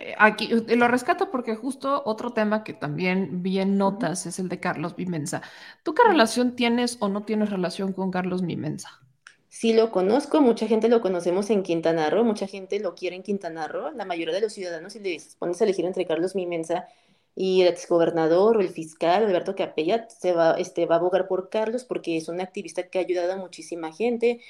[0.00, 4.40] Eh, Aquí eh, lo rescato porque justo otro tema que también vi en notas es
[4.40, 5.42] el de Carlos Vimensa.
[5.84, 9.00] ¿Tú qué relación tienes o no tienes relación con Carlos Vimensa?
[9.48, 13.22] Sí lo conozco, mucha gente lo conocemos en Quintana Roo, mucha gente lo quiere en
[13.22, 13.92] Quintana Roo.
[13.92, 16.88] La mayoría de los ciudadanos, si les pones a elegir entre Carlos Mimensa
[17.36, 21.48] y el exgobernador o el fiscal Alberto Capella, se va, este, va a abogar por
[21.48, 24.40] Carlos porque es un activista que ha ayudado a muchísima gente.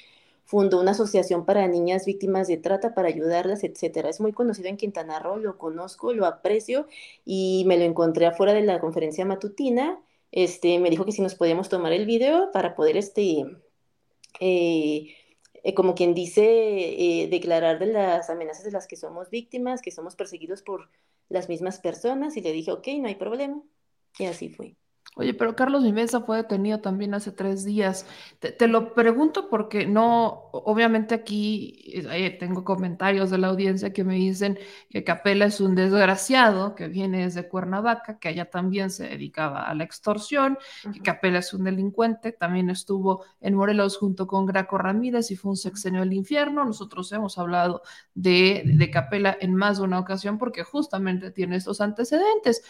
[0.45, 4.09] Fundó una asociación para niñas víctimas de trata para ayudarlas, etcétera.
[4.09, 6.87] Es muy conocido en Quintana Roo, lo conozco, lo aprecio
[7.25, 9.99] y me lo encontré afuera de la conferencia matutina.
[10.31, 13.45] Este, me dijo que si nos podíamos tomar el video para poder este,
[14.39, 15.15] eh,
[15.65, 19.89] eh, como quien dice, eh, declarar de las amenazas de las que somos víctimas, que
[19.89, 20.89] somos perseguidos por
[21.27, 23.63] las mismas personas, y le dije, ok, no hay problema.
[24.19, 24.75] Y así fue.
[25.17, 28.05] Oye, pero Carlos Vimensa fue detenido también hace tres días.
[28.39, 34.03] Te, te lo pregunto porque no, obviamente aquí eh, tengo comentarios de la audiencia que
[34.03, 34.59] me dicen
[34.89, 39.73] que Capela es un desgraciado, que viene desde Cuernavaca, que allá también se dedicaba a
[39.73, 40.57] la extorsión,
[40.91, 41.03] que Ujú.
[41.03, 45.57] Capela es un delincuente, también estuvo en Morelos junto con Graco Ramírez y fue un
[45.57, 46.65] sexenio del infierno.
[46.65, 47.81] Nosotros hemos hablado
[48.13, 52.63] de, de Capela en más de una ocasión porque justamente tiene estos antecedentes,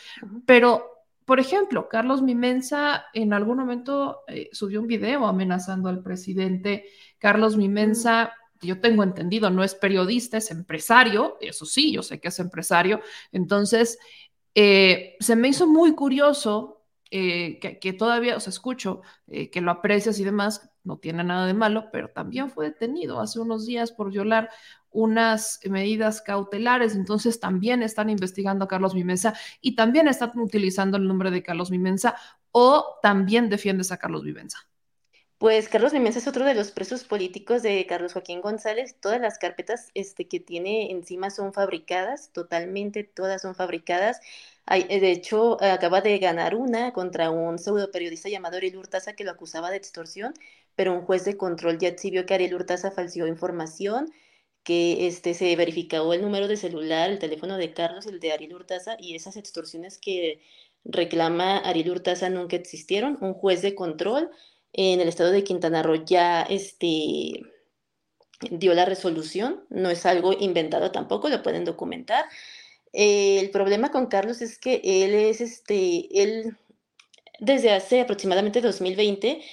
[0.45, 0.94] pero
[1.25, 6.85] por ejemplo, Carlos Mimensa en algún momento eh, subió un video amenazando al presidente.
[7.17, 7.57] Carlos.
[7.57, 12.39] Mimensa, yo tengo entendido, no es periodista, es empresario, eso sí, yo sé que es
[12.39, 13.01] empresario.
[13.31, 13.97] Entonces,
[14.53, 20.19] eh, se me hizo muy curioso eh, que, que, todavía, os escucho, que lo aprecias
[20.19, 24.11] y demás, no tiene nada de malo, pero también fue detenido hace unos días por
[24.11, 24.49] violar
[24.95, 31.07] unas medidas cautelares, entonces también están investigando a Carlos Mimensa y también están utilizando el
[31.07, 32.15] nombre de Carlos Mimensa
[32.51, 34.57] o también defiendes a Carlos Mimensa.
[35.37, 38.95] Pues Carlos Mimensa es otro de los presos políticos de Carlos Joaquín González.
[39.01, 44.21] Todas las carpetas este, que tiene encima son fabricadas, totalmente todas son fabricadas.
[44.65, 49.31] De hecho, acaba de ganar una contra un pseudo periodista llamado Ariel Hurtaza que lo
[49.31, 50.33] acusaba de extorsión,
[50.75, 54.11] pero un juez de control ya exhibió que Ariel Hurtaza falseó información,
[54.65, 58.33] que este, se verificó el número de celular, el teléfono de Carlos y el de
[58.33, 60.41] Ariel Hurtaza, y esas extorsiones que
[60.83, 63.17] reclama Ariel Hurtaza nunca existieron.
[63.21, 64.31] Un juez de control
[64.73, 67.41] en el estado de Quintana Roo ya este,
[68.51, 72.25] dio la resolución, no es algo inventado tampoco, lo pueden documentar.
[72.91, 76.57] Eh, el problema con Carlos es que él es, este, él
[77.39, 79.43] desde hace aproximadamente 2020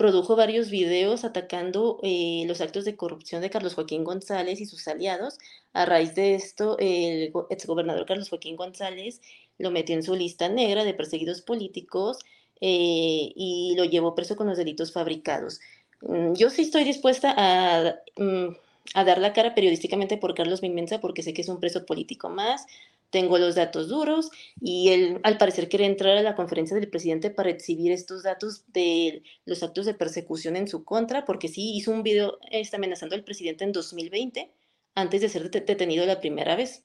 [0.00, 4.88] produjo varios videos atacando eh, los actos de corrupción de Carlos Joaquín González y sus
[4.88, 5.36] aliados.
[5.74, 9.20] A raíz de esto, el exgobernador Carlos Joaquín González
[9.58, 12.16] lo metió en su lista negra de perseguidos políticos
[12.62, 15.60] eh, y lo llevó preso con los delitos fabricados.
[16.00, 18.56] Mm, yo sí estoy dispuesta a, mm,
[18.94, 22.30] a dar la cara periodísticamente por Carlos Mimensa porque sé que es un preso político
[22.30, 22.64] más,
[23.10, 24.30] tengo los datos duros
[24.60, 28.64] y él al parecer quiere entrar a la conferencia del presidente para exhibir estos datos
[28.68, 33.14] de los actos de persecución en su contra, porque sí hizo un video está amenazando
[33.14, 34.52] al presidente en 2020
[34.94, 36.84] antes de ser detenido la primera vez.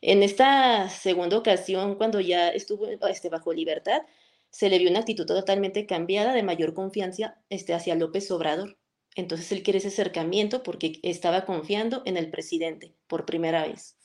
[0.00, 4.02] En esta segunda ocasión, cuando ya estuvo este, bajo libertad,
[4.50, 8.78] se le vio una actitud totalmente cambiada, de mayor confianza este, hacia López Obrador.
[9.14, 13.96] Entonces él quiere ese acercamiento porque estaba confiando en el presidente por primera vez.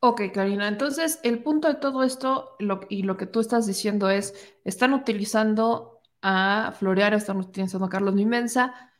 [0.00, 4.08] Ok, Karina, entonces el punto de todo esto lo, y lo que tú estás diciendo
[4.10, 4.32] es,
[4.64, 8.92] están utilizando a Florear, están utilizando a Carlos Mimensa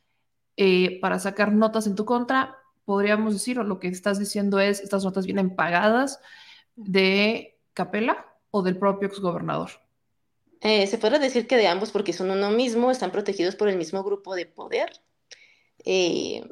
[0.57, 4.81] eh, para sacar notas en tu contra, podríamos decir, o lo que estás diciendo es,
[4.81, 6.19] estas notas vienen pagadas
[6.75, 9.69] de Capela o del propio exgobernador.
[10.59, 13.77] Eh, se puede decir que de ambos porque son uno mismo, están protegidos por el
[13.77, 14.91] mismo grupo de poder.
[15.85, 16.43] Eh,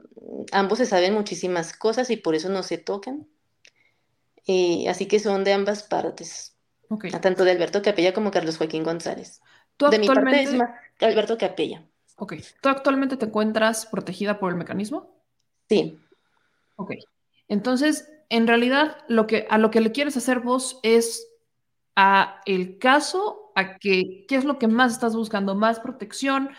[0.53, 3.27] ambos se saben muchísimas cosas y por eso no se tocan.
[4.47, 6.57] Eh, así que son de ambas partes,
[6.91, 7.11] Okay.
[7.21, 9.41] tanto de Alberto Capella como Carlos Joaquín González.
[9.77, 10.69] ¿Tú De mi parte es más
[10.99, 11.83] Alberto Capella.
[12.15, 15.23] ok, ¿tú actualmente te encuentras protegida por el mecanismo?
[15.69, 15.99] Sí,
[16.75, 16.91] Ok.
[17.47, 21.27] Entonces, en realidad, lo que, a lo que le quieres hacer vos es
[21.95, 25.55] a el caso, a que, ¿qué es lo que más estás buscando?
[25.55, 26.49] ¿Más protección?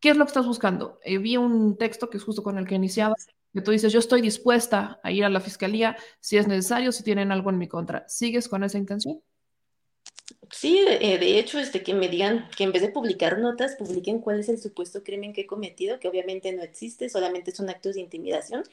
[0.00, 1.00] ¿Qué es lo que estás buscando?
[1.04, 3.14] Eh, vi un texto que es justo con el que iniciaba.
[3.54, 7.04] Que tú dices, yo estoy dispuesta a ir a la fiscalía si es necesario, si
[7.04, 8.04] tienen algo en mi contra.
[8.08, 9.22] ¿Sigues con esa intención?
[10.50, 14.20] Sí, de, de hecho, este, que me digan que en vez de publicar notas, publiquen
[14.20, 17.94] cuál es el supuesto crimen que he cometido, que obviamente no existe, solamente son actos
[17.94, 18.64] de intimidación.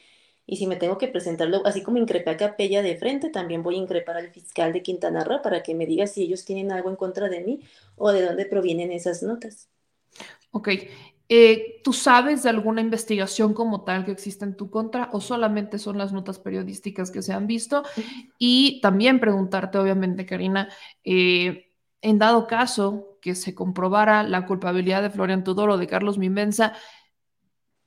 [0.45, 3.75] Y si me tengo que presentarlo, así como increpé a Capella de frente, también voy
[3.75, 6.89] a increpar al fiscal de Quintana Roo para que me diga si ellos tienen algo
[6.89, 7.61] en contra de mí
[7.95, 9.69] o de dónde provienen esas notas.
[10.51, 10.69] Ok.
[11.33, 15.79] Eh, ¿Tú sabes de alguna investigación como tal que existe en tu contra o solamente
[15.79, 17.83] son las notas periodísticas que se han visto?
[18.37, 20.67] Y también preguntarte, obviamente, Karina,
[21.05, 21.71] eh,
[22.01, 26.73] en dado caso que se comprobara la culpabilidad de Florian Tudor o de Carlos Mimensa,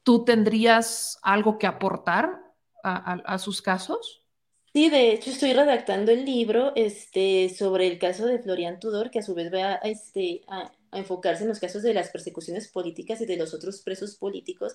[0.04, 2.40] ¿tú tendrías algo que aportar
[2.82, 4.24] a, a, sus casos?
[4.72, 9.18] Sí, de hecho estoy redactando el libro este, sobre el caso de Florian Tudor, que
[9.18, 13.20] a su vez va este, a, a enfocarse en los casos de las persecuciones políticas
[13.20, 14.72] y de los otros presos políticos,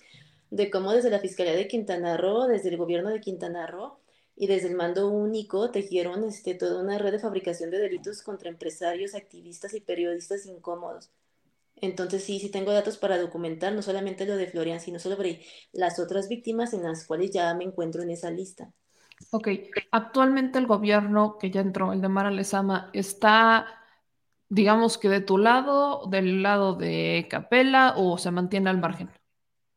[0.51, 3.99] de cómo desde la Fiscalía de Quintana Roo, desde el gobierno de Quintana Roo
[4.35, 8.49] y desde el mando único tejieron este, toda una red de fabricación de delitos contra
[8.49, 11.09] empresarios, activistas y periodistas incómodos.
[11.81, 15.41] Entonces sí, sí tengo datos para documentar no solamente lo de Florian, sino sobre
[15.71, 18.71] las otras víctimas en las cuales ya me encuentro en esa lista.
[19.31, 19.49] Ok,
[19.91, 23.67] actualmente el gobierno que ya entró, el de Mara Lezama, está
[24.49, 29.09] digamos que de tu lado, del lado de Capela o se mantiene al margen?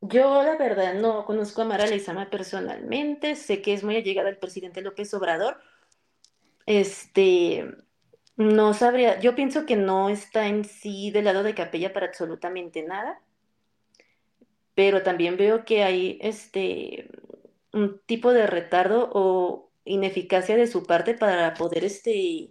[0.00, 4.38] Yo la verdad no conozco a Mara Lezama personalmente, sé que es muy allegada al
[4.38, 5.58] presidente López Obrador.
[6.66, 7.66] Este,
[8.36, 12.82] no sabría, yo pienso que no está en sí del lado de Capella para absolutamente
[12.82, 13.20] nada,
[14.74, 17.08] pero también veo que hay este
[17.72, 22.50] un tipo de retardo o ineficacia de su parte para poder este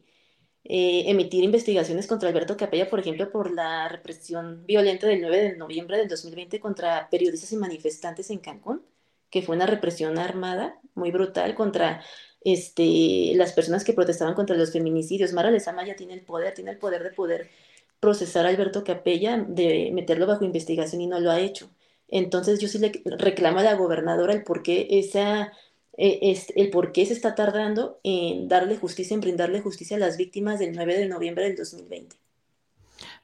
[0.64, 5.58] eh, emitir investigaciones contra Alberto Capella, por ejemplo, por la represión violenta del 9 de
[5.58, 8.84] noviembre del 2020 contra periodistas y manifestantes en Cancún,
[9.30, 12.04] que fue una represión armada muy brutal contra
[12.42, 15.34] este, las personas que protestaban contra los feminicidios.
[15.34, 17.50] Mara Lezama ya tiene el poder, tiene el poder de poder
[18.00, 21.70] procesar a Alberto Capella, de meterlo bajo investigación y no lo ha hecho.
[22.08, 25.54] Entonces yo sí le reclamo a la gobernadora el por qué esa
[26.04, 30.00] eh, es el por qué se está tardando en darle justicia, en brindarle justicia a
[30.00, 32.16] las víctimas del 9 de noviembre del 2020.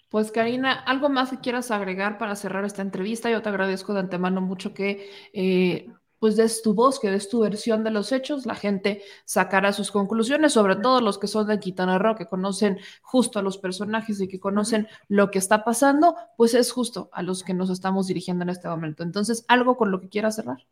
[0.09, 3.31] Pues Karina, ¿algo más que quieras agregar para cerrar esta entrevista?
[3.31, 5.89] Yo te agradezco de antemano mucho que eh,
[6.19, 9.89] pues des tu voz, que des tu versión de los hechos, la gente sacará sus
[9.89, 14.21] conclusiones, sobre todo los que son de Quintana Roo, que conocen justo a los personajes
[14.21, 18.05] y que conocen lo que está pasando, pues es justo a los que nos estamos
[18.05, 19.01] dirigiendo en este momento.
[19.01, 20.67] Entonces, ¿algo con lo que quieras cerrar?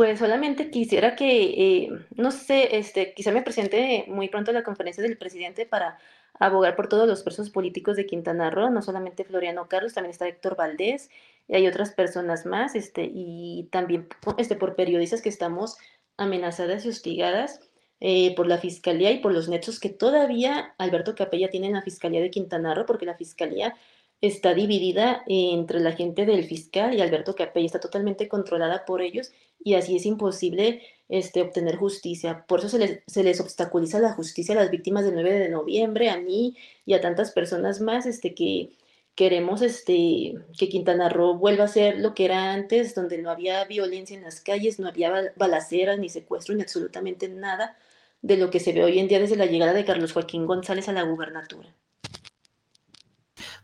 [0.00, 4.62] Pues solamente quisiera que, eh, no sé, este, quizá me presente muy pronto a la
[4.62, 5.98] conferencia del presidente para
[6.38, 10.26] abogar por todos los presos políticos de Quintana Roo, no solamente Floriano Carlos, también está
[10.26, 11.10] Héctor Valdés,
[11.48, 14.08] y hay otras personas más, este, y también
[14.38, 15.76] este, por periodistas que estamos
[16.16, 17.60] amenazadas y hostigadas
[18.00, 21.82] eh, por la fiscalía y por los nexos que todavía Alberto Capella tiene en la
[21.82, 23.74] fiscalía de Quintana Roo, porque la fiscalía
[24.20, 29.32] está dividida entre la gente del fiscal y Alberto Capella, está totalmente controlada por ellos
[29.62, 32.44] y así es imposible este, obtener justicia.
[32.46, 35.48] Por eso se les, se les obstaculiza la justicia a las víctimas del 9 de
[35.48, 36.56] noviembre, a mí
[36.86, 38.70] y a tantas personas más este, que
[39.14, 43.64] queremos este, que Quintana Roo vuelva a ser lo que era antes, donde no había
[43.64, 47.76] violencia en las calles, no había balaceras, ni secuestro, ni absolutamente nada
[48.22, 50.88] de lo que se ve hoy en día desde la llegada de Carlos Joaquín González
[50.88, 51.74] a la gubernatura.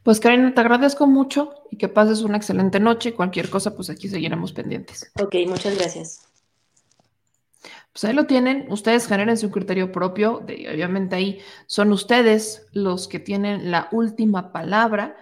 [0.06, 3.12] Pues Karina, te agradezco mucho y que pases una excelente noche.
[3.12, 5.10] Cualquier cosa, pues aquí seguiremos pendientes.
[5.20, 6.28] Ok, muchas gracias.
[7.90, 13.08] Pues ahí lo tienen, ustedes generen su criterio propio, de, obviamente ahí son ustedes los
[13.08, 15.16] que tienen la última palabra.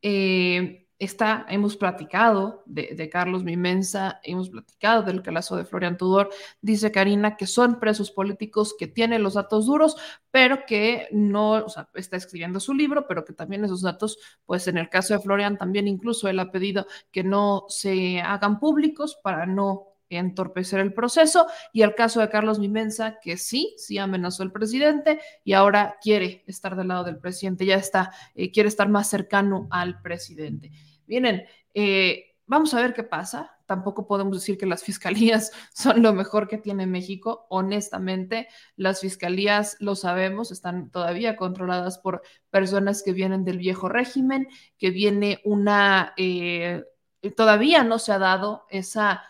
[0.00, 6.30] Eh, está, hemos platicado de, Carlos Mimensa, hemos platicado del caso de Florian Tudor,
[6.60, 9.96] dice Karina que son presos políticos que tienen los datos duros,
[10.30, 14.68] pero que no, o sea, está escribiendo su libro, pero que también esos datos, pues
[14.68, 19.18] en el caso de Florian también incluso él ha pedido que no se hagan públicos
[19.22, 24.42] para no entorpecer el proceso y el caso de Carlos Mimensa, que sí, sí amenazó
[24.42, 28.88] al presidente y ahora quiere estar del lado del presidente, ya está, eh, quiere estar
[28.88, 30.70] más cercano al presidente.
[31.06, 31.44] Miren,
[31.74, 33.50] eh, vamos a ver qué pasa.
[33.66, 37.46] Tampoco podemos decir que las fiscalías son lo mejor que tiene México.
[37.48, 44.48] Honestamente, las fiscalías, lo sabemos, están todavía controladas por personas que vienen del viejo régimen,
[44.78, 46.84] que viene una, eh,
[47.36, 49.24] todavía no se ha dado esa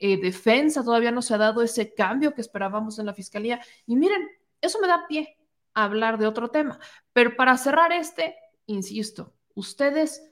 [0.00, 3.60] eh, defensa, todavía no se ha dado ese cambio que esperábamos en la fiscalía.
[3.86, 4.28] Y miren,
[4.60, 5.38] eso me da pie
[5.74, 6.80] a hablar de otro tema.
[7.12, 8.34] Pero para cerrar este,
[8.66, 10.22] insisto, ustedes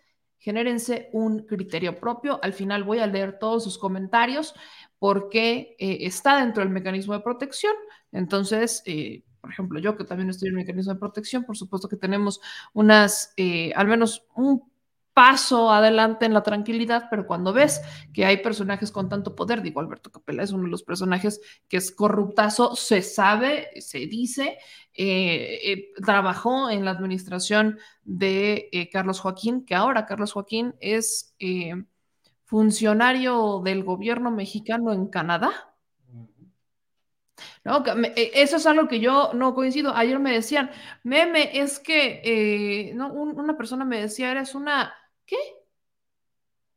[0.40, 2.38] Genérense un criterio propio.
[2.42, 4.54] Al final voy a leer todos sus comentarios
[4.98, 7.74] porque eh, está dentro del mecanismo de protección.
[8.12, 11.88] Entonces, eh, por ejemplo, yo que también estoy en el mecanismo de protección, por supuesto
[11.88, 12.40] que tenemos
[12.72, 13.34] unas,
[13.74, 14.70] al menos un
[15.18, 17.80] paso adelante en la tranquilidad, pero cuando ves
[18.14, 21.78] que hay personajes con tanto poder, digo, Alberto Capella es uno de los personajes que
[21.78, 24.58] es corruptazo, se sabe, se dice,
[24.94, 31.34] eh, eh, trabajó en la administración de eh, Carlos Joaquín, que ahora Carlos Joaquín es
[32.44, 35.74] funcionario del gobierno mexicano en Canadá.
[38.14, 39.96] Eso es algo que yo no coincido.
[39.96, 40.70] Ayer me decían,
[41.02, 44.94] meme, es que no, una persona me decía, eres una
[45.28, 45.36] ¿Qué?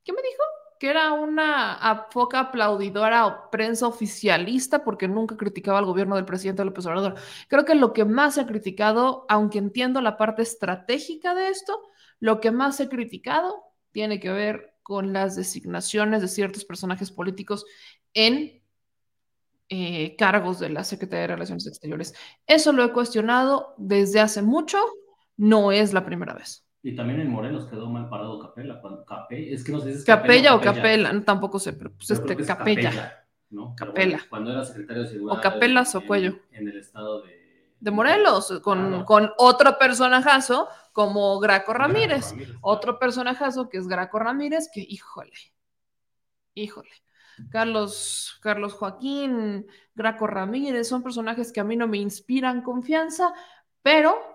[0.04, 0.44] ¿Qué me dijo?
[0.80, 6.66] Que era una poca aplaudidora o prensa oficialista porque nunca criticaba al gobierno del presidente
[6.66, 7.16] López Obrador.
[7.48, 11.82] Creo que lo que más he criticado, aunque entiendo la parte estratégica de esto,
[12.20, 17.66] lo que más he criticado tiene que ver con las designaciones de ciertos personajes políticos
[18.14, 18.62] en
[19.70, 22.14] eh, cargos de la Secretaría de Relaciones Exteriores.
[22.48, 24.78] Eso lo he cuestionado desde hace mucho,
[25.38, 26.66] no es la primera vez.
[26.84, 28.82] Y también en Morelos quedó mal parado Capella.
[28.82, 31.92] Cuando, Capella es que no sé si es Capella, o Capella, no, tampoco sé, pero
[31.92, 32.90] pues este, Capella.
[32.90, 33.76] Capella ¿no?
[33.76, 34.20] Capella.
[34.30, 35.38] cuando era secretario de Seguridad.
[35.38, 36.40] O Capelas o Cuello.
[36.52, 37.42] En el estado de.
[37.80, 42.36] De Morelos, con, con otro personajazo como Graco Ramírez.
[42.62, 45.34] Otro personajazo que es Graco Ramírez, que híjole,
[46.54, 46.92] híjole.
[47.50, 53.34] Carlos, Carlos Joaquín, Graco Ramírez, son personajes que a mí no me inspiran confianza,
[53.82, 54.31] pero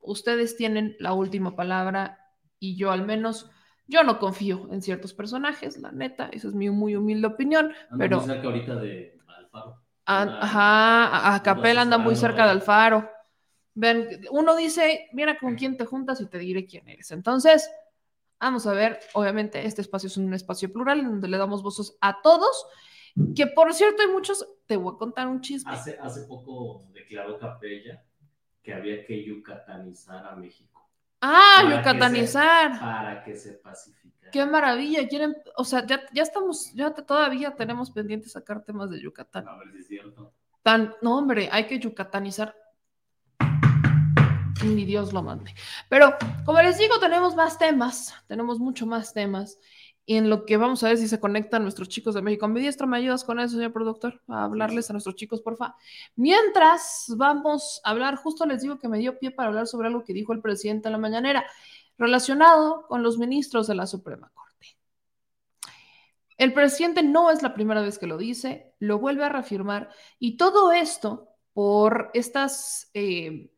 [0.00, 2.18] ustedes tienen la última palabra
[2.58, 3.50] y yo al menos,
[3.86, 8.20] yo no confío en ciertos personajes, la neta, esa es mi muy humilde opinión, pero...
[8.20, 9.82] Muy ahorita de Alfaro.
[10.04, 13.08] ajá, a Capela anda muy cerca de Alfaro.
[13.74, 17.10] Ven, uno dice, mira con quién te juntas y te diré quién eres.
[17.12, 17.70] Entonces,
[18.38, 22.20] vamos a ver, obviamente este espacio es un espacio plural donde le damos voces a
[22.20, 22.66] todos,
[23.34, 25.72] que por cierto hay muchos, te voy a contar un chisme.
[25.72, 28.04] Hace, hace poco declaró Capella
[28.62, 30.88] que había que yucatanizar a México.
[31.20, 32.80] Ah, yucatanizar.
[32.80, 34.30] para que se pacifique.
[34.32, 39.00] Qué maravilla, quieren, o sea, ya, ya estamos, ya todavía tenemos pendiente sacar temas de
[39.00, 39.46] Yucatán.
[39.46, 40.32] A ver si es cierto.
[40.62, 42.54] Tan, no, hombre, hay que yucatanizar.
[44.64, 45.54] Ni Dios lo mande.
[45.88, 49.58] Pero, como les digo, tenemos más temas, tenemos mucho más temas
[50.16, 52.44] en lo que vamos a ver si se conectan nuestros chicos de México.
[52.44, 54.20] Ambidiestro, ¿me ayudas con eso, señor productor?
[54.26, 55.76] A hablarles a nuestros chicos, porfa.
[56.16, 60.02] Mientras vamos a hablar, justo les digo que me dio pie para hablar sobre algo
[60.02, 61.46] que dijo el presidente en la mañanera,
[61.96, 64.76] relacionado con los ministros de la Suprema Corte.
[66.36, 70.36] El presidente no es la primera vez que lo dice, lo vuelve a reafirmar, y
[70.36, 72.90] todo esto por estas...
[72.94, 73.52] Eh,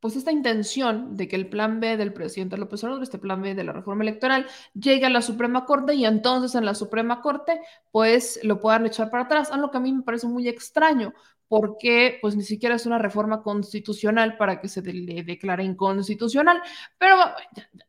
[0.00, 3.54] pues esta intención de que el plan B del presidente López Obrador, este plan B
[3.54, 7.60] de la reforma electoral, llegue a la Suprema Corte y entonces en la Suprema Corte
[7.90, 11.12] pues lo puedan echar para atrás, algo que a mí me parece muy extraño
[11.48, 16.62] porque pues ni siquiera es una reforma constitucional para que se le declare inconstitucional,
[16.96, 17.16] pero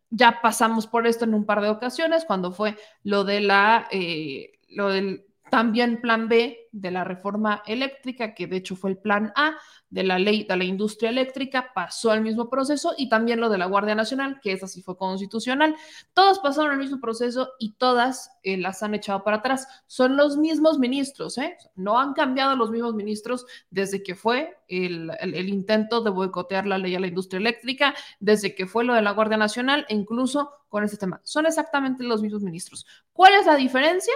[0.10, 4.60] ya, pasamos por esto en un par de ocasiones cuando fue lo de la, eh,
[4.70, 9.34] lo del también plan B de la reforma eléctrica, que de hecho fue el plan
[9.36, 9.58] A
[9.90, 13.58] de la ley de la industria eléctrica, pasó el mismo proceso y también lo de
[13.58, 15.76] la Guardia Nacional, que esa sí fue constitucional.
[16.14, 19.68] Todas pasaron el mismo proceso y todas eh, las han echado para atrás.
[19.88, 21.58] Son los mismos ministros, ¿eh?
[21.76, 26.78] No han cambiado los mismos ministros desde que fue el, el intento de boicotear la
[26.78, 30.50] ley a la industria eléctrica, desde que fue lo de la Guardia Nacional e incluso
[30.70, 31.20] con este tema.
[31.26, 32.88] Son exactamente los mismos ministros.
[33.12, 34.14] ¿Cuál es la diferencia?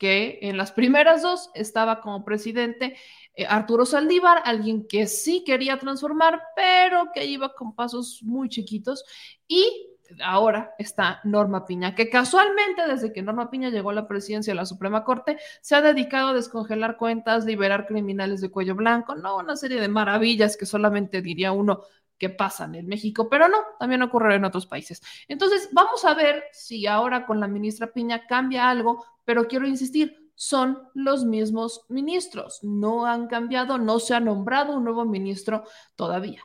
[0.00, 2.96] Que en las primeras dos estaba como presidente
[3.34, 9.04] eh, Arturo Saldívar, alguien que sí quería transformar, pero que iba con pasos muy chiquitos.
[9.46, 9.88] Y
[10.24, 14.56] ahora está Norma Piña, que casualmente desde que Norma Piña llegó a la presidencia de
[14.56, 19.36] la Suprema Corte, se ha dedicado a descongelar cuentas, liberar criminales de cuello blanco, no
[19.36, 21.82] una serie de maravillas que solamente diría uno
[22.20, 25.02] que pasan en México, pero no, también ocurre en otros países.
[25.26, 30.30] Entonces, vamos a ver si ahora con la ministra Piña cambia algo, pero quiero insistir,
[30.34, 35.64] son los mismos ministros, no han cambiado, no se ha nombrado un nuevo ministro
[35.96, 36.42] todavía.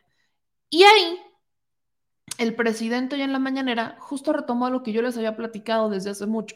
[0.69, 1.19] Y ahí,
[2.37, 6.11] el presidente hoy en la mañanera justo retomó lo que yo les había platicado desde
[6.11, 6.55] hace mucho.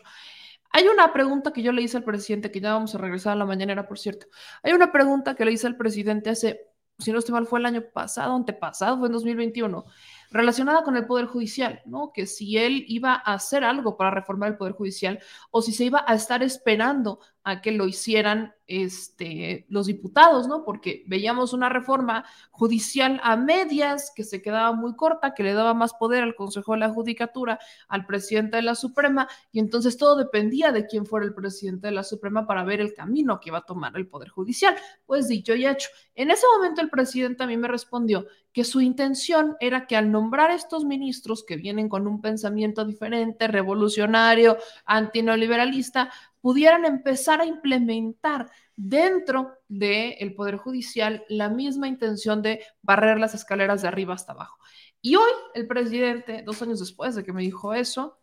[0.72, 3.36] Hay una pregunta que yo le hice al presidente, que ya vamos a regresar a
[3.36, 4.28] la mañanera, por cierto.
[4.64, 7.66] Hay una pregunta que le hice al presidente hace si no estoy mal, fue el
[7.66, 9.86] año pasado, antepasado, fue en 2021,
[10.32, 12.12] relacionada con el Poder Judicial, ¿no?
[12.14, 15.20] Que si él iba a hacer algo para reformar el Poder Judicial
[15.50, 20.64] o si se iba a estar esperando a que lo hicieran este, los diputados, ¿no?
[20.64, 25.74] Porque veíamos una reforma judicial a medias que se quedaba muy corta, que le daba
[25.74, 30.16] más poder al Consejo de la Judicatura, al presidente de la Suprema, y entonces todo
[30.16, 33.58] dependía de quién fuera el presidente de la Suprema para ver el camino que iba
[33.58, 34.76] a tomar el Poder Judicial.
[35.08, 38.82] Pues dicho y hecho, en ese momento el presidente a mí me respondió que su
[38.82, 46.12] intención era que al nombrar estos ministros que vienen con un pensamiento diferente, revolucionario, antineoliberalista,
[46.42, 53.82] pudieran empezar a implementar dentro del Poder Judicial la misma intención de barrer las escaleras
[53.82, 54.58] de arriba hasta abajo.
[55.02, 58.20] Y hoy el presidente, dos años después de que me dijo eso,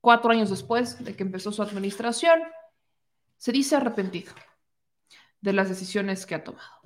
[0.00, 2.40] cuatro años después de que empezó su administración,
[3.36, 4.32] se dice arrepentido
[5.40, 6.80] de las decisiones que ha tomado.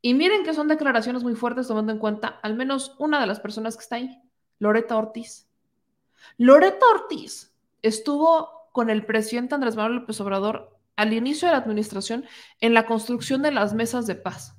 [0.00, 3.40] Y miren que son declaraciones muy fuertes tomando en cuenta al menos una de las
[3.40, 4.22] personas que está ahí,
[4.58, 5.48] Loreta Ortiz.
[6.38, 12.26] Loreta Ortiz estuvo con el presidente Andrés Manuel López Obrador al inicio de la administración
[12.60, 14.54] en la construcción de las mesas de paz.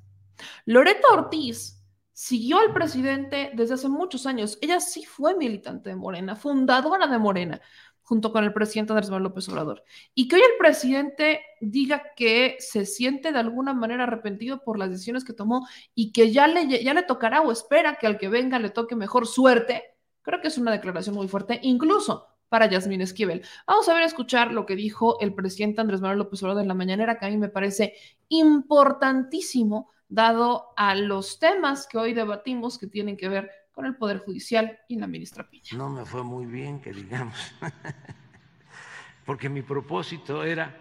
[0.64, 4.58] Loreta Ortiz siguió al presidente desde hace muchos años.
[4.60, 7.60] Ella sí fue militante de Morena, fundadora de Morena,
[8.02, 9.84] junto con el presidente Andrés Manuel López Obrador.
[10.16, 14.90] Y que hoy el presidente diga que se siente de alguna manera arrepentido por las
[14.90, 18.28] decisiones que tomó y que ya le, ya le tocará o espera que al que
[18.28, 23.00] venga le toque mejor suerte, creo que es una declaración muy fuerte, incluso para Yasmín
[23.00, 23.42] Esquivel.
[23.66, 26.74] Vamos a ver, escuchar lo que dijo el presidente Andrés Manuel López Obrador en la
[26.74, 27.94] mañanera, que a mí me parece
[28.28, 34.18] importantísimo, dado a los temas que hoy debatimos que tienen que ver con el Poder
[34.18, 35.68] Judicial y la ministra Piña.
[35.76, 37.36] No me fue muy bien, que digamos,
[39.26, 40.76] porque mi propósito era,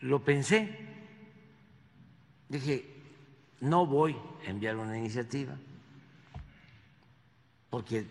[0.00, 0.78] lo pensé,
[2.48, 3.02] dije,
[3.60, 4.16] no voy
[4.46, 5.56] a enviar una iniciativa,
[7.70, 8.06] porque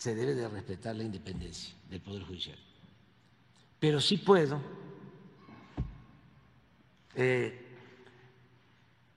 [0.00, 2.58] se debe de respetar la independencia del Poder Judicial.
[3.78, 4.58] Pero sí puedo
[7.14, 7.76] eh,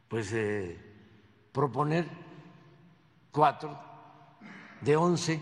[0.10, 0.78] pues eh,
[1.54, 2.06] proponer
[3.32, 3.80] cuatro
[4.82, 5.42] de once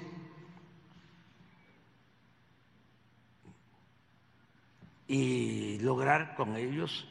[5.07, 7.07] y lograr con ellos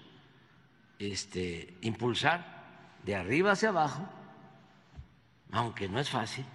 [1.00, 4.08] este, impulsar de arriba hacia abajo,
[5.50, 6.46] aunque no es fácil,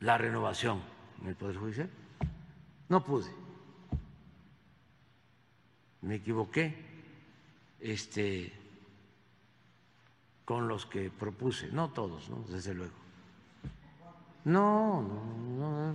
[0.00, 0.82] la renovación
[1.20, 1.90] en el Poder Judicial.
[2.88, 3.30] No pude.
[6.02, 6.74] Me equivoqué
[7.78, 8.52] este,
[10.44, 12.94] con los que propuse, no todos, desde luego.
[14.44, 15.94] No, no, no,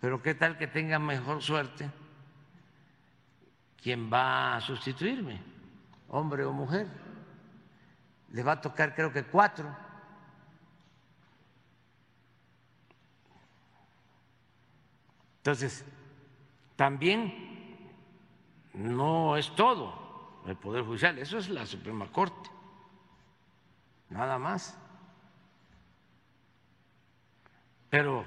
[0.00, 1.90] pero qué tal que tenga mejor suerte
[3.82, 5.40] quien va a sustituirme,
[6.08, 6.86] hombre o mujer.
[8.32, 9.74] Le va a tocar creo que cuatro
[15.40, 15.86] Entonces,
[16.76, 17.88] también
[18.74, 22.50] no es todo el Poder Judicial, eso es la Suprema Corte,
[24.10, 24.78] nada más.
[27.88, 28.22] Pero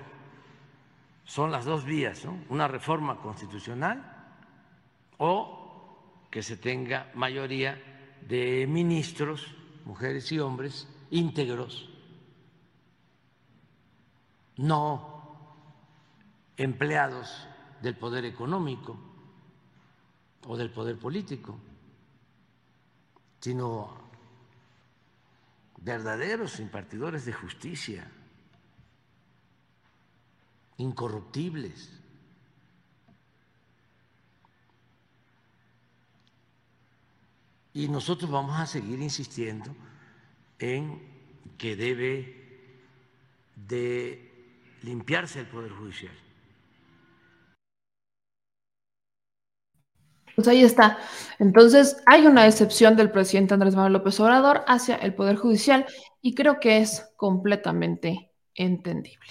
[1.23, 2.43] son las dos vías, ¿no?
[2.49, 4.03] Una reforma constitucional
[5.19, 7.79] o que se tenga mayoría
[8.21, 11.91] de ministros, mujeres y hombres, íntegros.
[14.57, 15.12] No
[16.57, 17.47] empleados
[17.81, 18.97] del poder económico
[20.45, 21.57] o del poder político,
[23.39, 24.03] sino
[25.77, 28.09] verdaderos impartidores de justicia,
[30.77, 31.91] incorruptibles.
[37.73, 39.75] Y nosotros vamos a seguir insistiendo
[40.59, 41.01] en
[41.57, 42.69] que debe
[43.55, 44.31] de
[44.83, 46.22] limpiarse el Poder Judicial.
[50.35, 50.97] Pues ahí está.
[51.39, 55.85] Entonces, hay una excepción del presidente Andrés Manuel López Obrador hacia el Poder Judicial
[56.21, 59.29] y creo que es completamente entendible.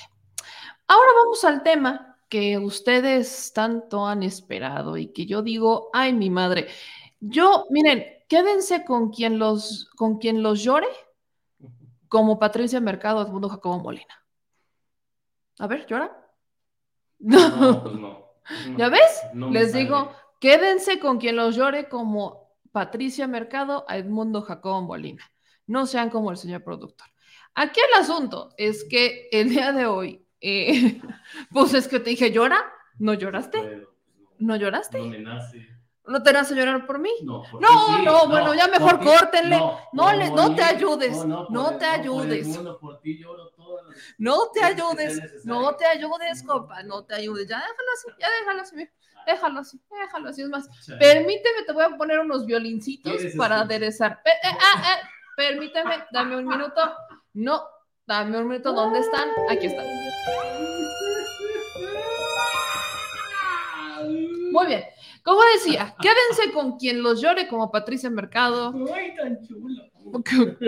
[0.87, 6.31] Ahora vamos al tema que ustedes tanto han esperado y que yo digo, ay, mi
[6.31, 6.69] madre.
[7.21, 10.89] Yo, miren, quédense con quien los, con quien los llore,
[12.09, 14.25] como Patricia Mercado, Edmundo Jacobo Molina.
[15.59, 16.17] A ver, ¿llora?
[17.19, 18.27] No, pues no.
[18.77, 19.23] ¿Ya ves?
[19.35, 19.85] No Les sale.
[19.85, 20.13] digo,
[20.43, 25.23] quédense con quien los llore como Patricia Mercado a Edmundo Jacobo Molina.
[25.69, 27.07] No sean como el señor productor.
[27.55, 31.01] Aquí el asunto es que el día de hoy, eh,
[31.53, 32.61] pues es que te dije, ¿llora?
[32.99, 33.59] ¿No lloraste?
[33.61, 33.83] Pues,
[34.39, 34.99] ¿No lloraste?
[34.99, 35.69] No me nace.
[36.05, 37.11] ¿No te vas a llorar por mí?
[37.23, 39.57] No, No, sí, no, bueno, ya mejor porque- córtenle.
[39.59, 42.49] No, por le- no te ayudes, no te ayudes.
[44.19, 47.47] No te ayudes, no te ayudes, compa, no te ayudes.
[47.47, 48.91] Ya déjalo así, ya déjalo así, mira,
[49.27, 50.43] déjalo así, déjalo así.
[50.43, 50.99] Es más, Chale.
[50.99, 54.23] permíteme, te voy a poner unos violincitos ¿Quieres para aderezar.
[54.23, 56.81] Pe- eh, ah, eh, permíteme, dame un minuto.
[57.35, 57.63] No,
[58.07, 58.73] dame un minuto.
[58.73, 59.29] ¿Dónde están?
[59.49, 59.87] Aquí están.
[64.53, 64.85] Muy bien.
[65.25, 68.75] Como decía, quédense con quien los llore como Patricia Mercado.
[68.95, 69.83] Ay, tan chulo.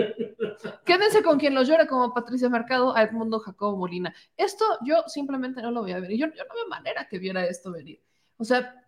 [0.85, 4.15] Quédense con quien los llore como Patricia Mercado a Edmundo Jacobo Molina.
[4.37, 6.11] Esto yo simplemente no lo voy a ver.
[6.11, 8.01] Yo, yo no veo manera que viera esto venir.
[8.37, 8.85] O sea,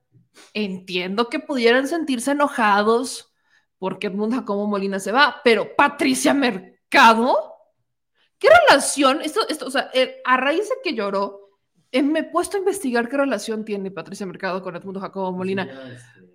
[0.53, 3.33] entiendo que pudieran sentirse enojados
[3.77, 7.35] porque Edmundo Jacobo Molina se va, pero Patricia Mercado,
[8.39, 9.21] ¿qué relación?
[9.21, 11.47] Esto, esto, o sea, eh, a raíz de que lloró,
[11.91, 15.67] eh, me he puesto a investigar qué relación tiene Patricia Mercado con Edmundo Jacobo Molina.
[15.67, 16.33] Ya, este,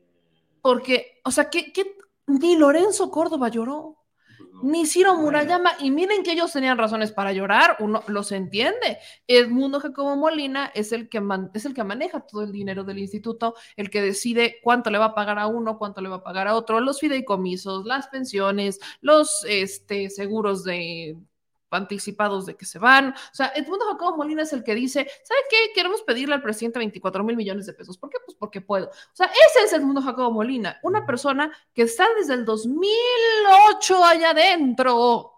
[0.60, 1.72] Porque, o sea, que,
[2.26, 4.01] ni Lorenzo Córdoba lloró, pues
[4.52, 4.62] no.
[4.64, 8.98] ni Ciro Bueno, Murayama, y miren que ellos tenían razones para llorar, uno los entiende.
[9.26, 12.98] Edmundo Jacobo Molina es el, que man- es el que maneja todo el dinero del
[12.98, 16.22] instituto, el que decide cuánto le va a pagar a uno, cuánto le va a
[16.22, 21.16] pagar a otro, los fideicomisos, las pensiones, los este, seguros de
[21.76, 23.10] anticipados de que se van.
[23.10, 25.72] O sea, Edmundo Jacobo Molina es el que dice, ¿sabe qué?
[25.74, 27.98] Queremos pedirle al presidente 24 mil millones de pesos.
[27.98, 28.18] ¿Por qué?
[28.24, 28.88] Pues porque puedo.
[28.88, 34.30] O sea, ese es Edmundo Jacobo Molina, una persona que está desde el 2008 allá
[34.30, 35.32] adentro.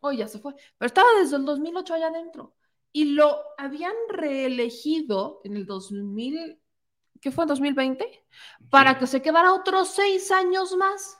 [0.00, 2.54] Hoy ya se fue, pero estaba desde el 2008 allá adentro.
[2.92, 6.58] Y lo habían reelegido en el 2000,
[7.20, 8.24] ¿qué fue en 2020?
[8.68, 11.18] Para que se quedara otros seis años más.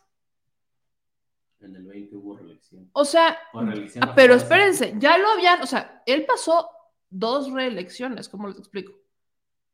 [1.60, 2.36] En el 20 hubo
[2.70, 2.90] reelección.
[2.92, 6.70] O sea, reelección ah, pero espérense, ya lo habían, o sea, él pasó
[7.08, 8.92] dos reelecciones, ¿cómo les explico?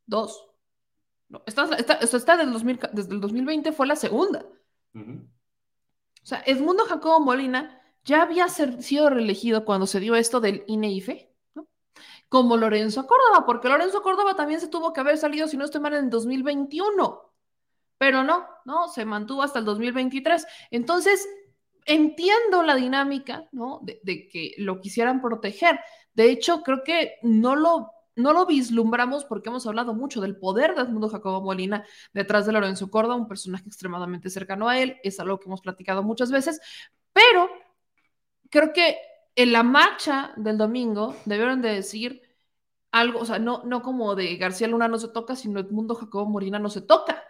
[0.07, 0.43] Dos.
[1.29, 4.45] No, está- está desde, el 2000 desde el 2020 fue la segunda.
[4.95, 10.65] O sea, Edmundo Jacobo Molina ya había ser- sido reelegido cuando se dio esto del
[10.67, 11.67] INEIFE, ¿no?
[12.29, 15.81] Como Lorenzo Córdoba, porque Lorenzo Córdoba también se tuvo que haber salido, si no estoy
[15.81, 17.23] mal, en el 2021.
[17.99, 20.47] Pero no, no, se mantuvo hasta el 2023.
[20.71, 21.27] Entonces,
[21.87, 23.81] entiendo la dinámica, ¿no?
[23.83, 25.81] De, que lo quisieran proteger.
[26.15, 30.75] De hecho, creo que no lo, no lo vislumbramos porque hemos hablado mucho del poder
[30.75, 35.21] de Edmundo Jacobo Molina detrás de Lorenzo Córdoba, un personaje extremadamente cercano a él, es
[35.21, 36.61] algo que hemos platicado muchas veces,
[37.13, 37.49] pero
[38.51, 38.99] creo que
[39.37, 42.23] en la marcha del domingo debieron de decir
[42.91, 46.27] algo, o sea, no, no como de García Luna no se toca, sino Edmundo Jacobo
[46.27, 47.23] Molina no se toca.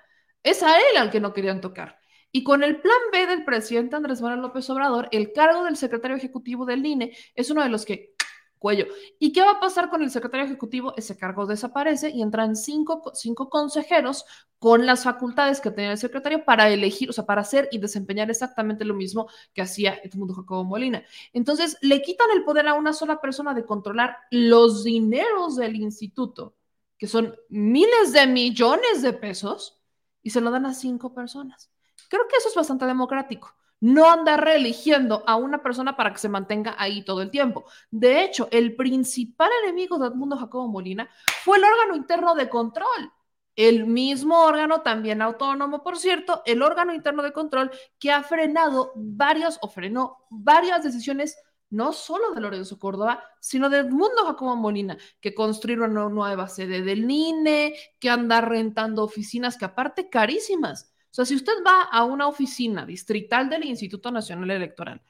[0.43, 1.99] Es a él al que no querían tocar.
[2.37, 6.19] Y con el plan B del presidente Andrés Manuel López Obrador, el cargo del secretario
[6.19, 8.15] ejecutivo del INE es uno de los que
[8.59, 8.85] cuello.
[9.19, 10.93] ¿Y qué va a pasar con el secretario ejecutivo?
[10.99, 14.27] Ese cargo desaparece y entran cinco, cinco consejeros
[14.59, 18.29] con las facultades que tenía el secretario para elegir, o sea, para hacer y desempeñar
[18.29, 21.03] exactamente lo mismo que hacía Edmundo Jacobo Molina.
[21.33, 26.55] Entonces, le quitan el poder a una sola persona de controlar los dineros del instituto,
[26.99, 29.81] que son miles de millones de pesos,
[30.23, 31.71] y se lo dan a cinco personas.
[32.09, 33.55] Creo que eso es bastante democrático.
[33.81, 37.65] No andar reeligiendo a una persona para que se mantenga ahí todo el tiempo.
[37.91, 41.11] De hecho, el principal enemigo de Edmundo Jacobo Molina
[41.45, 43.13] fue el órgano interno de control.
[43.55, 48.93] El mismo órgano, también autónomo, por cierto, el órgano interno de control que ha frenado
[48.95, 51.39] varias o frenó varias decisiones,
[51.71, 56.83] no solo de Lorenzo Córdoba, sino de Edmundo Jacobo Molina, que construir una nueva sede
[56.83, 60.93] del INE, que anda rentando oficinas que aparte carísimas.
[61.17, 65.01] O sea, si usted va a una oficina distrital del Instituto Nacional Electoral,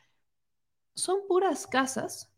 [0.95, 2.33] son puras casas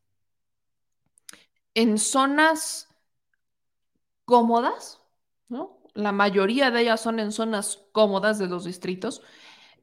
[1.75, 2.89] en zonas
[4.25, 5.03] cómodas,
[5.49, 5.83] ¿no?
[5.93, 9.21] La mayoría de ellas son en zonas cómodas de los distritos.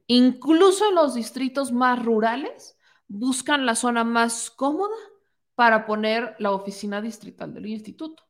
[0.08, 2.76] Incluso en los distritos más rurales
[3.06, 4.96] buscan la zona más cómoda
[5.54, 8.24] para poner la oficina distrital del instituto.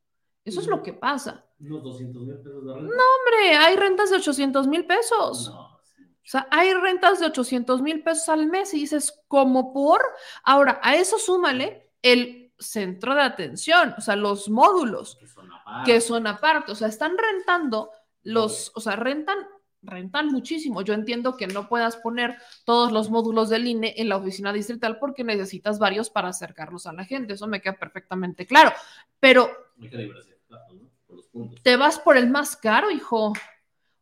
[0.44, 1.45] Eso es lo que pasa.
[1.58, 2.92] Unos 200 mil pesos de renta.
[2.92, 5.48] Hombre, hay rentas de 800 mil pesos.
[5.48, 6.02] No, sí.
[6.02, 10.02] O sea, hay rentas de 800 mil pesos al mes y dices, ¿cómo por?
[10.44, 15.92] Ahora, a eso súmale el centro de atención, o sea, los módulos Que son aparte.
[15.92, 17.90] que son aparte, o sea, están rentando
[18.22, 19.36] los, o sea, rentan,
[19.82, 20.80] rentan muchísimo.
[20.82, 24.98] Yo entiendo que no puedas poner todos los módulos del INE en la oficina distrital
[24.98, 28.72] porque necesitas varios para acercarlos a la gente, eso me queda perfectamente claro,
[29.20, 29.50] pero
[29.80, 30.10] Hay que
[31.36, 31.62] puntos.
[31.62, 33.32] te vas por el más caro, hijo.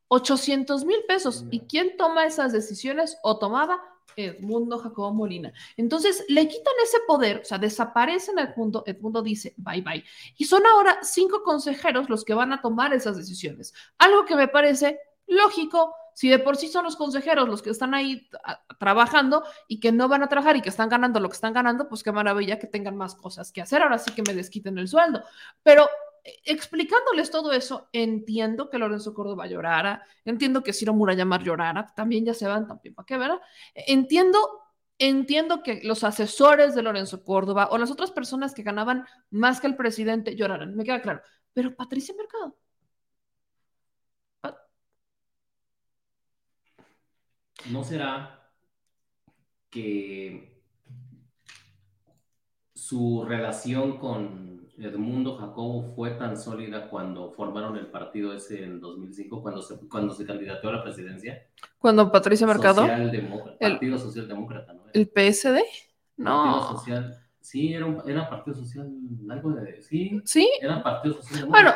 [0.09, 1.45] 800 mil pesos.
[1.51, 3.81] ¿Y quién toma esas decisiones o tomaba
[4.17, 5.53] Edmundo Jacobo Molina.
[5.77, 10.05] Entonces le quitan ese poder, o sea, desaparecen Edmundo, Edmundo dice bye bye.
[10.37, 13.75] Y son ahora cinco consejeros los que van a tomar esas decisiones.
[13.99, 17.95] Algo que me parece lógico, si de por sí son los consejeros los que están
[17.95, 18.29] ahí
[18.79, 21.89] trabajando y que no van a trabajar y que están ganando lo que están ganando,
[21.89, 23.83] pues qué maravilla que tengan más cosas que hacer.
[23.83, 25.23] Ahora sí que me desquiten el sueldo.
[25.63, 25.89] Pero
[26.25, 32.35] explicándoles todo eso, entiendo que Lorenzo Córdoba llorara, entiendo que Ciro Murayamar llorara, también ya
[32.35, 33.41] se van también, ¿para qué, verdad?
[33.75, 34.39] Entiendo,
[34.99, 39.67] entiendo que los asesores de Lorenzo Córdoba o las otras personas que ganaban más que
[39.67, 41.21] el presidente lloraran, me queda claro,
[41.53, 42.57] pero Patricia Mercado.
[47.71, 48.51] ¿No será
[49.71, 50.63] que
[52.75, 59.43] su relación con Edmundo Jacobo fue tan sólida cuando formaron el partido ese en 2005,
[59.43, 61.47] cuando se, cuando se candidateó a la presidencia.
[61.79, 62.87] Cuando Patricia Mercado.
[63.61, 64.83] partido Socialdemócrata, ¿no?
[64.93, 65.61] ¿El PSD?
[66.17, 66.77] No.
[66.77, 68.91] social, sí, era, un, era Partido Social,
[69.29, 69.83] algo de.
[69.83, 70.49] Sí, ¿Sí?
[70.61, 71.71] era Partido Social Bueno.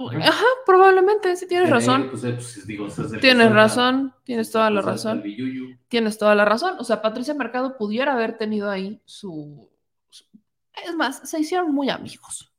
[0.00, 2.12] Ajá, probablemente, sí tienes razón.
[3.20, 5.24] tienes razón, tienes toda la razón.
[5.88, 6.76] Tienes toda la razón.
[6.78, 9.68] O sea, Patricia Mercado pudiera haber tenido ahí su
[10.84, 12.52] es más, se hicieron muy amigos.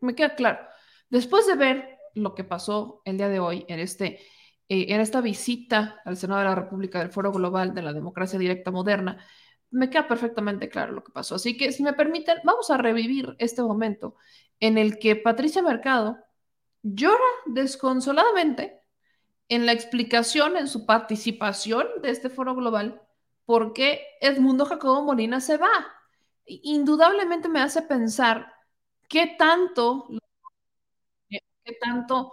[0.00, 0.60] Me queda claro.
[1.08, 4.20] Después de ver lo que pasó el día de hoy en, este,
[4.68, 8.38] eh, en esta visita al Senado de la República del Foro Global de la Democracia
[8.38, 9.24] Directa Moderna,
[9.70, 11.34] me queda perfectamente claro lo que pasó.
[11.34, 14.16] Así que, si me permiten, vamos a revivir este momento
[14.60, 16.18] en el que Patricia Mercado
[16.82, 18.80] llora desconsoladamente
[19.48, 23.02] en la explicación, en su participación de este foro global,
[23.44, 25.70] por qué Edmundo Jacobo Molina se va
[26.46, 28.52] indudablemente me hace pensar
[29.08, 30.08] qué tanto,
[31.28, 32.32] qué tanto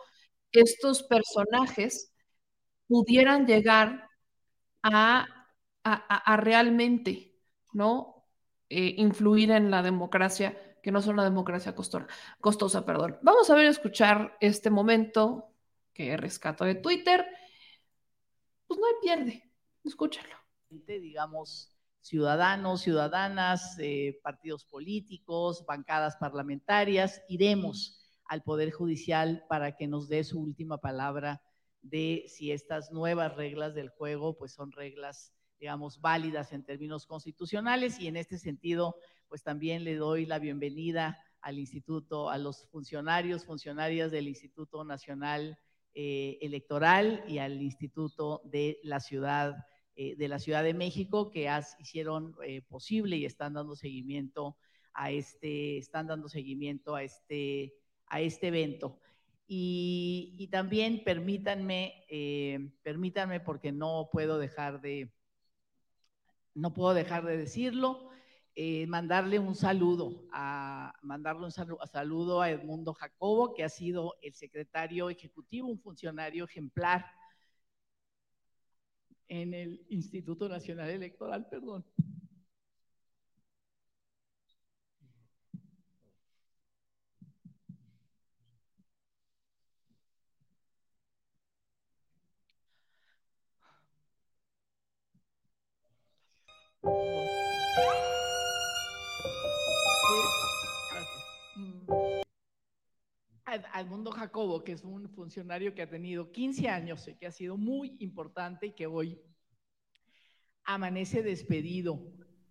[0.52, 2.14] estos personajes
[2.88, 4.10] pudieran llegar
[4.84, 5.48] a,
[6.38, 7.36] realmente,
[7.74, 8.28] ¿no?
[8.70, 13.18] Eh, influir en la democracia, que no es una democracia costosa, perdón.
[13.22, 15.54] Vamos a ver, escuchar este momento
[15.94, 17.26] que rescato de Twitter.
[18.68, 19.52] Pues no hay pierde,
[19.84, 20.36] escúchalo.
[20.70, 21.70] Digamos,
[22.02, 30.24] ciudadanos, ciudadanas, eh, partidos políticos, bancadas parlamentarias, iremos al Poder Judicial para que nos dé
[30.24, 31.42] su última palabra
[31.82, 38.00] de si estas nuevas reglas del juego pues son reglas digamos válidas en términos constitucionales.
[38.00, 38.96] Y en este sentido
[39.30, 45.58] pues también le doy la bienvenida al instituto, a los funcionarios, funcionarias del Instituto Nacional
[45.94, 49.56] eh, Electoral y al Instituto de la Ciudad
[50.04, 51.48] eh, de la Ciudad de México que
[51.78, 54.58] hicieron eh, posible y están dando seguimiento
[54.96, 57.76] a este, están dando seguimiento a este,
[58.08, 59.00] a este evento.
[59.46, 65.14] Y, también permítanme, eh, permítanme porque no puedo dejar de,
[66.56, 68.10] no puedo dejar de decirlo,
[68.88, 75.12] mandarle un saludo, a, mandarle un saludo a Edmundo Jacobo, que ha sido el secretario
[75.12, 77.06] ejecutivo, un funcionario ejemplar
[79.32, 81.86] en el Instituto Nacional Electoral, perdón.
[103.52, 107.32] Al mundo Jacobo, que es un funcionario que ha tenido 15 años y que ha
[107.32, 109.22] sido muy importante y que hoy
[110.64, 112.00] amanece despedido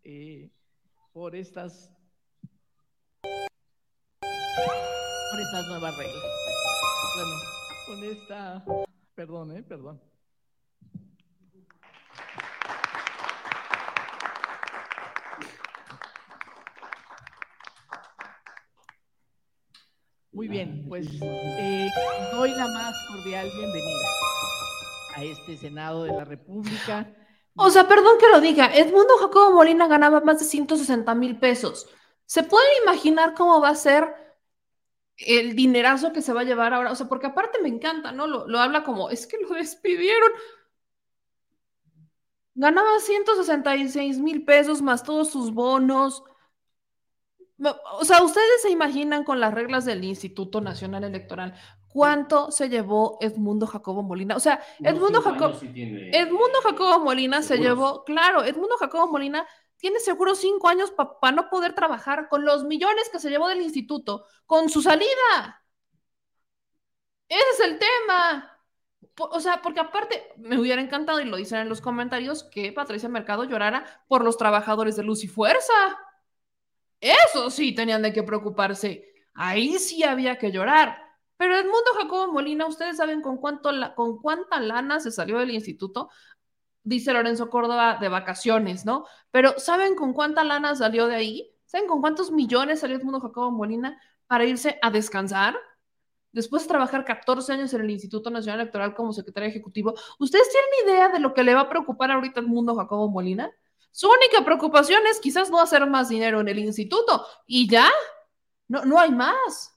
[0.02, 0.50] eh,
[1.12, 1.90] por estas
[5.30, 6.24] por estas nuevas reglas.
[7.16, 7.36] Bueno,
[7.86, 8.64] con esta,
[9.14, 10.09] perdón, eh, perdón.
[20.32, 21.88] Muy bien, pues eh,
[22.32, 24.06] doy la más cordial bienvenida
[25.16, 27.12] a este Senado de la República.
[27.56, 31.88] O sea, perdón que lo diga, Edmundo Jacobo Molina ganaba más de 160 mil pesos.
[32.26, 34.14] ¿Se pueden imaginar cómo va a ser
[35.16, 36.92] el dinerazo que se va a llevar ahora?
[36.92, 38.28] O sea, porque aparte me encanta, ¿no?
[38.28, 40.30] Lo, lo habla como, es que lo despidieron.
[42.54, 46.22] Ganaba 166 mil pesos más todos sus bonos
[47.62, 51.54] o sea, ustedes se imaginan con las reglas del Instituto Nacional Electoral
[51.88, 54.36] cuánto se llevó Edmundo Jacobo Molina.
[54.36, 59.46] O sea, Edmundo, Jacobo, Edmundo Jacobo Molina se llevó, claro, Edmundo Jacobo Molina
[59.76, 63.62] tiene seguro cinco años para no poder trabajar con los millones que se llevó del
[63.62, 65.64] instituto, con su salida.
[67.28, 68.56] Ese es el tema.
[69.16, 73.08] O sea, porque aparte me hubiera encantado, y lo dicen en los comentarios, que Patricia
[73.08, 75.72] Mercado llorara por los trabajadores de Luz y Fuerza.
[77.00, 79.12] Eso sí tenían de qué preocuparse.
[79.34, 80.98] Ahí sí había que llorar.
[81.36, 86.10] Pero Edmundo Jacobo Molina, ¿ustedes saben con, cuánto con cuánta lana se salió del instituto?
[86.82, 89.06] Dice Lorenzo Córdoba de vacaciones, ¿no?
[89.30, 91.56] Pero ¿saben con cuánta lana salió de ahí?
[91.64, 95.56] ¿Saben con cuántos millones salió Edmundo Jacobo Molina para irse a descansar?
[96.32, 100.96] Después de trabajar 14 años en el Instituto Nacional Electoral como secretario ejecutivo, ¿ustedes tienen
[100.96, 103.50] idea de lo que le va a preocupar ahorita Edmundo Jacobo Molina?
[103.92, 107.90] Su única preocupación es quizás no hacer más dinero en el instituto y ya,
[108.68, 109.76] no, no hay más.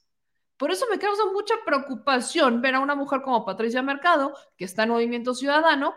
[0.56, 4.84] Por eso me causa mucha preocupación ver a una mujer como Patricia Mercado, que está
[4.84, 5.94] en Movimiento Ciudadano,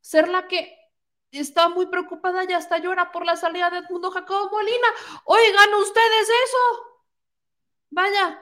[0.00, 0.78] ser la que
[1.32, 4.88] está muy preocupada y hasta llora por la salida de Edmundo Jacobo Molina.
[5.24, 6.86] Oigan ustedes eso.
[7.90, 8.40] Vaya,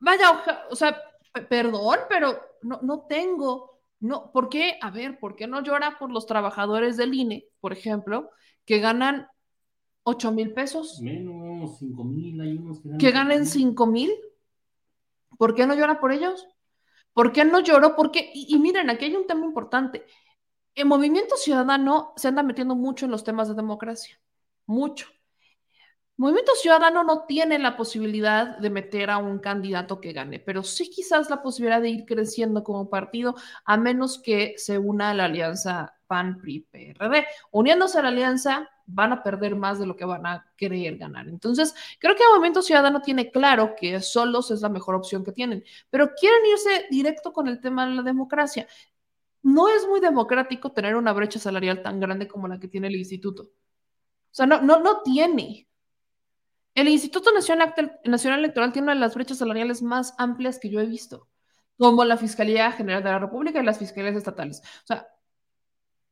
[0.00, 1.02] vaya, o sea,
[1.48, 4.78] perdón, pero no, no tengo, no, ¿por qué?
[4.82, 8.30] A ver, ¿por qué no llora por los trabajadores del INE, por ejemplo,
[8.64, 9.28] que ganan
[10.02, 11.00] 8 mil pesos?
[11.00, 12.98] Menos, 5 mil, hay unos que ganan.
[12.98, 14.10] Que ganen 5 mil.
[15.38, 16.46] ¿Por qué no llora por ellos?
[17.12, 17.96] ¿Por qué no lloró?
[17.96, 20.04] Porque, y, y miren, aquí hay un tema importante.
[20.74, 24.20] El movimiento ciudadano se anda metiendo mucho en los temas de democracia,
[24.66, 25.08] mucho.
[26.18, 30.88] Movimiento Ciudadano no tiene la posibilidad de meter a un candidato que gane, pero sí
[30.88, 33.34] quizás la posibilidad de ir creciendo como partido,
[33.66, 37.26] a menos que se una a la alianza PAN-PRI-PRD.
[37.50, 41.28] Uniéndose a la alianza, van a perder más de lo que van a querer ganar.
[41.28, 45.64] Entonces, creo que Movimiento Ciudadano tiene claro que solos es la mejor opción que tienen,
[45.90, 48.66] pero quieren irse directo con el tema de la democracia.
[49.42, 52.96] No es muy democrático tener una brecha salarial tan grande como la que tiene el
[52.96, 53.42] instituto.
[53.42, 53.50] O
[54.30, 55.68] sea, no, no, no tiene.
[56.76, 57.72] El Instituto Nacional,
[58.38, 61.26] Electoral tiene una de las brechas salariales más amplias que yo he visto,
[61.78, 64.60] como la Fiscalía General de la República y las fiscalías estatales.
[64.60, 65.08] O sea,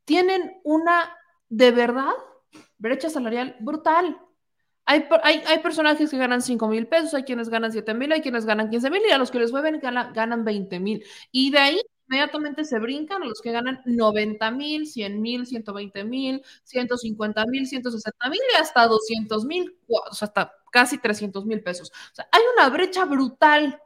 [0.07, 1.15] tienen una,
[1.51, 2.15] de verdad,
[2.78, 4.19] brecha salarial brutal.
[4.86, 8.47] Hay, hay, personajes que ganan 5 mil pesos, hay quienes ganan 7 mil, hay quienes
[8.47, 11.05] ganan 15 mil y a los que les mueven ganan, ganan 20 mil.
[11.31, 16.05] Y de ahí inmediatamente se brincan a los que ganan 90 mil, 100 mil, 120
[16.05, 21.90] mil, 150 mil, 160 mil y hasta 200 mil, o hasta casi 300 mil pesos.
[22.12, 23.81] O sea, hay una brecha brutal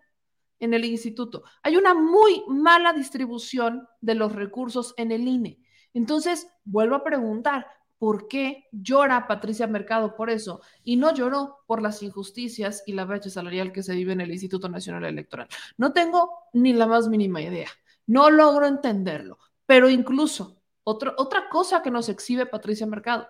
[0.60, 1.44] en el instituto.
[1.62, 5.60] Hay una muy mala distribución de los recursos en el INE.
[5.94, 7.66] Entonces, vuelvo a preguntar,
[7.98, 13.04] ¿por qué llora Patricia Mercado por eso y no lloró por las injusticias y la
[13.04, 15.48] brecha salarial que se vive en el Instituto Nacional Electoral?
[15.76, 17.68] No tengo ni la más mínima idea.
[18.08, 19.38] No logro entenderlo.
[19.66, 23.28] Pero incluso, otra cosa que nos exhibe Patricia Mercado,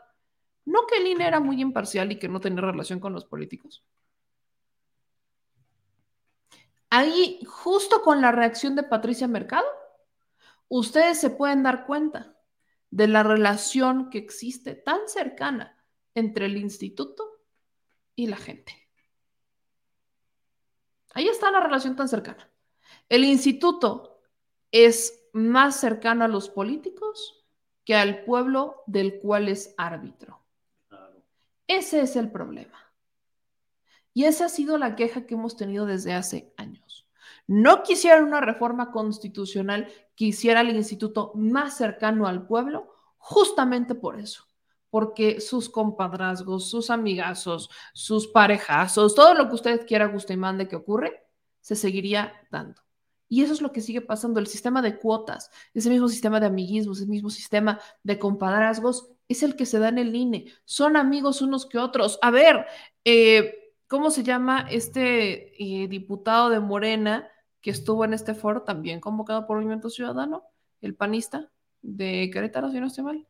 [0.64, 3.84] no que el INE era muy imparcial y que no tenía relación con los políticos.
[6.90, 9.66] Ahí, justo con la reacción de Patricia Mercado,
[10.68, 12.36] ustedes se pueden dar cuenta
[12.90, 15.84] de la relación que existe tan cercana
[16.14, 17.42] entre el instituto
[18.14, 18.88] y la gente.
[21.14, 22.48] Ahí está la relación tan cercana.
[23.08, 24.17] El instituto
[24.72, 27.44] es más cercano a los políticos
[27.84, 30.42] que al pueblo del cual es árbitro.
[31.66, 32.78] Ese es el problema.
[34.14, 37.06] Y esa ha sido la queja que hemos tenido desde hace años.
[37.46, 44.18] No quisieran una reforma constitucional que hiciera el instituto más cercano al pueblo, justamente por
[44.18, 44.44] eso,
[44.90, 50.68] porque sus compadrazgos, sus amigazos, sus parejazos, todo lo que usted quiera, guste y mande
[50.68, 51.22] que ocurre,
[51.60, 52.87] se seguiría dando.
[53.28, 54.40] Y eso es lo que sigue pasando.
[54.40, 59.42] El sistema de cuotas, ese mismo sistema de amiguismos, ese mismo sistema de compadrazgos, es
[59.42, 60.46] el que se da en el INE.
[60.64, 62.18] Son amigos unos que otros.
[62.22, 62.64] A ver,
[63.04, 67.28] eh, ¿cómo se llama este eh, diputado de Morena
[67.60, 70.44] que estuvo en este foro también convocado por Movimiento Ciudadano?
[70.80, 71.50] El panista
[71.82, 73.26] de Querétaro, si no estoy mal.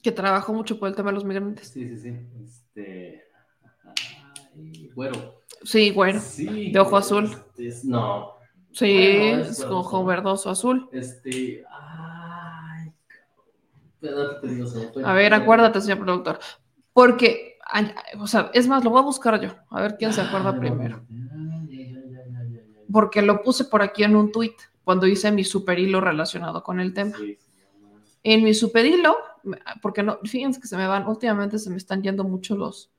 [0.00, 1.68] Que trabajó mucho por el tema de los migrantes.
[1.68, 2.16] Sí, sí, sí.
[2.44, 3.33] Este
[4.94, 5.42] güero.
[5.62, 6.20] Sí, güero.
[6.36, 7.30] de ojo azul.
[7.56, 8.34] Este, no.
[8.72, 10.88] Sí, es, con ojo verdoso azul.
[10.92, 11.64] Este.
[11.70, 12.92] Ay,
[15.04, 16.38] A ver, acuérdate, señor productor.
[16.92, 17.58] Porque,
[18.18, 19.50] o sea, es más, lo voy a buscar yo.
[19.70, 21.04] A ver quién se acuerda primero.
[22.92, 24.54] Porque lo puse por aquí en un tweet
[24.84, 27.16] cuando hice mi super hilo relacionado con el tema.
[28.22, 29.16] En mi super hilo,
[29.82, 32.90] porque no, fíjense que se me van, últimamente se me están yendo mucho los,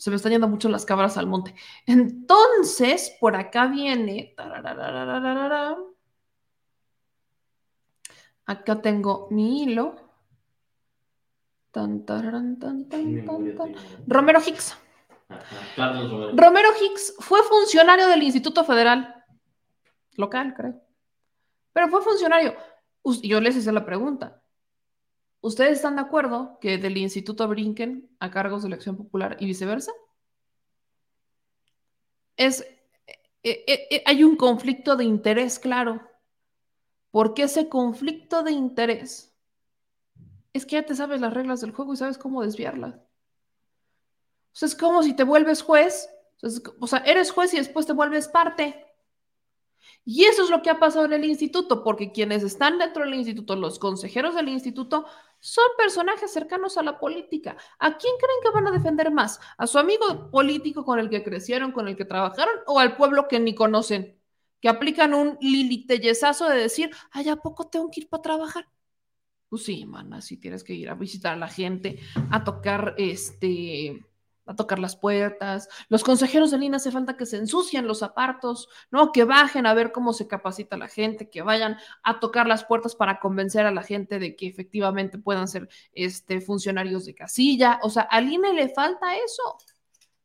[0.00, 1.54] se me están yendo mucho las cabras al monte.
[1.84, 4.34] Entonces, por acá viene.
[8.46, 9.96] Acá tengo mi hilo.
[11.70, 12.88] Tan, tan, tan,
[14.06, 14.74] Romero Hicks.
[15.76, 16.32] Romero.
[16.34, 19.22] Romero Hicks fue funcionario del Instituto Federal,
[20.16, 20.80] local, creo.
[21.74, 22.56] Pero fue funcionario.
[23.22, 24.39] Yo les hice la pregunta.
[25.42, 29.92] ¿Ustedes están de acuerdo que del instituto brinquen a cargos de elección popular y viceversa?
[32.36, 32.60] Es,
[33.42, 36.02] eh, eh, eh, hay un conflicto de interés, claro.
[37.10, 39.34] Porque ese conflicto de interés
[40.52, 42.96] es que ya te sabes las reglas del juego y sabes cómo desviarlas.
[42.96, 46.10] O sea, es como si te vuelves juez,
[46.80, 48.86] o sea, eres juez y después te vuelves parte.
[50.04, 53.14] Y eso es lo que ha pasado en el instituto, porque quienes están dentro del
[53.14, 55.06] instituto, los consejeros del instituto,
[55.40, 57.56] son personajes cercanos a la política.
[57.78, 59.40] ¿A quién creen que van a defender más?
[59.56, 63.28] ¿A su amigo político con el que crecieron, con el que trabajaron, o al pueblo
[63.28, 64.18] que ni conocen?
[64.60, 68.68] Que aplican un lilitellezazo de decir, ay, ¿a poco tengo que ir para trabajar?
[69.48, 71.98] Pues sí, mana, sí tienes que ir a visitar a la gente,
[72.30, 74.04] a tocar este
[74.50, 75.68] a tocar las puertas.
[75.88, 79.12] Los consejeros de línea hace falta que se ensucien los apartos, ¿no?
[79.12, 82.96] Que bajen a ver cómo se capacita la gente, que vayan a tocar las puertas
[82.96, 87.78] para convencer a la gente de que efectivamente puedan ser este, funcionarios de casilla.
[87.82, 89.56] O sea, al INE le falta eso.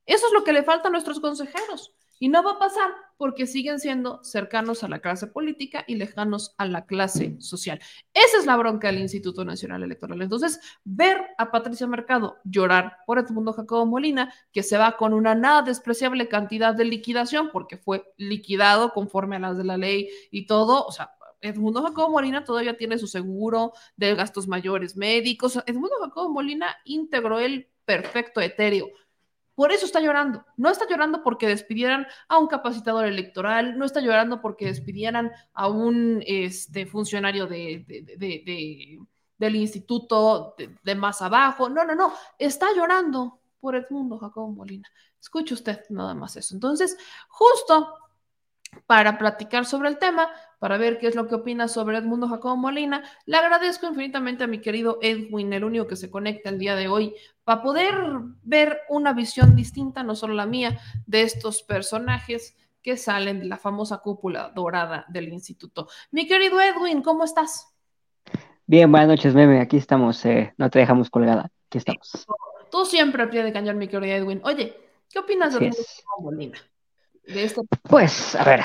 [0.05, 1.93] Eso es lo que le falta a nuestros consejeros.
[2.19, 6.53] Y no va a pasar porque siguen siendo cercanos a la clase política y lejanos
[6.57, 7.79] a la clase social.
[8.13, 10.21] Esa es la bronca del Instituto Nacional Electoral.
[10.21, 15.35] Entonces, ver a Patricia Mercado llorar por Edmundo Jacobo Molina, que se va con una
[15.35, 20.45] nada despreciable cantidad de liquidación, porque fue liquidado conforme a las de la ley y
[20.45, 21.11] todo, o sea,
[21.41, 25.59] Edmundo Jacobo Molina todavía tiene su seguro de gastos mayores médicos.
[25.67, 28.89] Edmundo Jacobo Molina integró el perfecto etéreo
[29.55, 30.45] por eso está llorando.
[30.57, 35.69] No está llorando porque despidieran a un capacitador electoral, no está llorando porque despidieran a
[35.69, 37.85] un este, funcionario de,
[39.37, 41.69] del instituto de, más abajo.
[41.69, 42.13] No, no, no.
[42.37, 44.89] Está llorando por Edmundo Jacobo Molina.
[45.19, 46.53] Escuche usted nada más eso.
[46.53, 46.97] Entonces,
[47.29, 47.95] justo
[48.85, 50.29] para platicar sobre el tema,
[50.59, 53.03] para ver qué es lo que opina sobre Edmundo Jacobo Molina.
[53.25, 56.87] Le agradezco infinitamente a mi querido Edwin, el único que se conecta el día de
[56.87, 57.15] hoy,
[57.45, 57.95] para poder
[58.43, 63.57] ver una visión distinta, no solo la mía, de estos personajes que salen de la
[63.57, 65.87] famosa cúpula dorada del instituto.
[66.11, 67.71] Mi querido Edwin, ¿cómo estás?
[68.65, 69.61] Bien, buenas noches, Meme.
[69.61, 71.51] Aquí estamos, eh, no te dejamos colgada.
[71.67, 72.25] Aquí estamos.
[72.71, 74.41] Tú siempre al pie de cañón, mi querido Edwin.
[74.43, 74.75] Oye,
[75.11, 76.57] ¿qué opinas de Jacobo Molina?
[77.25, 78.61] Este pues, a ver,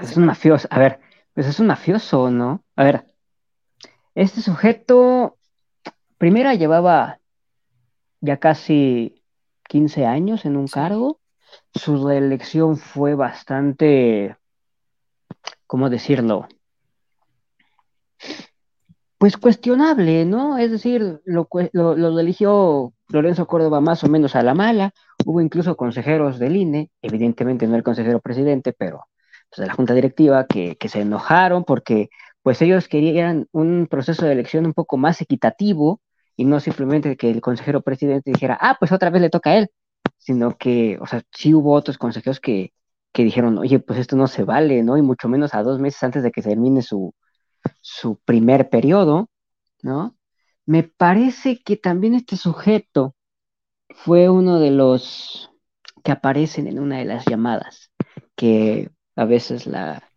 [0.00, 1.00] es un mafioso, a ver,
[1.34, 2.62] pues es un mafioso, ¿no?
[2.76, 3.06] A ver,
[4.14, 5.36] este sujeto,
[6.18, 7.17] primero llevaba
[8.20, 9.22] ya casi
[9.68, 11.20] 15 años en un cargo,
[11.74, 14.36] su reelección fue bastante,
[15.66, 16.48] ¿cómo decirlo?
[19.18, 20.58] Pues cuestionable, ¿no?
[20.58, 24.92] Es decir, lo, lo, lo eligió Lorenzo Córdoba más o menos a la mala,
[25.24, 29.06] hubo incluso consejeros del INE, evidentemente no el consejero presidente, pero
[29.50, 32.10] pues, de la junta directiva, que, se enojaron porque
[32.42, 36.00] pues ellos querían un proceso de elección un poco más equitativo
[36.38, 39.56] y no simplemente que el consejero presidente dijera, ah, pues otra vez le toca a
[39.58, 39.70] él,
[40.18, 42.72] sino que, o sea, sí hubo otros consejeros que,
[43.12, 44.96] que dijeron, oye, pues esto no se vale, ¿no?
[44.96, 47.12] Y mucho menos a dos meses antes de que termine su,
[47.80, 49.30] su primer periodo,
[49.82, 50.16] ¿no?
[50.64, 53.16] Me parece que también este sujeto
[53.90, 55.50] fue uno de los
[56.04, 57.90] que aparecen en una de las llamadas
[58.36, 60.07] que a veces la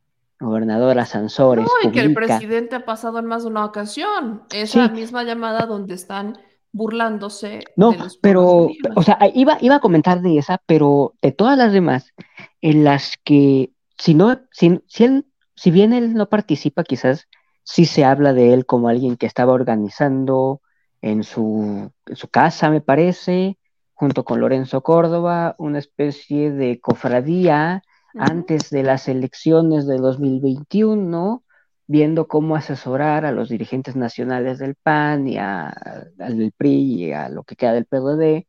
[0.41, 1.65] gobernadora Sansores.
[1.65, 4.43] No, y que el presidente ha pasado en más de una ocasión.
[4.51, 6.37] Esa misma llamada donde están
[6.71, 7.63] burlándose.
[7.75, 12.13] No, pero, o sea, iba, iba a comentar de esa, pero de todas las demás,
[12.61, 17.27] en las que, si no, si, si, si bien él no participa, quizás
[17.63, 20.61] sí se habla de él como alguien que estaba organizando
[21.01, 23.57] en su, su casa, me parece,
[23.93, 27.83] junto con Lorenzo Córdoba, una especie de cofradía
[28.15, 31.43] antes de las elecciones de 2021,
[31.87, 37.29] viendo cómo asesorar a los dirigentes nacionales del PAN y al del PRI y a
[37.29, 38.47] lo que queda del PRD.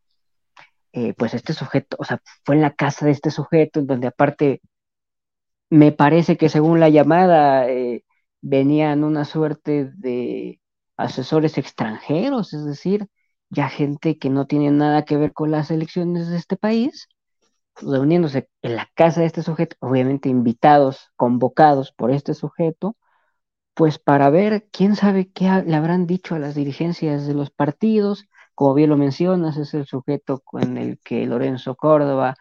[0.92, 4.08] Eh, pues este sujeto, o sea, fue en la casa de este sujeto, en donde
[4.08, 4.60] aparte
[5.70, 8.04] me parece que según la llamada, eh,
[8.42, 10.60] venían una suerte de
[10.96, 13.08] asesores extranjeros, es decir,
[13.50, 17.08] ya gente que no tiene nada que ver con las elecciones de este país,
[17.80, 22.96] reuniéndose en la casa de este sujeto, obviamente invitados, convocados por este sujeto,
[23.74, 28.26] pues para ver quién sabe qué le habrán dicho a las dirigencias de los partidos,
[28.54, 32.36] como bien lo mencionas, es el sujeto con el que Lorenzo Córdoba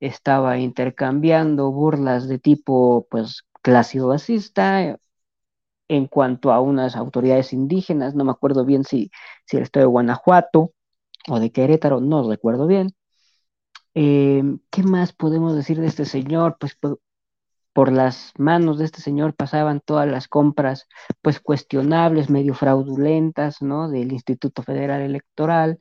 [0.00, 4.98] estaba intercambiando burlas de tipo pues clásico racista,
[5.88, 9.10] en cuanto a unas autoridades indígenas, no me acuerdo bien si,
[9.46, 10.72] si el estado de Guanajuato
[11.28, 12.94] o de Querétaro, no recuerdo bien.
[13.98, 16.58] Eh, ¿Qué más podemos decir de este señor?
[16.60, 16.78] Pues
[17.72, 20.86] por las manos de este señor pasaban todas las compras,
[21.22, 23.88] pues cuestionables, medio fraudulentas, ¿no?
[23.90, 25.80] Del Instituto Federal Electoral.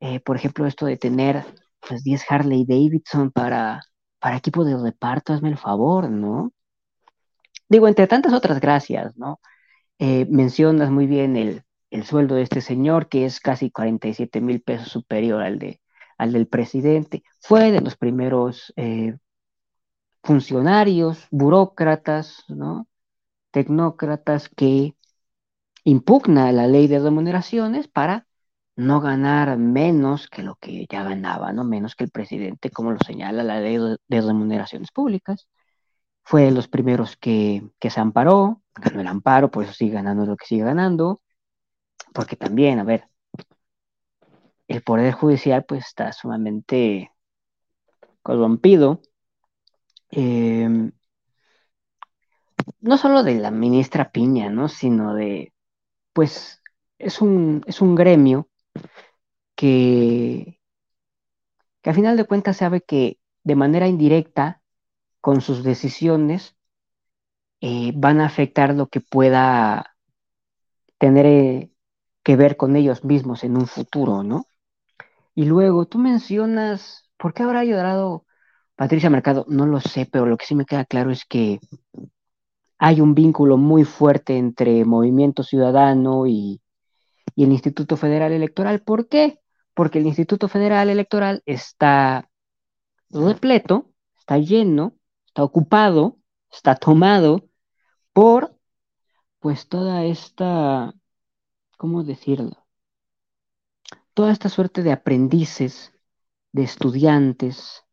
[0.00, 1.44] Eh, por ejemplo, esto de tener
[1.80, 3.82] pues 10 Harley Davidson para,
[4.18, 6.52] para equipo de reparto, hazme el favor, ¿no?
[7.68, 9.40] Digo, entre tantas otras gracias, ¿no?
[9.98, 11.64] Eh, mencionas muy bien el,
[12.04, 15.80] sueldo de este señor, que es casi 47 mil pesos superior al, de,
[16.18, 17.22] al del presidente.
[17.40, 19.16] Fue de los primeros eh,
[20.22, 22.88] funcionarios, burócratas, ¿no?
[23.50, 24.96] Tecnócratas que
[25.84, 28.26] impugna la ley de remuneraciones para
[28.76, 31.64] no ganar menos que lo que ya ganaba, ¿no?
[31.64, 33.78] Menos que el presidente, como lo señala la ley
[34.08, 35.48] de remuneraciones públicas.
[36.24, 40.36] Fue de los primeros que, se amparó, ganó el amparo, por eso sigue ganando lo
[40.36, 41.20] que sigue ganando,
[42.14, 43.08] porque también, a ver,
[44.68, 47.10] el Poder Judicial pues está sumamente
[48.22, 49.00] corrompido.
[50.10, 50.92] Em,
[52.80, 54.68] no solo de la ministra Piña, ¿no?
[54.68, 55.52] Sino de,
[56.12, 56.62] pues,
[56.98, 58.48] es un, es un gremio
[59.56, 60.60] que,
[61.82, 64.62] que a final de cuentas sabe que de manera indirecta,
[65.20, 66.56] con sus decisiones,
[67.60, 69.96] eh, van a afectar lo que pueda
[70.98, 71.70] tener eh,
[72.22, 74.46] que ver con ellos mismos en un futuro, ¿no?
[75.34, 78.26] Y luego tú mencionas, ¿por qué habrá ayudado
[78.76, 79.44] Patricia Mercado?
[79.48, 81.60] No lo sé, pero lo que sí me queda claro es que
[82.78, 86.60] hay un vínculo muy fuerte entre Movimiento Ciudadano y,
[87.34, 88.82] y el Instituto Federal Electoral.
[88.82, 89.40] ¿Por qué?
[89.74, 92.30] porque el Instituto Federal Electoral está
[93.10, 94.96] repleto, está lleno,
[95.26, 96.18] está ocupado,
[96.50, 97.48] está tomado
[98.12, 98.56] por
[99.40, 100.94] pues toda esta,
[101.76, 102.63] ¿cómo decirlo?
[104.14, 105.92] Toda esta suerte de aprendices,
[106.52, 107.84] de estudiantes,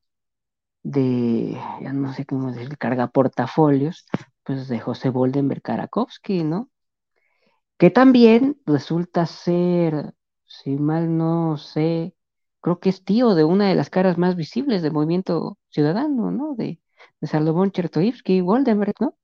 [0.83, 4.05] de, ya no sé cómo decir, carga portafolios,
[4.43, 6.69] pues de José Boldenberg Karakowski, ¿no?
[7.77, 10.13] Que también resulta ser
[10.45, 12.15] si mal no sé,
[12.61, 16.55] creo que es tío de una de las caras más visibles del movimiento ciudadano, ¿no?
[16.55, 16.79] De,
[17.21, 19.15] de Salomón Chertoivsky y ¿no?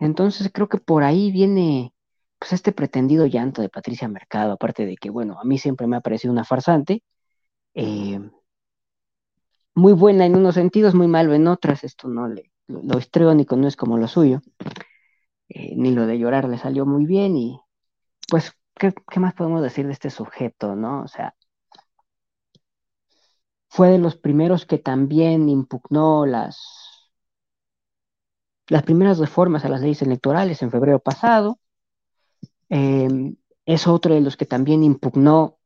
[0.00, 1.91] Entonces creo que por ahí viene
[2.42, 5.94] pues este pretendido llanto de Patricia Mercado, aparte de que, bueno, a mí siempre me
[5.94, 7.04] ha parecido una farsante,
[7.72, 8.18] eh,
[9.76, 13.68] muy buena en unos sentidos, muy malo en otras, esto no le, lo, histriónico no
[13.68, 14.40] es como lo suyo,
[15.50, 17.60] eh, ni lo de llorar le salió muy bien y
[18.28, 21.02] pues ¿qué, más podemos decir de este sujeto, no?
[21.02, 21.36] O sea,
[23.68, 27.12] fue de los primeros que también impugnó las,
[28.66, 31.60] las primeras reformas a las leyes electorales en febrero pasado.
[32.74, 33.36] Em,
[33.66, 35.58] es otro de los que también impugnó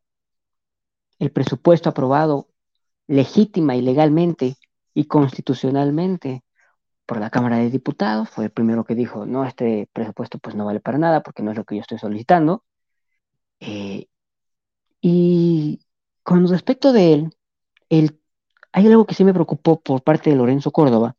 [1.20, 2.48] el presupuesto aprobado
[3.06, 4.56] legítima y legalmente
[4.92, 6.42] y constitucionalmente
[7.06, 8.28] por la Cámara de Diputados.
[8.30, 11.52] Fue el primero que dijo, no, este presupuesto pues no vale para nada porque no
[11.52, 12.64] es lo que yo estoy solicitando.
[13.60, 14.08] Eh,
[15.00, 15.80] y
[16.24, 17.30] con respecto de
[17.90, 18.20] él,
[18.72, 21.16] hay algo que sí me preocupó por parte de Lorenzo Córdoba.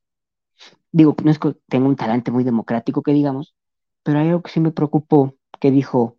[0.91, 3.55] Digo, no es que tenga un talante muy democrático que digamos,
[4.03, 6.17] pero hay algo que sí me preocupó, que dijo,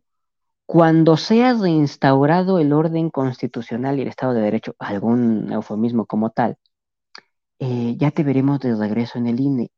[0.67, 6.59] cuando sea reinstaurado el orden constitucional y el Estado de Derecho, algún eufemismo como tal,
[7.59, 9.71] eh, ya te veremos de regreso en el INE.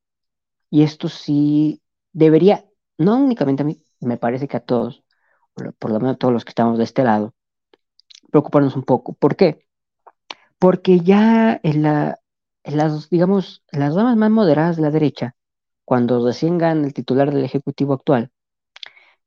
[0.70, 1.82] Y esto sí
[2.12, 2.64] debería,
[2.98, 5.04] no únicamente a mí, me parece que a todos,
[5.54, 7.34] por, lo menos todos los que estamos de este lado,
[8.30, 9.14] preocuparnos un poco.
[9.14, 9.66] ¿Por qué?
[10.58, 12.20] Porque ya en, la,
[12.64, 15.36] las, digamos, las ramas más moderadas de la derecha,
[15.84, 18.30] cuando recién gana el titular del Ejecutivo actual,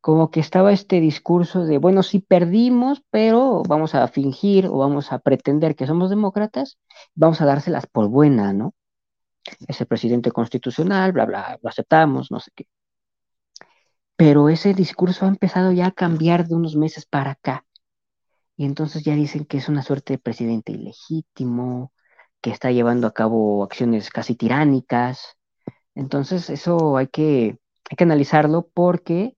[0.03, 5.13] como que estaba este discurso de, bueno, sí perdimos, pero vamos a fingir o vamos
[5.13, 6.77] a pretender que somos demócratas,
[7.15, 8.73] vamos a dárselas por buena, ¿no?
[9.67, 12.67] Es el presidente constitucional, bla, bla, lo aceptamos, no sé qué
[14.15, 17.65] pero ese discurso ha empezado ya a cambiar de unos meses para acá.
[18.55, 21.91] Y entonces ya dicen que es una suerte de presidente ilegítimo,
[22.41, 25.37] que está llevando a cabo acciones casi tiránicas.
[25.95, 27.57] Entonces eso hay que,
[27.89, 29.35] hay que analizarlo porque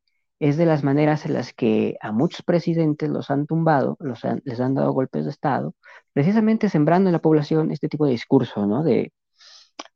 [0.49, 4.59] es de las maneras en las que a muchos presidentes los han tumbado, los les
[4.59, 5.73] han dado golpes de Estado,
[6.13, 8.83] precisamente sembrando en la población este tipo de discurso, ¿no?
[8.83, 9.11] De,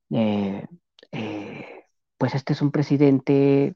[0.09, 0.65] eh,
[2.17, 3.75] pues este es un presidente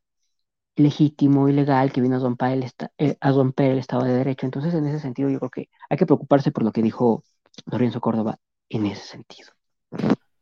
[0.76, 4.48] legítimo y legal que vino a romper, el eh, a romper el Estado de Derecho.
[4.48, 7.24] Entonces, en ese sentido, yo creo que hay que preocuparse por lo que dijo
[7.68, 8.40] Lorenzo Córdoba
[8.70, 9.52] en ese sentido.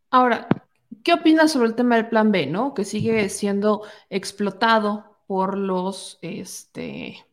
[0.10, 0.48] Ahora,
[1.04, 2.74] ¿qué opinas sobre el tema del plan B, no?
[2.74, 7.26] Que sigue siendo explotado por los, este,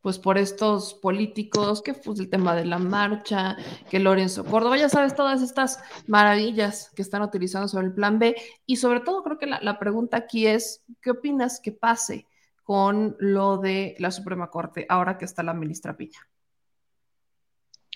[0.00, 3.56] pues por estos políticos, que fue el tema de la marcha,
[3.88, 5.78] que Lorenzo Córdoba, ya sabes, todas estas
[6.08, 8.34] maravillas que están utilizando sobre el plan B.
[8.66, 12.26] Y sobre todo creo que la, la pregunta aquí es, ¿qué opinas que pase
[12.64, 16.18] con lo de la Suprema Corte ahora que está la ministra Piña?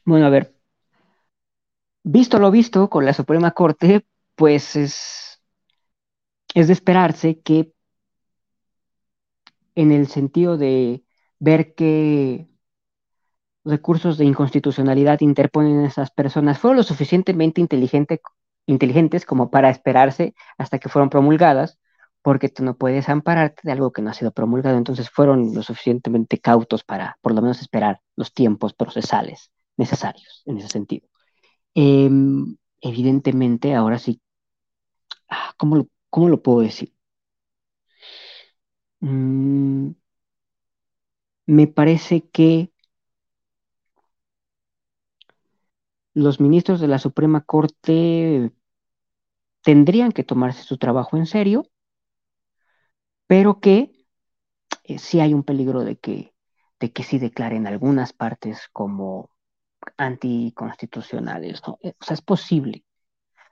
[0.04, 0.54] Bueno, a ver,
[2.04, 4.06] visto lo visto con la Suprema Corte,
[4.36, 5.42] pues es,
[6.54, 7.72] es de esperarse que
[9.74, 11.04] en el sentido de
[11.38, 12.48] ver qué
[13.64, 17.60] recursos de inconstitucionalidad interponen esas personas fueron lo suficientemente
[18.66, 21.78] inteligentes como para esperarse hasta que fueron promulgadas,
[22.22, 24.78] porque tú no puedes ampararte de algo que no ha sido promulgado.
[24.78, 30.58] Entonces fueron lo suficientemente cautos para por lo menos esperar los tiempos procesales necesarios en
[30.58, 31.08] ese sentido.
[31.74, 34.20] Em, evidentemente, ahora sí,
[35.28, 36.92] ah, ¿cómo cómo lo puedo decir?
[39.02, 39.92] Mm,
[41.46, 42.72] me parece que
[46.14, 48.50] los ministros de la Suprema Corte
[49.64, 51.64] tendrían que tomarse su trabajo en serio,
[53.26, 53.92] pero que
[54.84, 56.34] eh, sí hay un peligro de que,
[56.80, 59.30] de que sí declaren algunas partes como
[59.98, 61.62] anticonstitucionales.
[61.82, 62.84] Eh, o sea, es posible.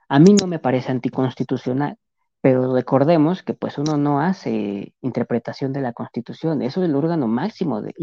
[0.09, 1.97] A mí no me parece anticonstitucional,
[2.41, 7.27] pero recordemos que pues uno no hace interpretación de la Constitución, eso es el órgano
[7.27, 7.93] máximo de,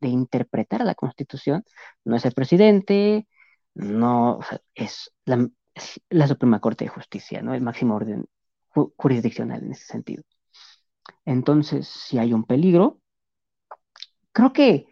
[0.00, 1.64] de interpretar la Constitución,
[2.04, 3.26] no es el presidente,
[3.74, 4.40] no
[4.74, 7.54] es, la, Suprema Corte de Justicia, ¿no?
[7.54, 8.26] el máximo orden
[8.96, 10.22] jurisdiccional en ese sentido.
[11.24, 13.00] Entonces, si hay un peligro,
[14.32, 14.86] creo que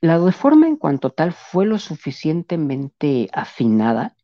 [0.00, 4.16] la reforma en cuanto tal fue lo suficientemente afinada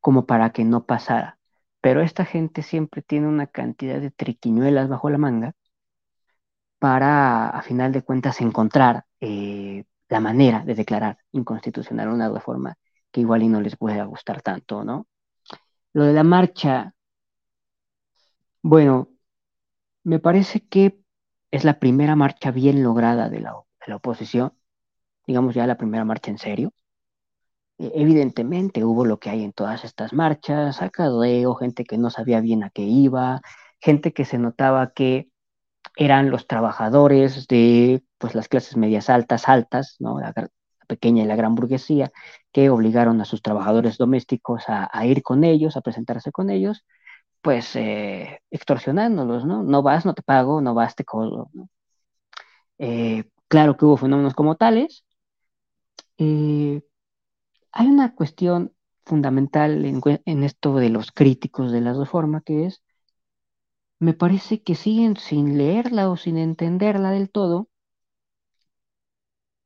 [0.00, 1.38] como para que no pasara
[1.86, 5.54] pero esta gente siempre tiene una cantidad de triquiñuelas bajo la manga
[6.80, 12.74] para, a final de cuentas, encontrar eh, la manera de declarar inconstitucional una reforma
[13.12, 15.06] que igual y no les pueda gustar tanto, ¿no?
[15.92, 16.92] Lo de la marcha,
[18.62, 19.10] bueno,
[20.04, 21.00] me parece que
[21.52, 24.52] es la primera marcha bien lograda de la, de la oposición,
[25.26, 26.72] digamos ya la primera marcha en serio.
[27.78, 32.40] E-, evidentemente hubo lo que hay en todas estas marchas, sacadeo, gente que no sabía
[32.40, 33.40] bien a qué iba,
[33.80, 35.30] gente que se notaba que
[35.96, 40.20] eran los trabajadores de pues las clases medias altas, altas, ¿no?
[40.20, 40.32] La,
[40.86, 42.12] pequeña y la gran burguesía,
[42.52, 46.84] que obligaron a sus trabajadores domésticos a, ir con ellos, a presentarse con ellos,
[47.42, 49.62] pues eh, extorsionándolos, ¿no?
[49.62, 51.68] No vas, no te pago, no vas, te codo, ¿no?
[52.78, 55.04] Eh, claro que hubo fenómenos como tales,
[56.18, 56.82] eh,
[57.78, 58.74] hay una cuestión
[59.04, 62.82] fundamental en, esto de los críticos de la reforma, que es,
[63.98, 67.68] me parece que siguen sin leerla o sin entenderla del todo,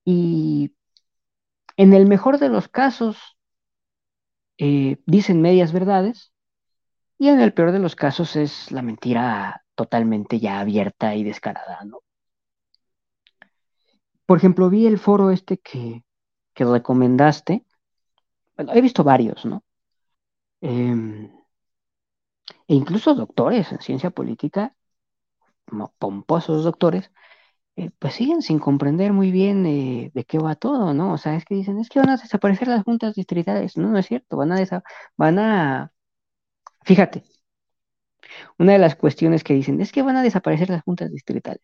[0.04, 0.74] y
[1.76, 3.16] en el mejor de los casos
[4.58, 6.32] eh, dicen medias verdades,
[7.16, 11.84] y en el peor de los casos es la mentira totalmente ya abierta y descarada,
[11.84, 12.00] ¿no?
[14.26, 16.04] Por ejemplo, vi el foro este que,
[16.54, 17.64] que recomendaste,
[18.74, 19.64] he visto varios, ¿no?
[20.60, 21.30] Em,
[22.70, 24.74] e incluso doctores en ciencia política,
[25.98, 27.10] pomposos doctores,
[27.76, 31.12] eh, pues siguen sin comprender muy bien eh, de qué va todo, ¿no?
[31.14, 33.76] O sea, es que dicen, es que van a desaparecer las juntas distritales.
[33.76, 34.58] No, no es cierto, van a,
[35.16, 35.92] van a,
[36.84, 37.24] fíjate,
[38.58, 41.62] una de las cuestiones que dicen es que van a desaparecer las juntas distritales,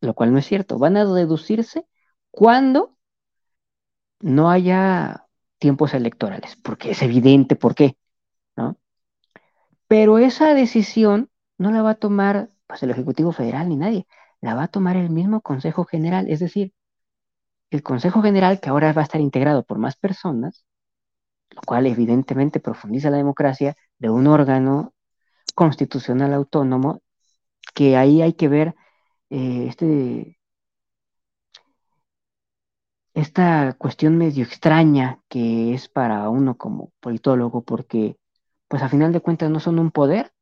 [0.00, 1.86] lo cual no es cierto, van a reducirse
[2.30, 2.96] cuando
[4.20, 5.27] no haya
[5.58, 7.96] tiempos electorales, porque es evidente por qué,
[8.56, 8.76] ¿no?
[9.88, 14.06] Pero esa decisión no la va a tomar pues, el Ejecutivo Federal ni nadie,
[14.40, 16.72] la va a tomar el mismo Consejo General, es decir,
[17.70, 20.64] el Consejo General, que ahora va a estar integrado por más personas,
[21.50, 24.94] lo cual evidentemente profundiza la democracia de un órgano
[25.54, 27.02] constitucional autónomo,
[27.74, 28.74] que ahí hay que ver
[29.30, 30.37] eh, este
[33.20, 38.16] esta cuestión medio extraña que es para uno como politólogo, porque
[38.68, 40.32] pues a final de cuentas no son un poder,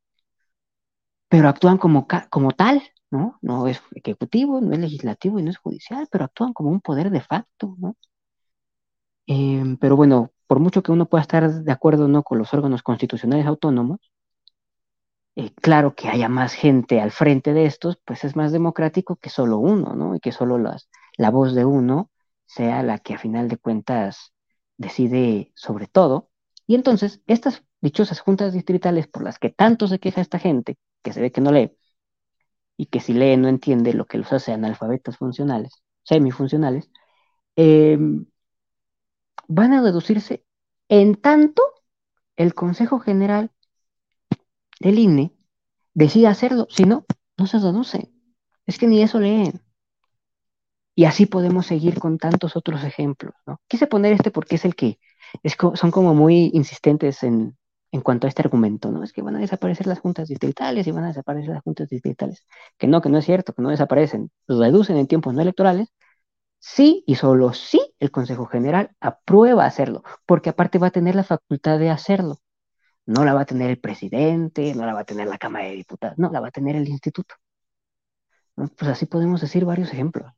[1.29, 3.39] pero actúan como, como tal, ¿no?
[3.43, 7.11] No es ejecutivo, no es legislativo y no es judicial, pero actúan como un poder
[7.11, 7.97] de facto, ¿no?
[9.27, 12.83] Em, pero bueno, por mucho que uno pueda estar de acuerdo no con los órganos
[12.83, 14.01] constitucionales autónomos,
[15.37, 19.31] eh, claro que haya más gente al frente de estos, pues es más democrático que
[19.31, 20.15] solo uno, ¿no?
[20.15, 22.11] Y que solo las, la voz de uno
[22.47, 24.33] sea la que a final de cuentas
[24.77, 26.31] decide sobre todo.
[26.67, 31.13] Y entonces, estas dichosas juntas distritales por las que tanto se queja esta gente, que
[31.13, 31.77] se ve que no lee,
[32.77, 36.91] y que si lee no entiende lo que los hace analfabetos funcionales, semifuncionales,
[37.57, 38.27] em,
[39.49, 40.45] van a reducirse
[40.89, 41.63] en tanto
[42.37, 43.51] el Consejo General
[44.81, 45.33] del INE
[45.95, 46.67] decida hacerlo.
[46.71, 47.07] Si no,
[47.39, 48.13] no se reduce.
[48.67, 49.63] Es que ni eso leen.
[50.97, 53.35] Y así podemos seguir con tantos otros ejemplos.
[53.47, 53.61] ¿no?
[53.69, 54.99] Quise poner este porque es el que
[55.45, 57.57] es son como muy insistentes en,
[57.93, 59.03] en cuanto a este argumento, ¿no?
[59.05, 62.47] Es que van a desaparecer las juntas distritales y van a desaparecer las juntas distritales.
[62.79, 65.89] Que no, que no es cierto, que no desaparecen, reducen en tiempos no electorales.
[66.61, 71.25] Sí y solo sí el Consejo General aprueba hacerlo, porque aparte va a tener la
[71.25, 72.39] facultad de hacerlo.
[73.07, 75.73] No la va a tener el presidente, no la va a tener la Cámara de
[75.77, 77.35] Diputados, no, la va a tener el instituto.
[78.55, 80.33] Pues así podemos decir varios ejemplos.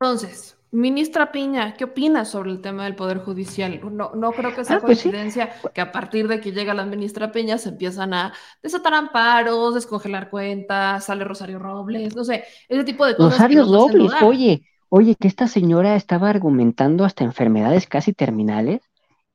[0.00, 3.80] Entonces, Ministra Piña, ¿qué opinas sobre el tema del Poder Judicial?
[3.92, 6.84] No, no creo que sea ah, pues coincidencia que a partir de que llega la
[6.84, 12.84] ministra Piña se empiezan a desatar amparos, descongelar cuentas, sale Rosario Robles, no sé, ese
[12.84, 13.32] tipo de cosas.
[13.32, 18.80] Rosario Robles, oye, oye, que esta señora estaba argumentando hasta enfermedades casi terminales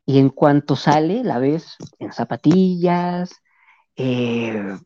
[0.06, 3.42] y en cuanto sale la ves en zapatillas,
[3.96, 4.78] eh,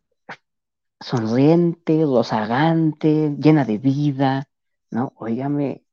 [1.02, 4.48] sonriente, rozagante, llena de vida,
[4.96, 5.14] ¿no?
[5.18, 5.84] Óigame,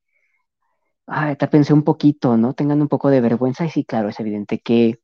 [1.50, 2.54] pensé un poquito, ¿no?
[2.54, 5.00] Tengan un poco de vergüenza y sí, claro, es evidente que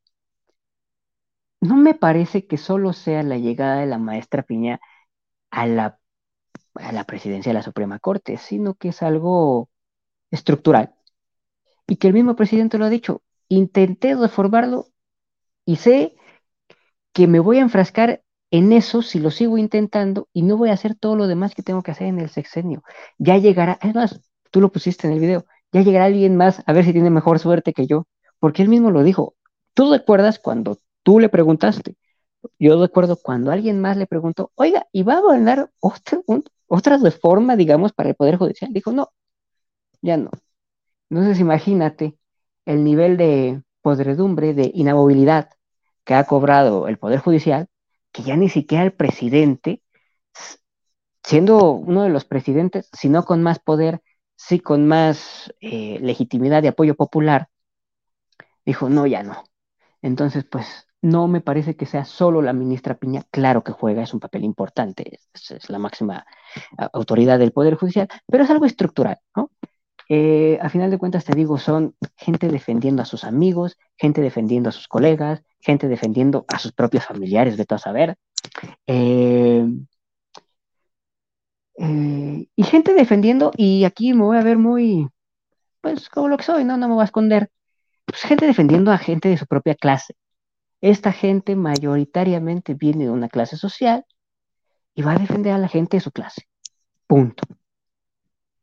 [1.61, 4.81] no me parece que solo sea la llegada de la maestra Piña
[5.51, 6.01] a la,
[6.75, 9.71] a la presidencia de la Suprema Corte, sino que es algo
[10.31, 10.95] estructural.
[11.87, 14.89] Y que el mismo presidente lo ha dicho, intenté reformarlo
[15.67, 16.17] y sé
[17.13, 20.75] que me voy a enfrascar en eso si lo sigo intentando y no voy a
[20.75, 22.83] hacer todo lo demás que tengo que hacer en el sexenio.
[23.19, 24.21] Ya llegará, además,
[24.51, 27.39] tú lo pusiste en el video, ya llegará alguien más a ver si tiene mejor
[27.39, 28.07] suerte que yo,
[28.39, 29.35] porque él mismo lo dijo.
[29.75, 31.97] ¿Tú recuerdas cuando tú le preguntaste?
[32.59, 36.21] Yo recuerdo cuando alguien más le preguntó, oiga, ¿y va a ganar otra,
[36.67, 38.73] otra reforma, digamos, para el Poder Judicial?
[38.73, 39.11] Dijo, no,
[40.03, 40.31] ya no.
[41.11, 42.17] Entonces imagínate
[42.67, 45.51] el nivel de podredumbre, de inamovilidad
[46.05, 47.69] que ha cobrado el Poder Judicial,
[48.13, 49.83] que ya ni siquiera el presidente,
[51.23, 54.03] siendo uno de los presidentes, sino con más poder,
[54.37, 57.49] sí con más eh, legitimidad y apoyo popular,
[58.65, 59.45] dijo, no, ya no.
[60.03, 64.15] Entonces, pues no me parece que sea solo la ministra Piña, claro que juega, es
[64.15, 66.27] un papel importante, es, la máxima
[66.93, 69.51] autoridad del Poder Judicial, pero es algo estructural, ¿no?
[70.09, 74.71] Eh, a final de cuentas, te digo, son gente defendiendo a sus amigos, gente defendiendo
[74.71, 78.17] a sus colegas, gente defendiendo a sus propios familiares, de todo saber.
[78.87, 79.67] Eh,
[81.79, 85.09] eh, y gente defendiendo, y aquí me voy a ver muy,
[85.81, 87.51] pues como lo que soy, no, no me voy a esconder,
[88.07, 90.15] pues gente defendiendo a gente de su propia clase.
[90.81, 94.05] Esta gente mayoritariamente viene de una clase social
[94.95, 96.49] y va a defender a la gente de su clase.
[97.07, 97.45] Punto.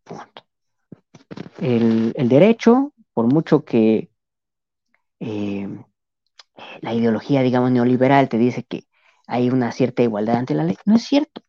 [0.03, 0.44] Punto.
[1.59, 4.09] El, derecho, por mucho que
[5.19, 5.67] eh,
[6.81, 8.85] la ideología, digamos, neoliberal te dice que
[9.27, 11.41] hay una cierta igualdad ante la ley, no es cierto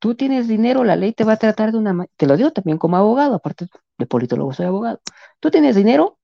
[0.00, 2.78] tú tienes dinero, la ley te va a tratar de una te lo digo también
[2.78, 5.00] como abogado, aparte de politólogo soy abogado,
[5.38, 6.18] tú tienes dinero,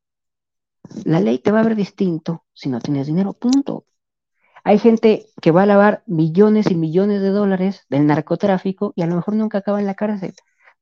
[1.04, 3.84] la ley te va a ver distinto si no tienes dinero, punto.
[4.64, 9.06] Hay gente que va a lavar millones y millones de dólares del narcotráfico y a
[9.06, 10.34] lo mejor nunca acaba en la cárcel.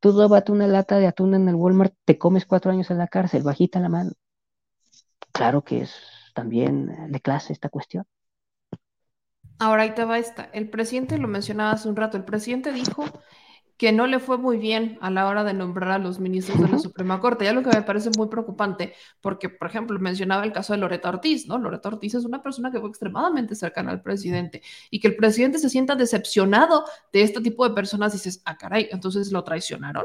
[0.05, 3.09] Tú lávate una lata de atún en el Walmart, te comes cuatro años en la
[3.09, 4.13] cárcel, bajita la mano.
[5.33, 5.95] Claro que es
[6.35, 8.05] también de clase esta cuestión.
[9.59, 10.51] Ahora ahí te va esta.
[10.53, 12.19] El presidente lo mencionaba hace un rato.
[12.19, 13.03] El presidente dijo
[13.77, 16.69] que no le fue muy bien a la hora de nombrar a los ministros de
[16.69, 17.45] la Suprema Corte.
[17.45, 21.09] Ya lo que me parece muy preocupante, porque, por ejemplo, mencionaba el caso de Loreta
[21.09, 21.59] Ortiz, ¿no?
[21.59, 25.59] Loreta Ortiz es una persona que fue extremadamente cercana al presidente y que el presidente
[25.59, 30.05] se sienta decepcionado de este tipo de personas, dices, ah, caray, entonces lo traicionaron.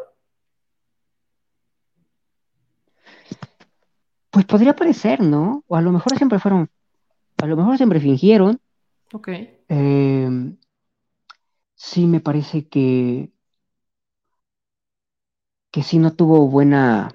[4.32, 5.64] Pues podría parecer, ¿no?
[5.68, 6.70] O a lo mejor siempre fueron,
[7.38, 8.60] a lo mejor siempre fingieron,
[9.14, 9.30] Ok.
[9.68, 10.58] Em,
[11.76, 13.32] sí, me parece que,
[15.72, 17.10] que sí no tuvo buena,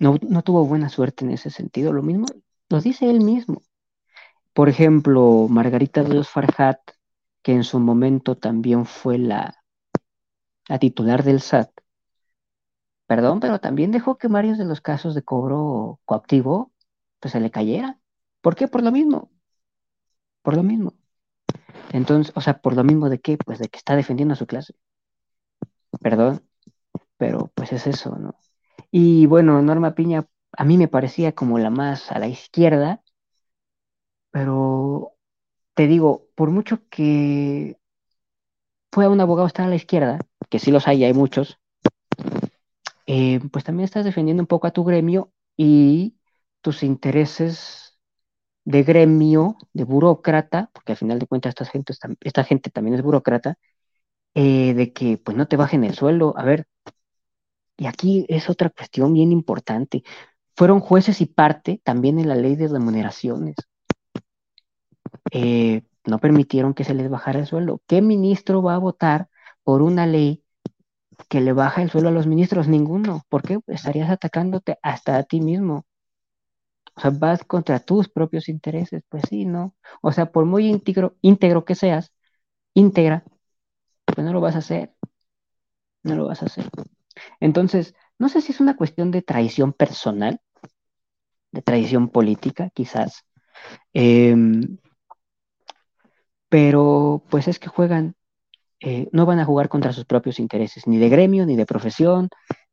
[0.00, 1.92] no, tuvo buena suerte en ese sentido.
[1.92, 2.26] Lo mismo
[2.70, 3.62] lo dice él mismo.
[4.54, 6.80] Por ejemplo, Margarita Dios Farhat,
[7.42, 9.56] que en su momento también fue la,
[10.68, 11.70] la titular del SAT,
[13.06, 16.72] perdón, pero también dejó que varios de los casos de cobro coactivo
[17.20, 18.00] pues se le cayera.
[18.40, 18.68] ¿Por qué?
[18.68, 19.30] Por lo mismo.
[20.42, 20.94] Por lo mismo.
[21.92, 24.46] Entonces, o sea, por lo mismo de qué, pues de que está defendiendo a su
[24.48, 24.74] clase.
[26.00, 26.42] Perdón,
[27.22, 28.34] pero pues es eso, ¿no?
[28.90, 30.26] Y bueno, Norma Piña
[30.56, 33.00] a mí me parecía como la más a la izquierda,
[34.30, 35.12] pero
[35.74, 37.78] te digo, por mucho que
[38.92, 41.58] fue un abogado estar a la izquierda, porque sí los hay, hay muchos,
[43.06, 46.16] eh, pues también estás defendiendo un poco a tu gremio y
[46.60, 47.98] tus intereses
[48.64, 53.02] de gremio, de burócrata, porque al final de cuentas esta gente, esta gente también es
[53.02, 53.56] burócrata,
[54.34, 56.34] eh, de que pues no te bajen el sueldo.
[56.38, 56.66] A ver,
[57.76, 60.04] y aquí es otra cuestión bien importante.
[60.56, 63.56] Fueron jueces y parte también en la ley de remuneraciones.
[65.32, 67.80] Eh, no permitieron que se les bajara el sueldo.
[67.86, 69.28] ¿Qué ministro va a votar
[69.64, 70.44] por una ley
[71.28, 72.68] que le baja el sueldo a los ministros?
[72.68, 73.22] Ninguno.
[73.28, 73.60] ¿Por qué?
[73.68, 75.86] Estarías atacándote hasta a ti mismo.
[76.96, 79.02] O sea, vas contra tus propios intereses.
[79.08, 79.74] Pues sí, ¿no?
[80.02, 82.12] O sea, por muy íntegro, íntegro que seas,
[82.74, 83.24] íntegra,
[84.06, 84.94] pues no lo vas a hacer.
[86.04, 86.68] No lo vas a hacer.
[87.40, 90.40] Entonces, no sé si es una cuestión de traición personal,
[91.50, 93.24] de traición política, quizás.
[93.92, 94.78] Em,
[96.48, 98.14] pero pues es que juegan,
[98.80, 102.28] eh, no van a jugar contra sus propios intereses, ni de gremio, ni de profesión,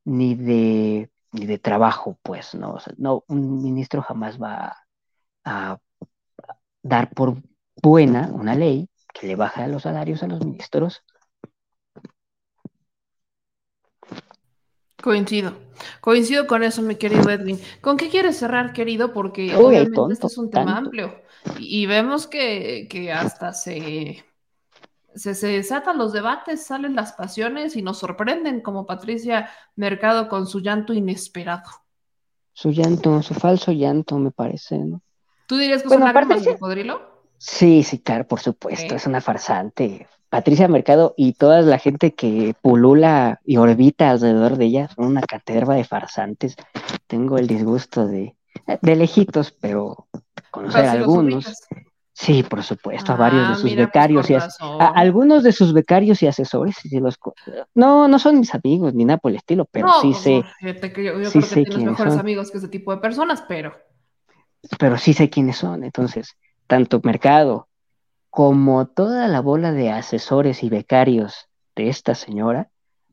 [0.05, 2.77] ni de, ni de trabajo, pues, ¿no?
[2.97, 4.75] no, un ministro jamás va
[5.45, 5.79] a
[6.81, 7.41] dar por
[7.81, 11.03] buena una ley que le baja los salarios a los ministros.
[15.01, 15.53] Coincido,
[16.01, 17.59] coincido con eso, mi querido Edwin.
[17.81, 19.13] ¿Con qué quieres cerrar, querido?
[19.13, 21.21] Porque obviamente este es un tema amplio.
[21.57, 24.25] Y, vemos que, hasta se,
[25.15, 30.47] se, se, desatan los debates, salen las pasiones y nos sorprenden, como Patricia Mercado con
[30.47, 31.69] su llanto inesperado.
[32.51, 35.01] Su llanto, su falso llanto, me parece, ¿no?
[35.47, 37.08] ¿Tú dirías que es una lágrimas de cocodrilo?
[37.39, 40.07] Sí, sí, claro, por supuesto, es una farsante.
[40.29, 45.21] Patricia Mercado y toda la gente que pulula y orbita alrededor de ella son una
[45.21, 46.57] caterva de farsantes.
[47.07, 48.35] Tengo el disgusto de,
[48.81, 50.07] de lejitos, pero
[50.51, 51.65] conocer a algunos.
[52.11, 54.47] Sí, por supuesto, a varios de ah, sus pues becarios y a,
[54.93, 56.75] algunos de sus becarios y asesores.
[56.83, 57.17] Y los,
[57.73, 60.43] no, no son mis amigos ni nada por el estilo, pero sí pues, sé.
[60.59, 63.73] yo, creo que tienes mejores amigos que ese tipo de personas, pero.
[64.77, 65.85] Pero sí sé quiénes son.
[65.85, 66.35] Entonces,
[66.69, 67.67] tanto Mercado
[68.29, 72.69] como toda la bola de asesores y becarios de esta señora,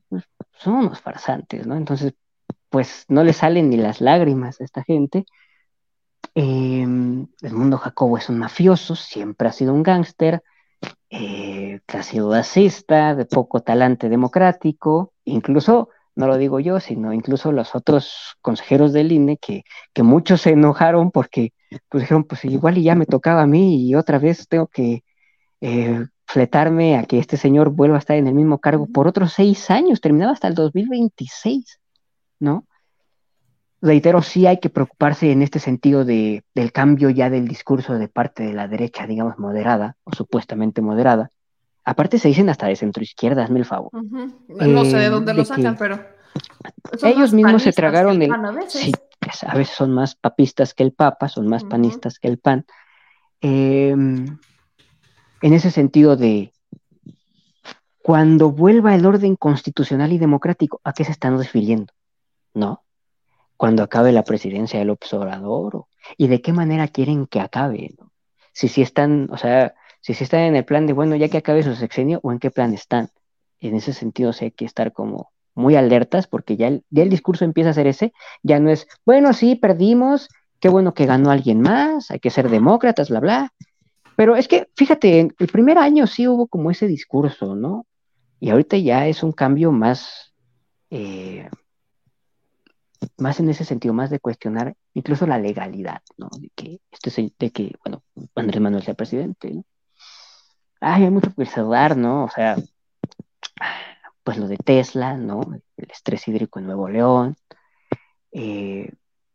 [0.09, 1.77] pues, son unos farsantes, ¿no?
[1.77, 2.15] Entonces,
[2.69, 5.25] pues no le salen ni las lágrimas a esta gente
[6.39, 10.43] Em, el mundo Jacobo es un mafioso, siempre ha sido un gángster,
[11.09, 17.75] eh, sido racista, de poco talante democrático, incluso, no lo digo yo, sino incluso los
[17.75, 21.55] otros consejeros del INE, que, que muchos se enojaron porque
[21.89, 25.03] pues dijeron, pues igual y ya me tocaba a mí y otra vez tengo que
[25.61, 29.33] eh, fletarme a que este señor vuelva a estar en el mismo cargo por otros
[29.33, 31.81] seis años, terminaba hasta el 2026,
[32.41, 32.67] ¿no?
[33.87, 38.09] reitero, sí hay que preocuparse en este sentido de, del cambio ya del discurso de
[38.09, 41.31] parte de la derecha, digamos, moderada o supuestamente moderada.
[41.85, 43.91] Aparte se dicen hasta de centro izquierda, hazme el favor.
[43.93, 46.01] No sé de eh, dónde lo sacan, pero...
[47.03, 48.31] Ellos mismos se tragaron el...
[48.31, 48.53] a
[49.47, 52.65] a veces son más papistas que el Papa, son más panistas que el PAN.
[53.41, 54.39] Em,
[55.43, 56.53] en ese sentido de
[58.03, 61.93] cuando vuelva el orden constitucional y democrático, ¿a qué se están refiriendo?
[62.55, 62.87] ¿No?
[63.57, 68.13] cuando acabe la presidencia del observador y de qué manera quieren que acabe, ¿no?
[68.53, 71.39] Si sí están, o sea, si sí están en el plan de, bueno, ya que
[71.39, 73.11] acabe su sexenio o en qué plan están.
[73.61, 77.11] En ese sentido, sí hay que estar como muy alertas porque ya el, ya el
[77.11, 78.13] discurso empieza a ser ese,
[78.43, 80.29] ya no es, bueno, sí, perdimos,
[80.61, 83.53] qué bueno que ganó alguien más, hay que ser demócratas, bla, bla.
[84.17, 87.87] Pero es que, fíjate, el primer año sí hubo como ese discurso, ¿no?
[88.39, 90.33] Y ahorita ya es un cambio más,
[90.91, 91.49] eh,
[93.19, 96.29] más en ese sentido, más de cuestionar incluso la legalidad, ¿no?
[96.39, 98.03] De que, este, de que bueno,
[98.35, 99.65] Andrés Manuel sea presidente, ¿no?
[100.81, 102.25] Ay, hay mucho que cerrar, ¿no?
[102.25, 102.57] O sea,
[104.27, 105.41] pues lo de Tesla, ¿no?
[105.77, 107.37] El estrés hídrico en Nuevo León.
[108.33, 108.91] Eh,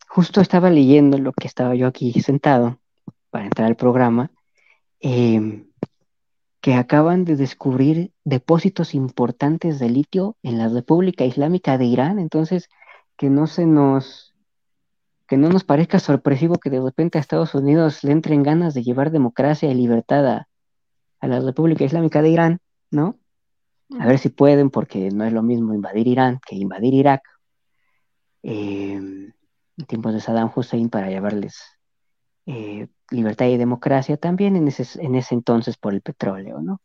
[0.09, 2.77] justo estaba leyendo lo que estaba yo aquí sentado
[3.29, 4.31] para entrar al programa,
[4.99, 5.69] em,
[6.59, 12.19] que acaban de descubrir depósitos importantes de litio en la República Islámica de Irán.
[12.19, 12.67] Entonces,
[13.15, 14.35] que no se nos,
[15.25, 18.83] que no nos parezca sorpresivo que de repente a Estados Unidos le entren ganas de
[18.83, 20.47] llevar democracia y libertad a,
[21.21, 23.20] la República Islámica de Irán, ¿no?
[23.99, 27.21] A ver si pueden, porque no es lo mismo invadir Irán que invadir Irak.
[28.43, 29.31] Em,
[29.77, 31.61] en tiempos de Saddam Hussein para llevarles
[32.45, 36.81] eh, libertad y democracia también en ese, en ese entonces por el petróleo, ¿no?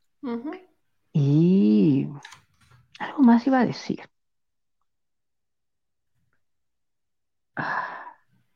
[1.12, 2.08] Y
[2.98, 4.00] algo más iba a decir.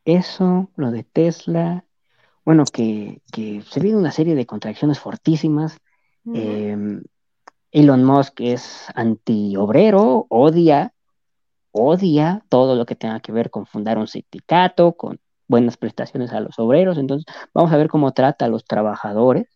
[0.05, 1.85] Eso, lo de Tesla,
[2.45, 5.79] bueno, que, se viene una serie de contracciones fortísimas.
[7.71, 10.93] Elon Musk es antiobrero, odia,
[11.71, 16.41] odia todo lo que tenga que ver con fundar un sindicato, con buenas prestaciones a
[16.41, 16.97] los obreros.
[16.97, 19.47] Entonces, vamos a ver cómo trata a los trabajadores.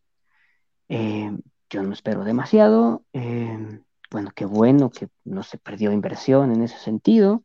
[0.88, 1.32] Eh,
[1.70, 3.04] yo no espero demasiado.
[3.14, 7.44] Eh, bueno, qué bueno que no se perdió inversión en ese sentido.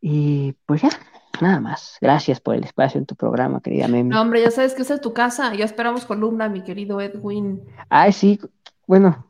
[0.00, 0.90] Y pues ya,
[1.40, 1.98] nada más.
[2.00, 4.10] Gracias por el espacio en tu programa, querida Memi.
[4.10, 5.54] No, hombre, ya sabes que esa es tu casa.
[5.54, 7.62] Ya esperamos columna, mi querido Edwin.
[7.88, 8.40] Ay, sí,
[8.86, 9.26] bueno,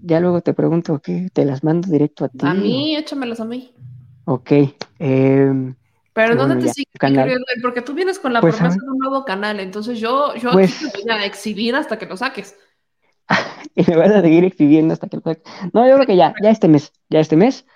[0.00, 1.28] ya luego te pregunto, ¿qué?
[1.32, 2.46] ¿Te las mando directo a ti?
[2.46, 3.72] A mí, échamelas a mí.
[4.24, 4.52] Ok.
[4.98, 5.74] Eh,
[6.18, 9.60] pero ¿dónde te sigues, Porque tú vienes con la pues, promesa de un nuevo canal,
[9.60, 12.56] entonces yo, yo pues, aquí te voy a exhibir hasta que lo saques.
[13.76, 15.44] y me vas a seguir exhibiendo hasta que lo saques.
[15.72, 17.66] No, yo creo que ya, ya este mes, ya este mes.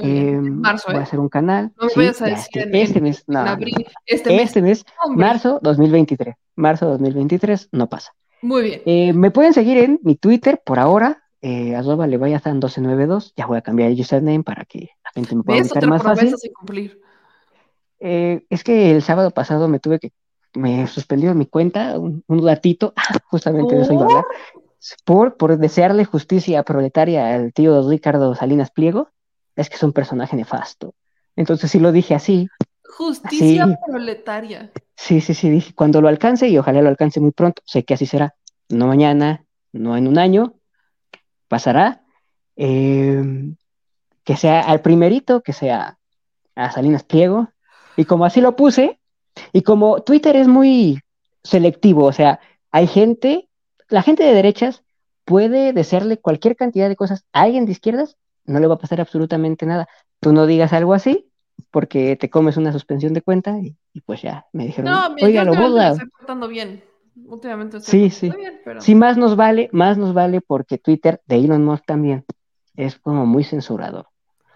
[0.00, 0.94] Eh, marzo, ¿eh?
[0.94, 1.72] Voy a hacer un canal.
[1.80, 4.42] No me vayas a decir este, este, mes, no, abril, este, mes.
[4.42, 6.34] Este mes, marzo 2023.
[6.56, 8.12] Marzo 2023, no pasa.
[8.40, 8.82] Muy bien.
[8.86, 13.34] Eh, me pueden seguir en mi Twitter por ahora, eh, arroba leviathan 1292.
[13.36, 16.34] Ya voy a cambiar el username para que la gente me pueda ubicar más fácil.
[16.58, 17.00] cumplir.
[18.00, 20.12] Eh, es que el sábado pasado me tuve que,
[20.54, 22.94] me suspendió mi cuenta un, un ratito,
[23.30, 24.24] justamente de eso iba a hablar,
[25.04, 29.08] por, por desearle justicia proletaria al tío Ricardo Salinas Pliego,
[29.56, 30.94] es que es un personaje nefasto.
[31.36, 32.48] Entonces sí lo dije así.
[32.84, 34.70] Justicia proletaria.
[34.96, 37.94] Sí, sí, sí, dije, cuando lo alcance y ojalá lo alcance muy pronto, sé que
[37.94, 38.34] así será,
[38.68, 40.54] no mañana, no en un año,
[41.48, 42.02] pasará,
[42.56, 43.56] em,
[44.24, 45.98] que sea al primerito, que sea
[46.54, 47.48] a Salinas Pliego,
[47.96, 49.00] y como así lo puse,
[49.52, 51.00] y como Twitter es muy
[51.42, 52.40] selectivo, o sea,
[52.70, 53.48] hay gente,
[53.88, 54.84] la gente de derechas
[55.24, 59.00] puede desearle cualquier cantidad de cosas a alguien de izquierdas, no le va a pasar
[59.00, 59.88] absolutamente nada.
[60.20, 61.30] Tú no digas algo así,
[61.70, 65.52] porque te comes una suspensión de cuenta y, pues ya me dijeron, no, oiga, lo
[65.52, 66.82] estoy portando bien.
[67.26, 68.30] Últimamente sí, sí.
[68.30, 68.80] Bien, pero...
[68.80, 72.24] Sí, más nos vale, más nos vale porque Twitter de Elon Musk también
[72.74, 74.06] es como muy censurador.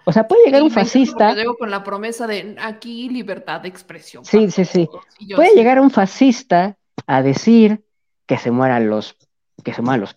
[0.05, 1.35] O sea, puede llegar un fascista.
[1.35, 4.25] Llego con la promesa de aquí libertad de expresión.
[4.25, 4.89] Sí, sí, sí.
[5.35, 7.85] Puede llegar un fascista a decir
[8.25, 9.17] que se mueran los,
[9.65, 10.17] que se mueran los,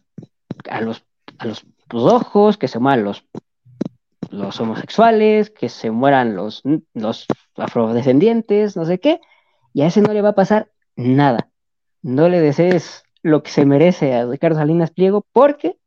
[0.70, 1.04] a los,
[1.40, 3.26] a los ojos, que se mueran los,
[4.32, 7.26] los homosexuales, que se mueran los, los
[7.56, 9.20] afrodescendientes, no sé qué,
[9.74, 11.50] y a ese no le va a pasar nada.
[12.02, 15.78] No le desees lo que se merece a Ricardo Salinas Pliego porque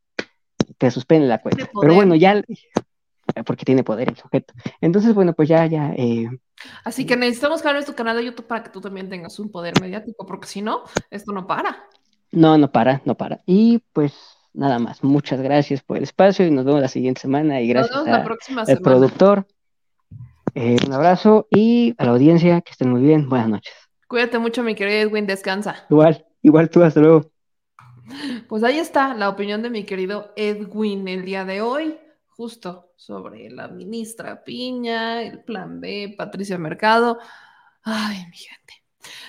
[0.78, 1.68] te suspende la cuenta.
[1.80, 2.42] Pero bueno, ya
[3.46, 4.52] porque tiene poder el sujeto.
[4.80, 5.92] Entonces, bueno, pues ya, ya.
[5.96, 6.28] Eh,
[6.84, 9.80] Así que necesitamos cambiar tu canal de YouTube para que tú también tengas un poder
[9.80, 11.84] mediático, porque si no, esto no para.
[12.30, 13.40] No, no para, no para.
[13.46, 14.14] Y pues
[14.54, 17.96] nada más, muchas gracias por el espacio y nos vemos la siguiente semana y gracias
[18.68, 19.46] al productor.
[20.54, 23.72] Eh, un abrazo y a la audiencia, que estén muy bien, buenas noches.
[24.06, 25.86] Cuídate mucho, mi querido Edwin, descansa.
[25.88, 27.30] Igual, igual tú, hasta luego.
[28.48, 31.98] Pues ahí está la opinión de mi querido Edwin el día de hoy
[32.28, 37.18] justo sobre la ministra Piña, el plan B, Patricia Mercado.
[37.82, 38.84] Ay, mi gente.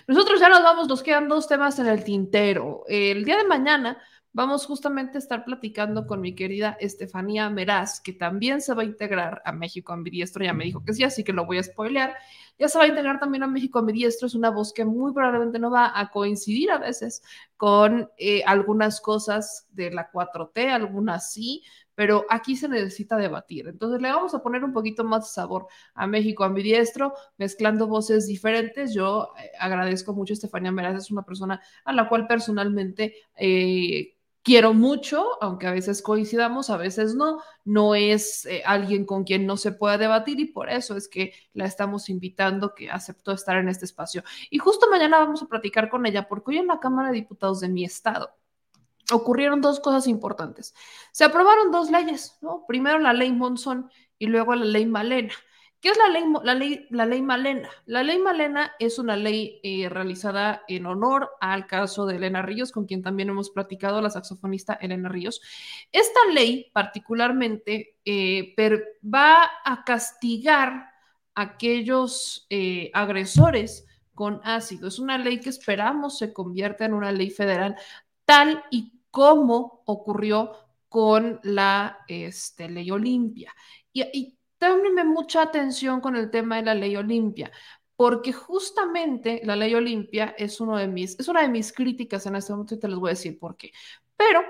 [0.07, 2.83] Nosotros ya nos vamos, nos quedan dos temas en el tintero.
[2.87, 4.01] El día de mañana
[4.33, 8.85] vamos justamente a estar platicando con mi querida Estefanía Meraz, que también se va a
[8.85, 10.43] integrar a México Ambidiestro.
[10.43, 12.15] Ya me dijo que sí, así que lo voy a spoilear.
[12.57, 14.27] Ya se va a integrar también a México Ambidiestro.
[14.27, 17.21] Es una voz que muy probablemente no va a coincidir a veces
[17.57, 21.63] con eh, algunas cosas de la 4T, algunas sí,
[21.95, 23.67] pero aquí se necesita debatir.
[23.67, 28.25] Entonces le vamos a poner un poquito más de sabor a México ambidiestro, mezclando voces
[28.25, 28.95] diferentes.
[28.95, 33.13] Yo eh, agradezco mucho a Estefanía Meraz, es una persona a la cual personalmente...
[33.35, 34.12] Eh,
[34.43, 39.45] quiero mucho, aunque a veces coincidamos, a veces no, no es eh, alguien con quien
[39.47, 43.57] no se pueda debatir y por eso es que la estamos invitando, que aceptó estar
[43.57, 44.23] en este espacio.
[44.49, 47.61] Y justo mañana vamos a platicar con ella, porque hoy en la Cámara de Diputados
[47.61, 48.35] de mi estado
[49.11, 50.75] ocurrieron dos cosas importantes.
[51.11, 52.65] Se aprobaron dos leyes, ¿no?
[52.67, 53.89] Primero la ley Monzón
[54.19, 55.33] y luego la ley Malena.
[55.83, 57.69] ¿Qué es la ley, la ley, la ley Malena?
[57.87, 62.71] La ley Malena es una ley eh, realizada en honor al caso de Elena Ríos,
[62.71, 65.41] con quien también hemos platicado, la saxofonista Elena Ríos.
[65.91, 68.55] Esta ley particularmente eh,
[69.03, 70.89] va a castigar
[71.35, 74.87] a aquellos eh, agresores con ácido.
[74.87, 77.75] Es una ley que esperamos se convierta en una ley federal
[78.23, 80.53] tal y como ocurrió
[80.87, 83.53] con la este, ley Olimpia.
[83.91, 84.37] Y, y
[85.05, 87.51] mucha atención con el tema de la ley Olimpia,
[87.95, 92.35] porque justamente la ley Olimpia es, uno de mis, es una de mis críticas en
[92.35, 93.71] este momento y te les voy a decir por qué.
[94.15, 94.41] Pero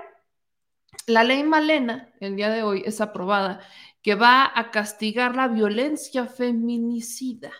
[1.06, 3.60] la ley Malena, el día de hoy, es aprobada,
[4.02, 7.52] que va a castigar la violencia feminicida.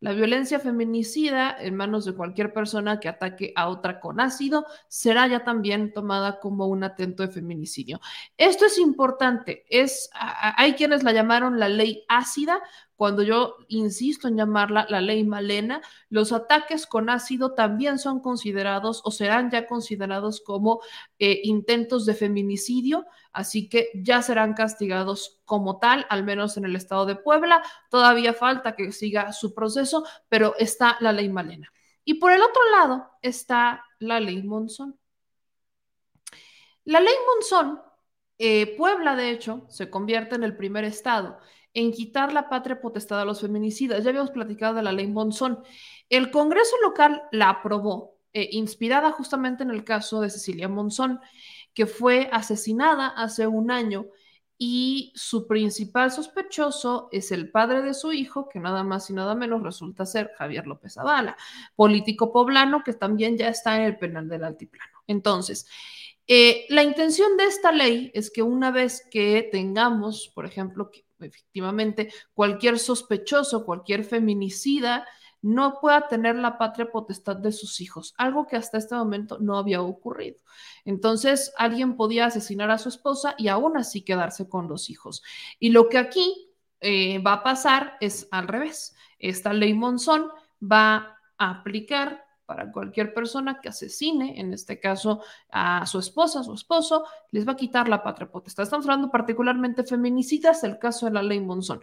[0.00, 5.26] La violencia feminicida en manos de cualquier persona que ataque a otra con ácido será
[5.26, 8.00] ya también tomada como un atento de feminicidio.
[8.38, 9.66] Esto es importante.
[9.68, 12.62] Es, hay quienes la llamaron la ley ácida,
[13.00, 15.80] cuando yo insisto en llamarla la ley Malena,
[16.10, 20.82] los ataques con ácido también son considerados o serán ya considerados como
[21.18, 26.76] eh, intentos de feminicidio, así que ya serán castigados como tal, al menos en el
[26.76, 27.62] estado de Puebla.
[27.88, 31.72] Todavía falta que siga su proceso, pero está la ley Malena.
[32.04, 35.00] Y por el otro lado está la ley Monzón.
[36.84, 37.80] La ley Monzón,
[38.36, 41.40] eh, Puebla de hecho, se convierte en el primer estado
[41.74, 44.02] en quitar la patria potestad a los feminicidas.
[44.02, 45.62] Ya habíamos platicado de la ley Monzón.
[46.08, 51.20] El Congreso local la aprobó, eh, inspirada justamente en el caso de Cecilia Monzón,
[51.74, 54.06] que fue asesinada hace un año
[54.62, 59.34] y su principal sospechoso es el padre de su hijo, que nada más y nada
[59.34, 61.34] menos resulta ser Javier López Zavala,
[61.74, 64.98] político poblano que también ya está en el penal del altiplano.
[65.06, 65.66] Entonces,
[66.26, 71.06] eh, la intención de esta ley es que una vez que tengamos, por ejemplo, que
[71.22, 75.06] efectivamente cualquier sospechoso, cualquier feminicida,
[75.42, 79.56] no pueda tener la patria potestad de sus hijos, algo que hasta este momento no
[79.56, 80.38] había ocurrido.
[80.84, 85.22] Entonces, alguien podía asesinar a su esposa y aún así quedarse con los hijos.
[85.58, 86.50] Y lo que aquí
[86.80, 88.94] eh, va a pasar es al revés.
[89.18, 95.86] Esta ley Monzón va a aplicar para cualquier persona que asesine, en este caso a
[95.86, 98.64] su esposa, a su esposo, les va a quitar la patria potestad.
[98.64, 101.80] Estamos hablando particularmente feminicidas, el caso de la ley Monzón.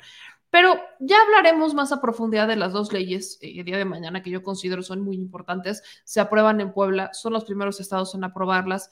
[0.50, 4.22] Pero ya hablaremos más a profundidad de las dos leyes eh, el día de mañana
[4.22, 5.84] que yo considero son muy importantes.
[6.04, 8.92] Se aprueban en Puebla, son los primeros estados en aprobarlas.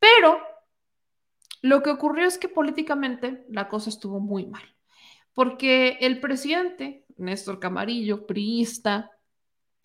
[0.00, 0.36] Pero
[1.62, 4.64] lo que ocurrió es que políticamente la cosa estuvo muy mal,
[5.32, 9.12] porque el presidente, Néstor Camarillo, priista,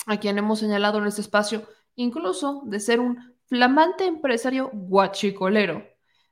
[0.05, 5.85] a quien hemos señalado en este espacio, incluso de ser un flamante empresario guachicolero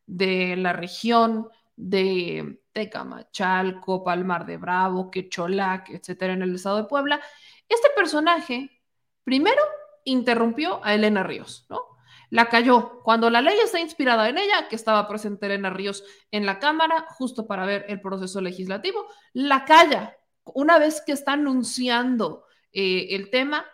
[0.06, 7.22] de la región de Tecamachalco, Palmar de Bravo, Quecholac, etcétera, en el estado de Puebla.
[7.68, 8.82] Este personaje,
[9.24, 9.62] primero,
[10.04, 11.82] interrumpió a Elena Ríos, ¿no?
[12.30, 16.46] La cayó cuando la ley está inspirada en ella, que estaba presente Elena Ríos en
[16.46, 22.46] la Cámara, justo para ver el proceso legislativo, la calla una vez que está anunciando
[22.74, 23.66] eh, el tema,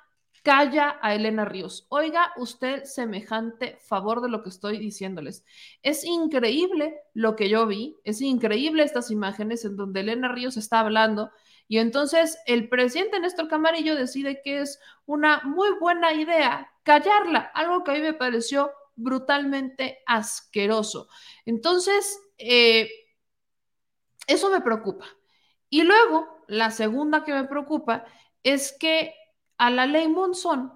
[0.44, 1.88] calla a Elena Ríos.
[1.90, 5.46] Oiga usted semejante favor de lo que estoy diciéndoles.
[5.84, 10.80] Es increíble lo que yo vi, es increíble estas imágenes en donde Elena Ríos está
[10.80, 11.32] hablando
[11.68, 17.84] y entonces el presidente Néstor Camarillo decide que es una muy buena idea callarla, algo
[17.84, 21.10] que a mí me pareció brutalmente asqueroso.
[21.46, 22.90] Entonces, eh,
[24.26, 25.06] eso me preocupa.
[25.70, 28.06] Y luego, la segunda que me preocupa
[28.54, 29.14] es que
[29.58, 30.72] a la ley Monzón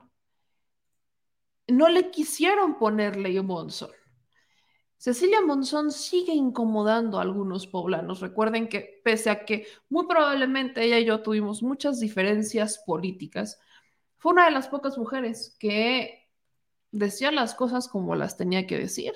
[1.67, 3.91] no le quisieron poner ley Monzón.
[4.97, 8.19] Cecilia Monzón sigue incomodando a algunos poblanos.
[8.19, 13.57] Recuerden que pese a que muy probablemente ella y yo tuvimos muchas diferencias políticas,
[14.17, 16.29] fue una de las pocas mujeres que
[16.91, 19.13] decía las cosas como las tenía que decir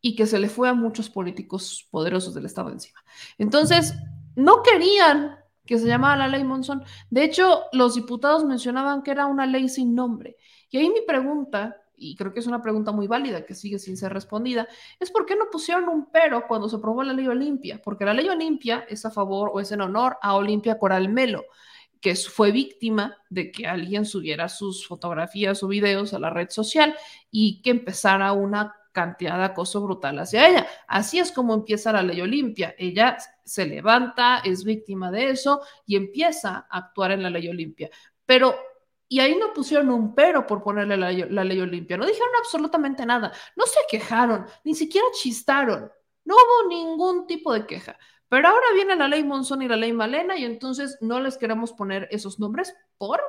[0.00, 3.04] y que se le fue a muchos políticos poderosos del Estado encima.
[3.38, 3.94] Entonces,
[4.34, 6.84] no querían que se llamaba la ley Monzón.
[7.10, 10.36] De hecho, los diputados mencionaban que era una ley sin nombre.
[10.70, 13.96] Y ahí mi pregunta, y creo que es una pregunta muy válida que sigue sin
[13.96, 14.68] ser respondida,
[15.00, 18.14] es por qué no pusieron un pero cuando se aprobó la ley Olimpia, porque la
[18.14, 21.44] ley Olimpia es a favor o es en honor a Olimpia Coral Melo
[22.04, 26.94] que fue víctima de que alguien subiera sus fotografías o videos a la red social
[27.30, 30.66] y que empezara una cantidad de acoso brutal hacia ella.
[30.86, 32.74] Así es como empieza la ley Olimpia.
[32.76, 37.90] Ella se levanta, es víctima de eso y empieza a actuar en la ley Olimpia.
[38.26, 38.54] Pero,
[39.08, 43.04] y ahí no pusieron un pero por ponerle la, la ley Olimpia, no dijeron absolutamente
[43.04, 45.90] nada, no se quejaron, ni siquiera chistaron,
[46.24, 47.98] no hubo ningún tipo de queja.
[48.28, 51.72] Pero ahora viene la ley Monzón y la ley Malena y entonces no les queremos
[51.72, 53.20] poner esos nombres por...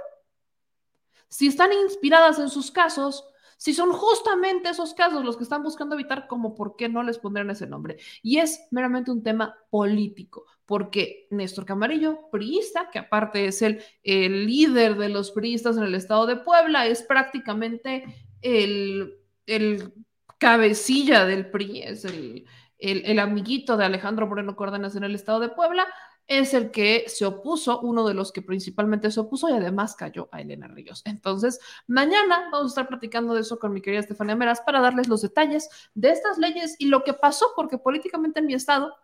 [1.28, 3.28] Si están inspiradas en sus casos,
[3.58, 7.18] si son justamente esos casos los que están buscando evitar, como por qué no les
[7.18, 7.98] pondrían ese nombre.
[8.22, 14.46] Y es meramente un tema político, porque Néstor Camarillo, priista, que aparte es el, el
[14.46, 18.04] líder de los priistas en el estado de Puebla, es prácticamente
[18.42, 19.94] el, el
[20.38, 22.46] cabecilla del PRI, es el,
[22.78, 25.88] el, el, amiguito de Alejandro Moreno Córdenas en el estado de Puebla,
[26.28, 30.28] es el que se opuso, uno de los que principalmente se opuso y además cayó
[30.32, 31.02] a Elena Ríos.
[31.06, 35.08] Entonces, mañana vamos a estar platicando de eso con mi querida Estefania Meras para darles
[35.08, 38.96] los detalles de estas leyes y lo que pasó, porque políticamente en mi estado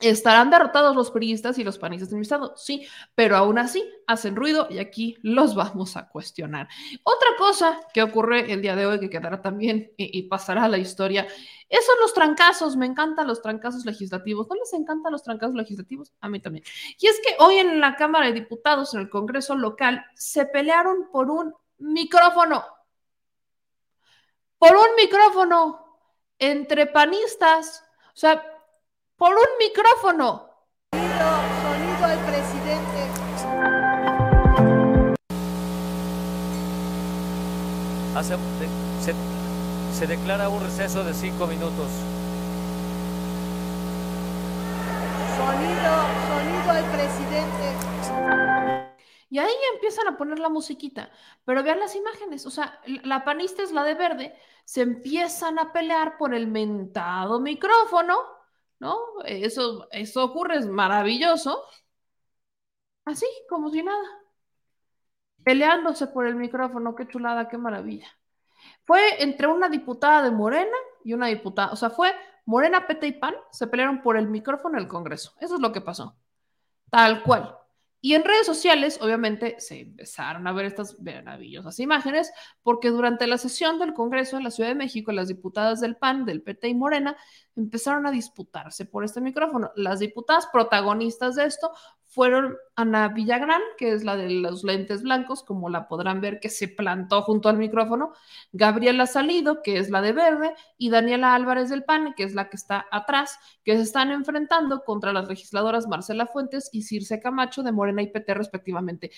[0.00, 4.36] Estarán derrotados los periodistas y los panistas de mi estado, sí, pero aún así hacen
[4.36, 6.68] ruido y aquí los vamos a cuestionar.
[7.02, 10.76] Otra cosa que ocurre el día de hoy que quedará también y, pasará a la
[10.76, 11.26] historia,
[11.70, 14.46] esos son los trancazos, me encantan los trancazos legislativos.
[14.48, 16.12] ¿No les encantan los trancazos legislativos?
[16.20, 16.64] A mí también.
[16.98, 21.08] Y es que hoy en la Cámara de Diputados, en el Congreso local, se pelearon
[21.10, 22.64] por un micrófono.
[24.58, 25.86] Por un micrófono
[26.38, 27.84] entre panistas.
[28.08, 28.55] O sea,
[29.16, 30.50] por un micrófono.
[30.92, 31.28] Sonido,
[31.62, 32.86] sonido al presidente.
[39.02, 39.14] se,
[39.92, 41.88] se declara un receso de cinco minutos.
[45.36, 45.92] Sonido,
[46.28, 47.66] sonido al presidente.
[49.28, 51.10] Y ahí empiezan a poner la musiquita.
[51.44, 52.46] Pero vean las imágenes.
[52.46, 54.34] O sea, la panista es la de verde.
[54.64, 58.35] Se empiezan a pelear por el mentado micrófono
[58.78, 58.98] ¿no?
[59.24, 61.62] Eso, eso ocurre, es maravilloso.
[63.04, 64.04] Así, como si nada.
[65.44, 68.08] Peleándose por el micrófono, qué chulada, qué maravilla.
[68.84, 72.12] Fue entre una diputada de Morena y una diputada, o sea, fue
[72.46, 75.34] Morena, Pete y PAN, se pelearon por el micrófono en el Congreso.
[75.40, 76.16] Eso es lo que pasó.
[76.90, 77.56] Tal cual.
[78.06, 82.30] Y en redes sociales, obviamente, se empezaron a ver estas maravillosas imágenes,
[82.62, 86.24] porque durante la sesión del Congreso en la Ciudad de México, las diputadas del PAN,
[86.24, 87.16] del PT y Morena
[87.56, 89.72] empezaron a disputarse por este micrófono.
[89.74, 91.72] Las diputadas protagonistas de esto
[92.16, 96.48] fueron Ana Villagrán, que es la de los lentes blancos, como la podrán ver, que
[96.48, 98.14] se plantó junto al micrófono,
[98.52, 102.48] Gabriela Salido, que es la de verde, y Daniela Álvarez del PAN, que es la
[102.48, 107.62] que está atrás, que se están enfrentando contra las legisladoras Marcela Fuentes y Circe Camacho
[107.62, 109.10] de Morena y PT respectivamente.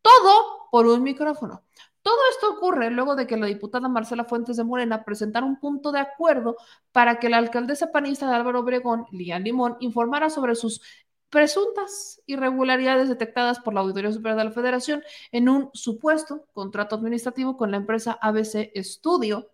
[0.00, 1.62] Todo por un micrófono.
[2.00, 5.90] Todo esto ocurre luego de que la diputada Marcela Fuentes de Morena presentara un punto
[5.90, 6.56] de acuerdo
[6.92, 10.80] para que la alcaldesa panista de Álvaro Obregón, Lía Limón, informara sobre sus
[11.30, 17.56] presuntas irregularidades detectadas por la Auditoría Superior de la Federación en un supuesto contrato administrativo
[17.56, 19.50] con la empresa ABC Studio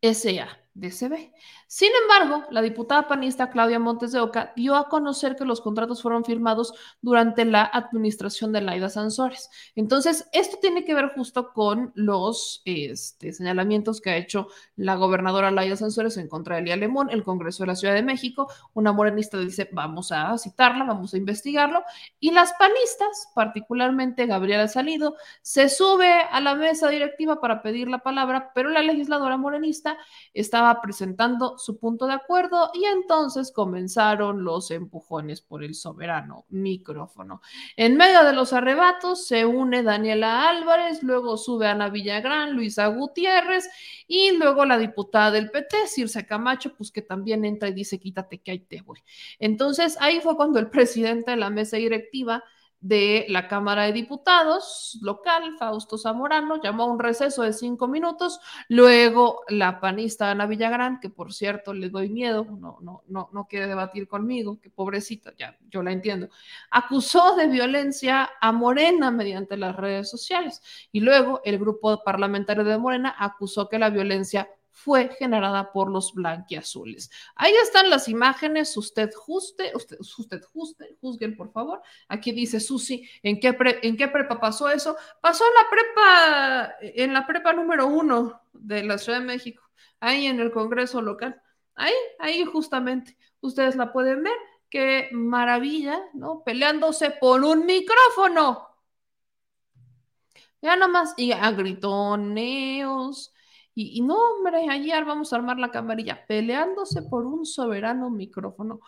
[0.00, 0.63] SA.
[0.74, 1.32] DCB.
[1.68, 6.02] Sin embargo, la diputada panista Claudia Montes de Oca dio a conocer que los contratos
[6.02, 9.50] fueron firmados durante la administración de Laida Sansores.
[9.76, 15.50] Entonces, esto tiene que ver justo con los este, señalamientos que ha hecho la gobernadora
[15.50, 18.50] Laida Sansores en contra de Elia Lemón, el Congreso de la Ciudad de México.
[18.74, 21.84] Una morenista dice, vamos a citarla, vamos a investigarlo.
[22.18, 27.98] Y las panistas, particularmente Gabriela Salido, se sube a la mesa directiva para pedir la
[27.98, 29.96] palabra, pero la legisladora morenista
[30.82, 37.40] presentando su punto de acuerdo y entonces comenzaron los empujones por el soberano micrófono.
[37.76, 43.68] En medio de los arrebatos se une Daniela Álvarez, luego sube Ana Villagrán, Luisa Gutiérrez
[44.06, 48.40] y luego la diputada del PT, Circe Camacho, pues que también entra y dice quítate
[48.40, 49.00] que ahí te voy.
[49.38, 52.42] Entonces ahí fue cuando el presidente de la mesa directiva
[52.84, 58.40] de la Cámara de Diputados local, Fausto Zamorano, llamó a un receso de cinco minutos.
[58.68, 63.46] Luego la panista Ana Villagrán, que por cierto le doy miedo, no, no, no, no
[63.46, 66.28] quiere debatir conmigo, que pobrecita, ya yo la entiendo,
[66.70, 70.60] acusó de violencia a Morena mediante las redes sociales.
[70.92, 76.12] Y luego el grupo parlamentario de Morena acusó que la violencia fue generada por los
[76.12, 77.08] blanquiazules.
[77.36, 79.98] Ahí están las imágenes, usted juste, usted,
[80.52, 81.80] juste, juzguen por favor.
[82.08, 84.96] Aquí dice Susi, ¿en qué, ¿en qué prepa pasó eso?
[85.20, 89.62] Pasó en la prepa, en la prepa número uno de la Ciudad de México,
[90.00, 91.40] ahí en el Congreso local.
[91.76, 94.36] Ahí, ahí justamente, ustedes la pueden ver,
[94.68, 96.42] qué maravilla, ¿no?
[96.42, 98.68] Peleándose por un micrófono.
[100.60, 103.33] Ya nomás, y a gritoneos,
[103.74, 108.80] y, no, hombre, ayer vamos a armar la camarilla, peleándose por un soberano micrófono.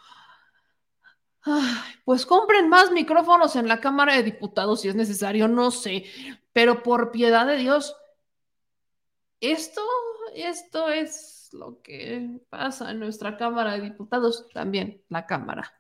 [2.04, 6.04] pues compren más micrófonos en la Cámara de Diputados si es necesario, no sé,
[6.52, 7.96] pero por piedad de Dios,
[9.40, 9.82] esto,
[10.34, 15.74] esto es lo que pasa en nuestra Cámara de Diputados, también la Cámara,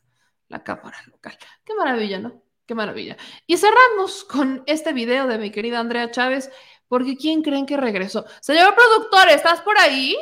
[0.48, 1.36] la Cámara local.
[1.64, 2.42] Qué maravilla, ¿no?
[2.66, 3.16] Qué maravilla.
[3.46, 6.50] Y cerramos con este video de mi querida Andrea Chávez.
[6.88, 8.24] Porque ¿quién creen que regresó?
[8.40, 10.16] Señor productor, ¿estás por ahí?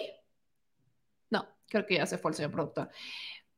[1.30, 2.90] No, creo que ya se fue el señor productor.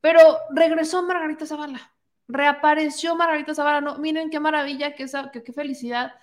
[0.01, 0.21] Pero
[0.51, 1.93] regresó Margarita Zavala.
[2.27, 3.81] Reapareció Margarita Zavala.
[3.81, 5.05] No, miren qué maravilla, qué,
[5.43, 6.13] qué, felicidad.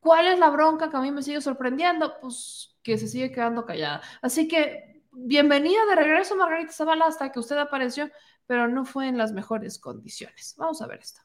[0.00, 2.20] ¿Cuál es la bronca que a mí me sigue sorprendiendo?
[2.20, 4.02] Pues que se sigue quedando callada.
[4.22, 8.10] Así que bienvenida de regreso, Margarita Zavala, hasta que usted apareció,
[8.46, 10.54] pero no fue en las mejores condiciones.
[10.58, 11.20] Vamos a ver esto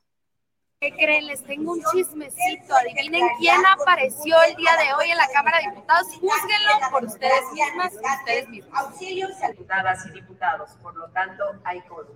[0.86, 1.26] ¿Qué creen?
[1.26, 2.76] Les tengo un chismecito.
[2.76, 6.08] Adivinen quién apareció el día de hoy en la Cámara de Diputados.
[6.10, 8.78] Júzguenlo por ustedes mismas y ustedes mismos.
[8.78, 10.70] Auxilios diputadas y diputados.
[10.84, 12.16] Por lo tanto, hay quórum.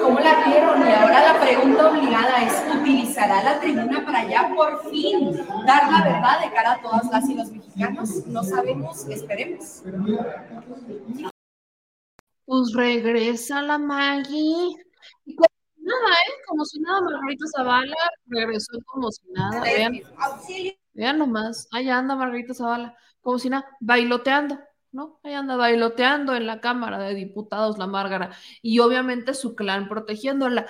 [0.00, 0.88] ¿Cómo la vieron?
[0.88, 6.04] Y ahora la pregunta obligada es, ¿utilizará la tribuna para ya por fin dar la
[6.04, 8.26] verdad de cara a todas las y los mexicanos?
[8.28, 9.82] No sabemos, esperemos.
[12.48, 14.74] Pues regresa la Maggie.
[15.26, 16.32] Y como si nada, ¿eh?
[16.46, 17.96] Como si nada, Margarita Zavala
[18.26, 19.60] regresó como si nada.
[19.60, 20.00] Vean,
[20.94, 24.58] vean nomás, ahí anda Margarita Zavala, como si nada, bailoteando.
[24.92, 25.20] ¿no?
[25.24, 28.30] Ahí anda bailoteando en la Cámara de Diputados la Márgara
[28.62, 30.62] y obviamente su clan protegiéndola.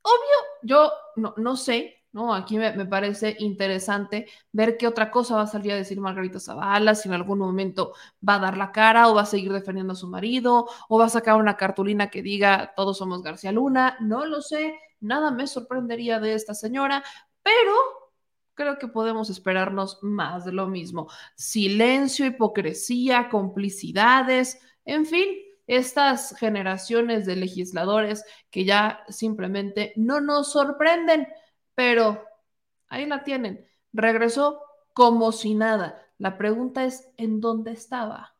[0.00, 2.34] Obvio, yo no, no sé, ¿no?
[2.34, 6.40] Aquí me, me, parece interesante ver qué otra cosa va a salir a decir Margarita
[6.40, 7.92] Zavala, si en algún momento
[8.26, 11.04] va a dar la cara o va a seguir defendiendo a su marido o va
[11.04, 15.46] a sacar una cartulina que diga todos somos García Luna, no lo sé, nada me
[15.46, 17.04] sorprendería de esta señora,
[17.42, 17.74] pero
[18.54, 21.08] creo que podemos esperarnos más de lo mismo.
[21.34, 25.26] Silencio, hipocresía, complicidades, en fin,
[25.66, 31.28] estas generaciones de legisladores que ya simplemente no nos sorprenden,
[31.76, 32.24] pero
[32.88, 33.64] ahí la tienen.
[33.92, 34.60] Regresó
[34.92, 36.02] como si nada.
[36.18, 38.34] La pregunta es, ¿en dónde estaba?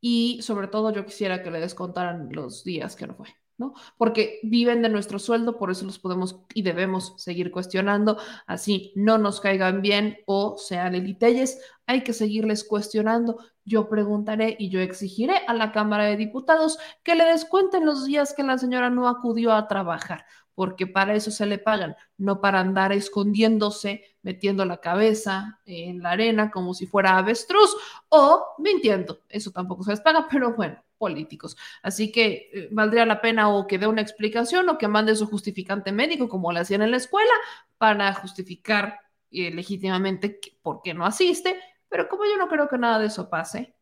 [0.00, 3.28] Y sobre todo yo quisiera que le descontaran los días que no fue.
[3.58, 3.72] ¿no?
[3.96, 9.16] Porque viven de nuestro sueldo, por eso los podemos y debemos seguir cuestionando, así no
[9.18, 13.38] nos caigan bien o sean elitelles, hay que seguirles cuestionando.
[13.64, 18.34] Yo preguntaré y yo exigiré a la Cámara de Diputados que le descuenten los días
[18.34, 20.26] que la señora no acudió a trabajar,
[20.56, 26.12] porque para eso se le pagan, no para andar escondiéndose, metiendo la cabeza en la
[26.12, 27.76] arena como si fuera avestruz
[28.08, 29.20] o mintiendo.
[29.28, 31.58] Eso tampoco se les paga, pero bueno, políticos.
[31.82, 35.26] Así que eh, valdría la pena o que dé una explicación o que mande su
[35.26, 37.32] justificante médico, como lo hacían en la escuela,
[37.76, 38.98] para justificar
[39.30, 41.60] eh, legítimamente por qué no asiste.
[41.90, 43.76] Pero como yo no creo que nada de eso pase,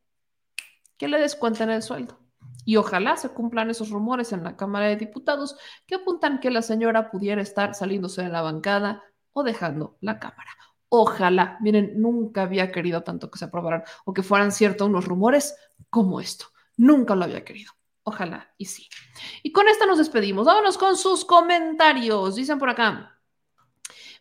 [0.98, 2.23] que le descuenten el sueldo.
[2.64, 6.62] Y ojalá se cumplan esos rumores en la Cámara de Diputados que apuntan que la
[6.62, 9.02] señora pudiera estar saliéndose de la bancada
[9.32, 10.50] o dejando la Cámara.
[10.88, 15.56] Ojalá, miren, nunca había querido tanto que se aprobaran o que fueran ciertos unos rumores
[15.90, 16.46] como esto.
[16.76, 17.72] Nunca lo había querido.
[18.04, 18.88] Ojalá y sí.
[19.42, 20.46] Y con esta nos despedimos.
[20.46, 22.36] Vámonos con sus comentarios.
[22.36, 23.13] Dicen por acá.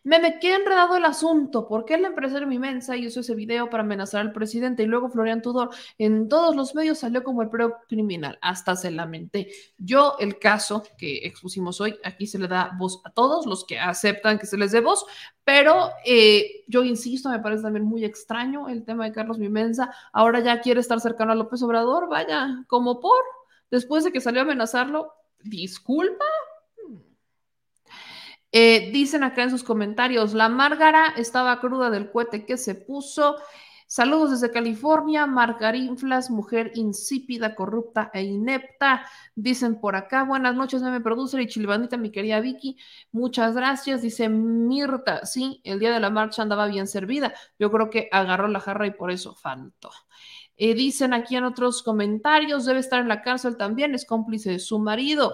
[0.05, 1.65] Me me quedé enredado el asunto.
[1.65, 5.41] ¿Por qué el empresario Mimensa hizo ese video para amenazar al presidente y luego Florian
[5.41, 8.37] Tudor en todos los medios salió como el pro criminal?
[8.41, 9.51] Hasta se lamenté.
[9.77, 13.79] Yo, el caso que expusimos hoy, aquí se le da voz a todos los que
[13.79, 15.05] aceptan que se les dé voz,
[15.45, 19.93] pero eh, yo insisto, me parece también muy extraño el tema de Carlos Mimensa.
[20.11, 23.23] Ahora ya quiere estar cercano a López Obrador, vaya, como por,
[23.71, 26.25] después de que salió a amenazarlo, disculpa,
[28.55, 33.35] eh, dicen acá en sus comentarios, la Márgara estaba cruda del cohete que se puso.
[33.87, 39.07] Saludos desde California, Margarinflas, mujer insípida, corrupta e inepta.
[39.33, 42.77] Dicen por acá, buenas noches, meme producer y chilibandita, mi querida Vicky.
[43.11, 44.03] Muchas gracias.
[44.03, 47.33] Dice Mirta, sí, el día de la marcha andaba bien servida.
[47.57, 49.89] Yo creo que agarró la jarra y por eso faltó.
[50.57, 54.59] Eh, dicen aquí en otros comentarios, debe estar en la cárcel también, es cómplice de
[54.59, 55.33] su marido.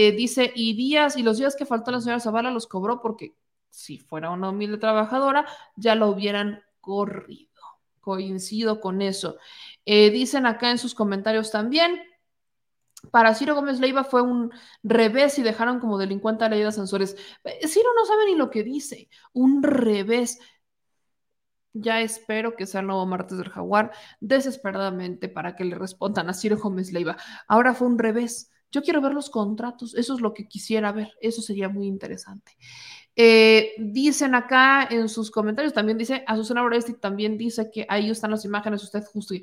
[0.00, 3.34] Eh, dice, y días, y los días que faltó la señora Zavala los cobró porque
[3.68, 5.44] si fuera una humilde trabajadora,
[5.74, 7.50] ya lo hubieran corrido.
[7.98, 9.38] Coincido con eso.
[9.84, 12.00] Eh, dicen acá en sus comentarios también,
[13.10, 14.52] para Ciro Gómez Leiva fue un
[14.84, 17.16] revés y dejaron como delincuente a Leida Sansores.
[17.42, 20.38] Eh, Ciro no sabe ni lo que dice, un revés.
[21.72, 26.34] Ya espero que sea el nuevo martes del jaguar desesperadamente para que le respondan a
[26.34, 27.16] Ciro Gómez Leiva.
[27.48, 31.12] Ahora fue un revés yo quiero ver los contratos, eso es lo que quisiera ver,
[31.20, 32.56] eso sería muy interesante.
[33.16, 38.30] Eh, dicen acá en sus comentarios, también dice, Azucena Oresti también dice que ahí están
[38.30, 39.34] las imágenes, usted justo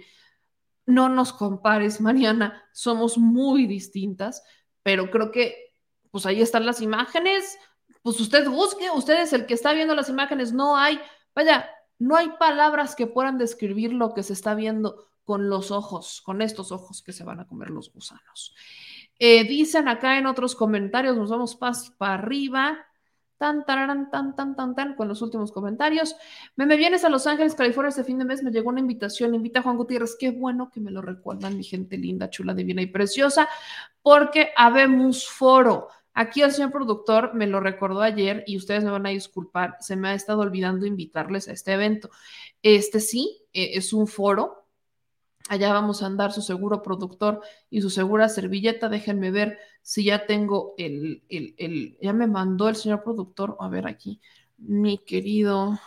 [0.86, 4.44] no nos compares, Mariana, somos muy distintas,
[4.84, 5.74] pero creo que
[6.12, 7.58] pues ahí están las imágenes,
[8.02, 11.00] pues usted busque, usted es el que está viendo las imágenes, no hay,
[11.34, 16.22] vaya, no hay palabras que puedan describir lo que se está viendo con los ojos,
[16.22, 18.56] con estos ojos que se van a comer los gusanos.
[19.20, 22.78] Eh, dicen acá en otros comentarios, nos vamos para arriba.
[23.38, 26.16] Tan, tan, tan, tan, tan, tan, con los últimos comentarios.
[26.56, 29.36] Me, me vienes a Los Ángeles, California este fin de mes, me llegó una invitación,
[29.36, 32.82] invita a Juan Gutiérrez, qué bueno que me lo recuerdan, mi gente linda, chula, divina
[32.82, 33.50] y preciosa,
[34.02, 35.90] porque habemos foro.
[36.14, 39.98] Aquí el señor productor me lo recordó ayer y ustedes me van a disculpar, se
[39.98, 42.10] me ha estado olvidando invitarles a este evento.
[42.64, 44.65] Este sí, e, es un foro
[45.48, 48.90] Allá vamos a andar su seguro productor y su segura servilleta.
[48.90, 53.56] Déjenme ver si ya tengo el, el, el, ya me mandó el señor productor.
[53.60, 54.20] A ver aquí,
[54.58, 55.80] mi querido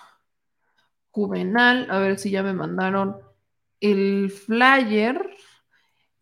[1.11, 1.91] Juvenal.
[1.91, 3.17] A ver si ya me mandaron
[3.81, 5.29] el flyer.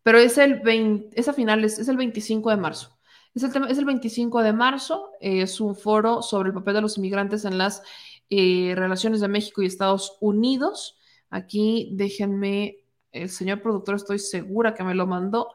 [0.01, 2.97] Pero es el 20, es a finales, es el 25 de marzo.
[3.35, 5.11] Es el, es el 25 de marzo.
[5.19, 7.83] Es un foro sobre el papel de los inmigrantes en las
[8.31, 10.97] eh, relaciones de México y Estados Unidos.
[11.29, 15.49] Aquí déjenme el señor productor estoy segura que me lo mandó,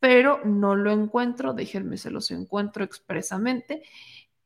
[0.00, 1.52] pero no lo encuentro.
[1.54, 3.82] Déjenme, se los encuentro expresamente.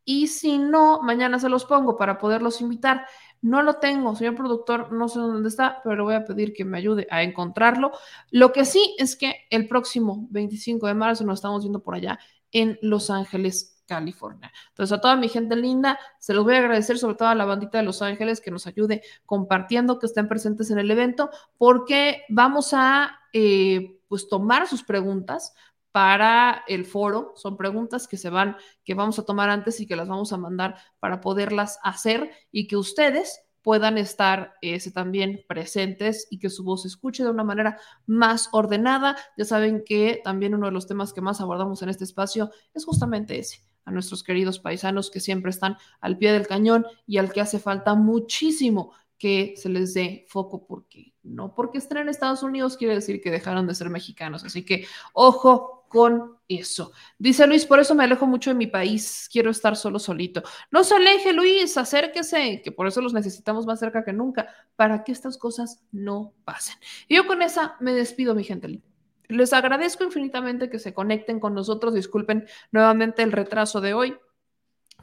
[0.05, 3.07] Y si no, mañana se los pongo para poderlos invitar.
[3.41, 6.65] No lo tengo, señor productor, no sé dónde está, pero le voy a pedir que
[6.65, 7.93] me ayude a encontrarlo.
[8.31, 12.19] Lo que sí es que el próximo 25 de marzo nos estamos viendo por allá
[12.53, 14.53] en Los Ángeles, California.
[14.69, 17.45] Entonces, a toda mi gente linda, se los voy a agradecer, sobre todo a la
[17.45, 22.25] bandita de Los Ángeles, que nos ayude compartiendo, que estén presentes en el evento, porque
[22.29, 25.55] vamos a eh, pues tomar sus preguntas
[25.93, 27.35] para el foro.
[27.37, 30.39] Son preguntas que se van, que vamos a tomar antes y que las vamos a
[30.39, 34.55] mandar para poderlas hacer y que ustedes puedan estar
[34.93, 39.17] también presentes y que su voz se escuche de una manera más ordenada.
[39.37, 42.85] Ya saben que también uno de los temas que más abordamos en este espacio es
[42.85, 47.33] justamente ese, a nuestros queridos paisanos que siempre están al pie del cañón y al
[47.33, 52.43] que hace falta muchísimo que se les dé foco porque no porque estén en Estados
[52.43, 54.45] Unidos quiere decir que dejaron de ser mexicanos.
[54.45, 56.93] Así que ojo con eso.
[57.19, 60.43] Dice Luis, por eso me alejo mucho de mi país, quiero estar solo solito.
[60.71, 65.05] No se aleje, Luis, acérquese, que por eso los necesitamos más cerca que nunca, para
[65.05, 66.77] que estas cosas no pasen.
[67.09, 68.92] Y yo con esa me despido, mi gente linda.
[69.33, 71.95] Les agradezco infinitamente que se conecten con nosotros.
[71.95, 74.17] Disculpen nuevamente el retraso de hoy.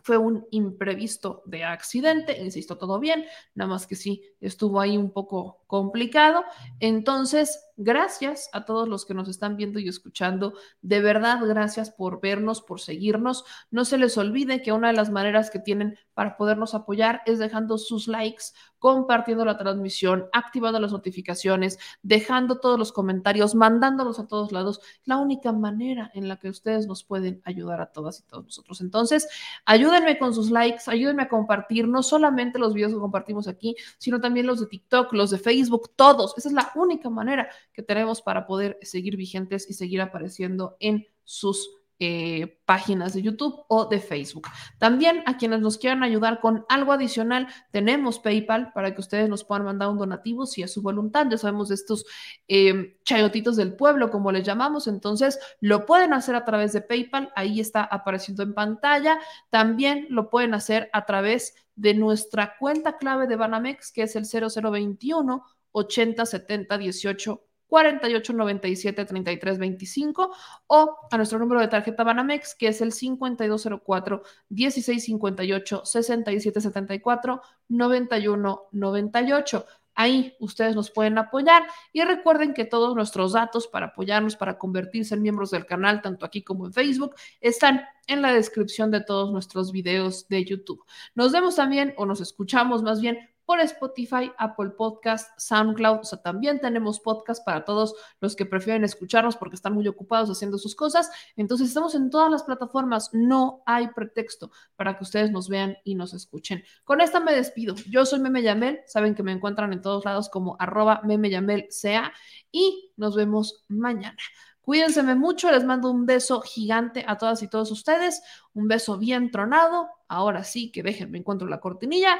[0.02, 5.12] Fue un imprevisto de accidente, insisto, todo bien, nada más que sí estuvo ahí un
[5.12, 6.46] poco complicado.
[6.80, 10.54] Entonces, gracias a todos los que nos están viendo y escuchando.
[10.82, 13.46] De verdad, gracias por vernos, por seguirnos.
[13.72, 17.40] No se les olvide que una de las maneras que tienen para podernos apoyar es
[17.40, 18.44] dejando sus likes,
[18.80, 24.82] compartiendo la transmisión, activando las notificaciones, dejando todos los comentarios, mandándolos a todos lados.
[25.06, 28.82] La única manera en la que ustedes nos pueden ayudar a todas y todos nosotros.
[28.82, 29.30] Entonces,
[29.66, 34.20] ayúdenme con sus likes, ayúdenme a compartir no solamente los videos que compartimos aquí, sino
[34.20, 36.38] también los de TikTok, los de Facebook, todos.
[36.38, 37.50] Esa es la única manera
[37.80, 43.64] que tenemos para poder seguir vigentes y seguir apareciendo en sus eh, páginas de YouTube
[43.70, 44.48] o de Facebook.
[44.80, 49.46] También a quienes nos quieran ayudar con algo adicional, tenemos PayPal para que ustedes nos
[49.46, 51.28] puedan mandar un donativo si es su voluntad.
[51.30, 52.06] Ya sabemos de estos
[52.50, 54.88] eh, chayotitos del pueblo, como les llamamos.
[54.88, 57.32] Entonces, lo pueden hacer a través de PayPal.
[57.34, 59.20] Ahí está apareciendo en pantalla.
[59.50, 64.26] También lo pueden hacer a través de nuestra cuenta clave de Banamex, que es el
[64.26, 70.36] 0021 80 70 18 48 97 33 25
[70.68, 77.42] o a nuestro número de tarjeta Banamex que es el 5204 16 58 67 74
[77.70, 79.66] 91 98.
[79.96, 85.14] Ahí ustedes nos pueden apoyar y recuerden que todos nuestros datos para apoyarnos, para convertirse
[85.14, 89.30] en miembros del canal, tanto aquí como en Facebook, están en la descripción de todos
[89.34, 90.86] nuestros videos de YouTube.
[91.16, 96.02] Nos vemos también o nos escuchamos más bien por Spotify, Apple Podcast, SoundCloud.
[96.02, 100.30] O sea, también tenemos podcast para todos los que prefieren escucharnos porque están muy ocupados
[100.30, 101.10] haciendo sus cosas.
[101.36, 103.10] Entonces, estamos en todas las plataformas.
[103.12, 106.64] No hay pretexto para que ustedes nos vean y nos escuchen.
[106.84, 107.74] Con esta me despido.
[107.90, 108.82] Yo soy Meme Yamel.
[108.86, 112.14] Saben que me encuentran en todos lados como arroba Meme sea
[112.52, 114.20] y nos vemos mañana.
[114.62, 118.22] Cuídense mucho, les mando un beso gigante a todas y todos ustedes,
[118.54, 119.90] un beso bien tronado.
[120.08, 122.20] Ahora sí que déjenme encuentro la cortinilla.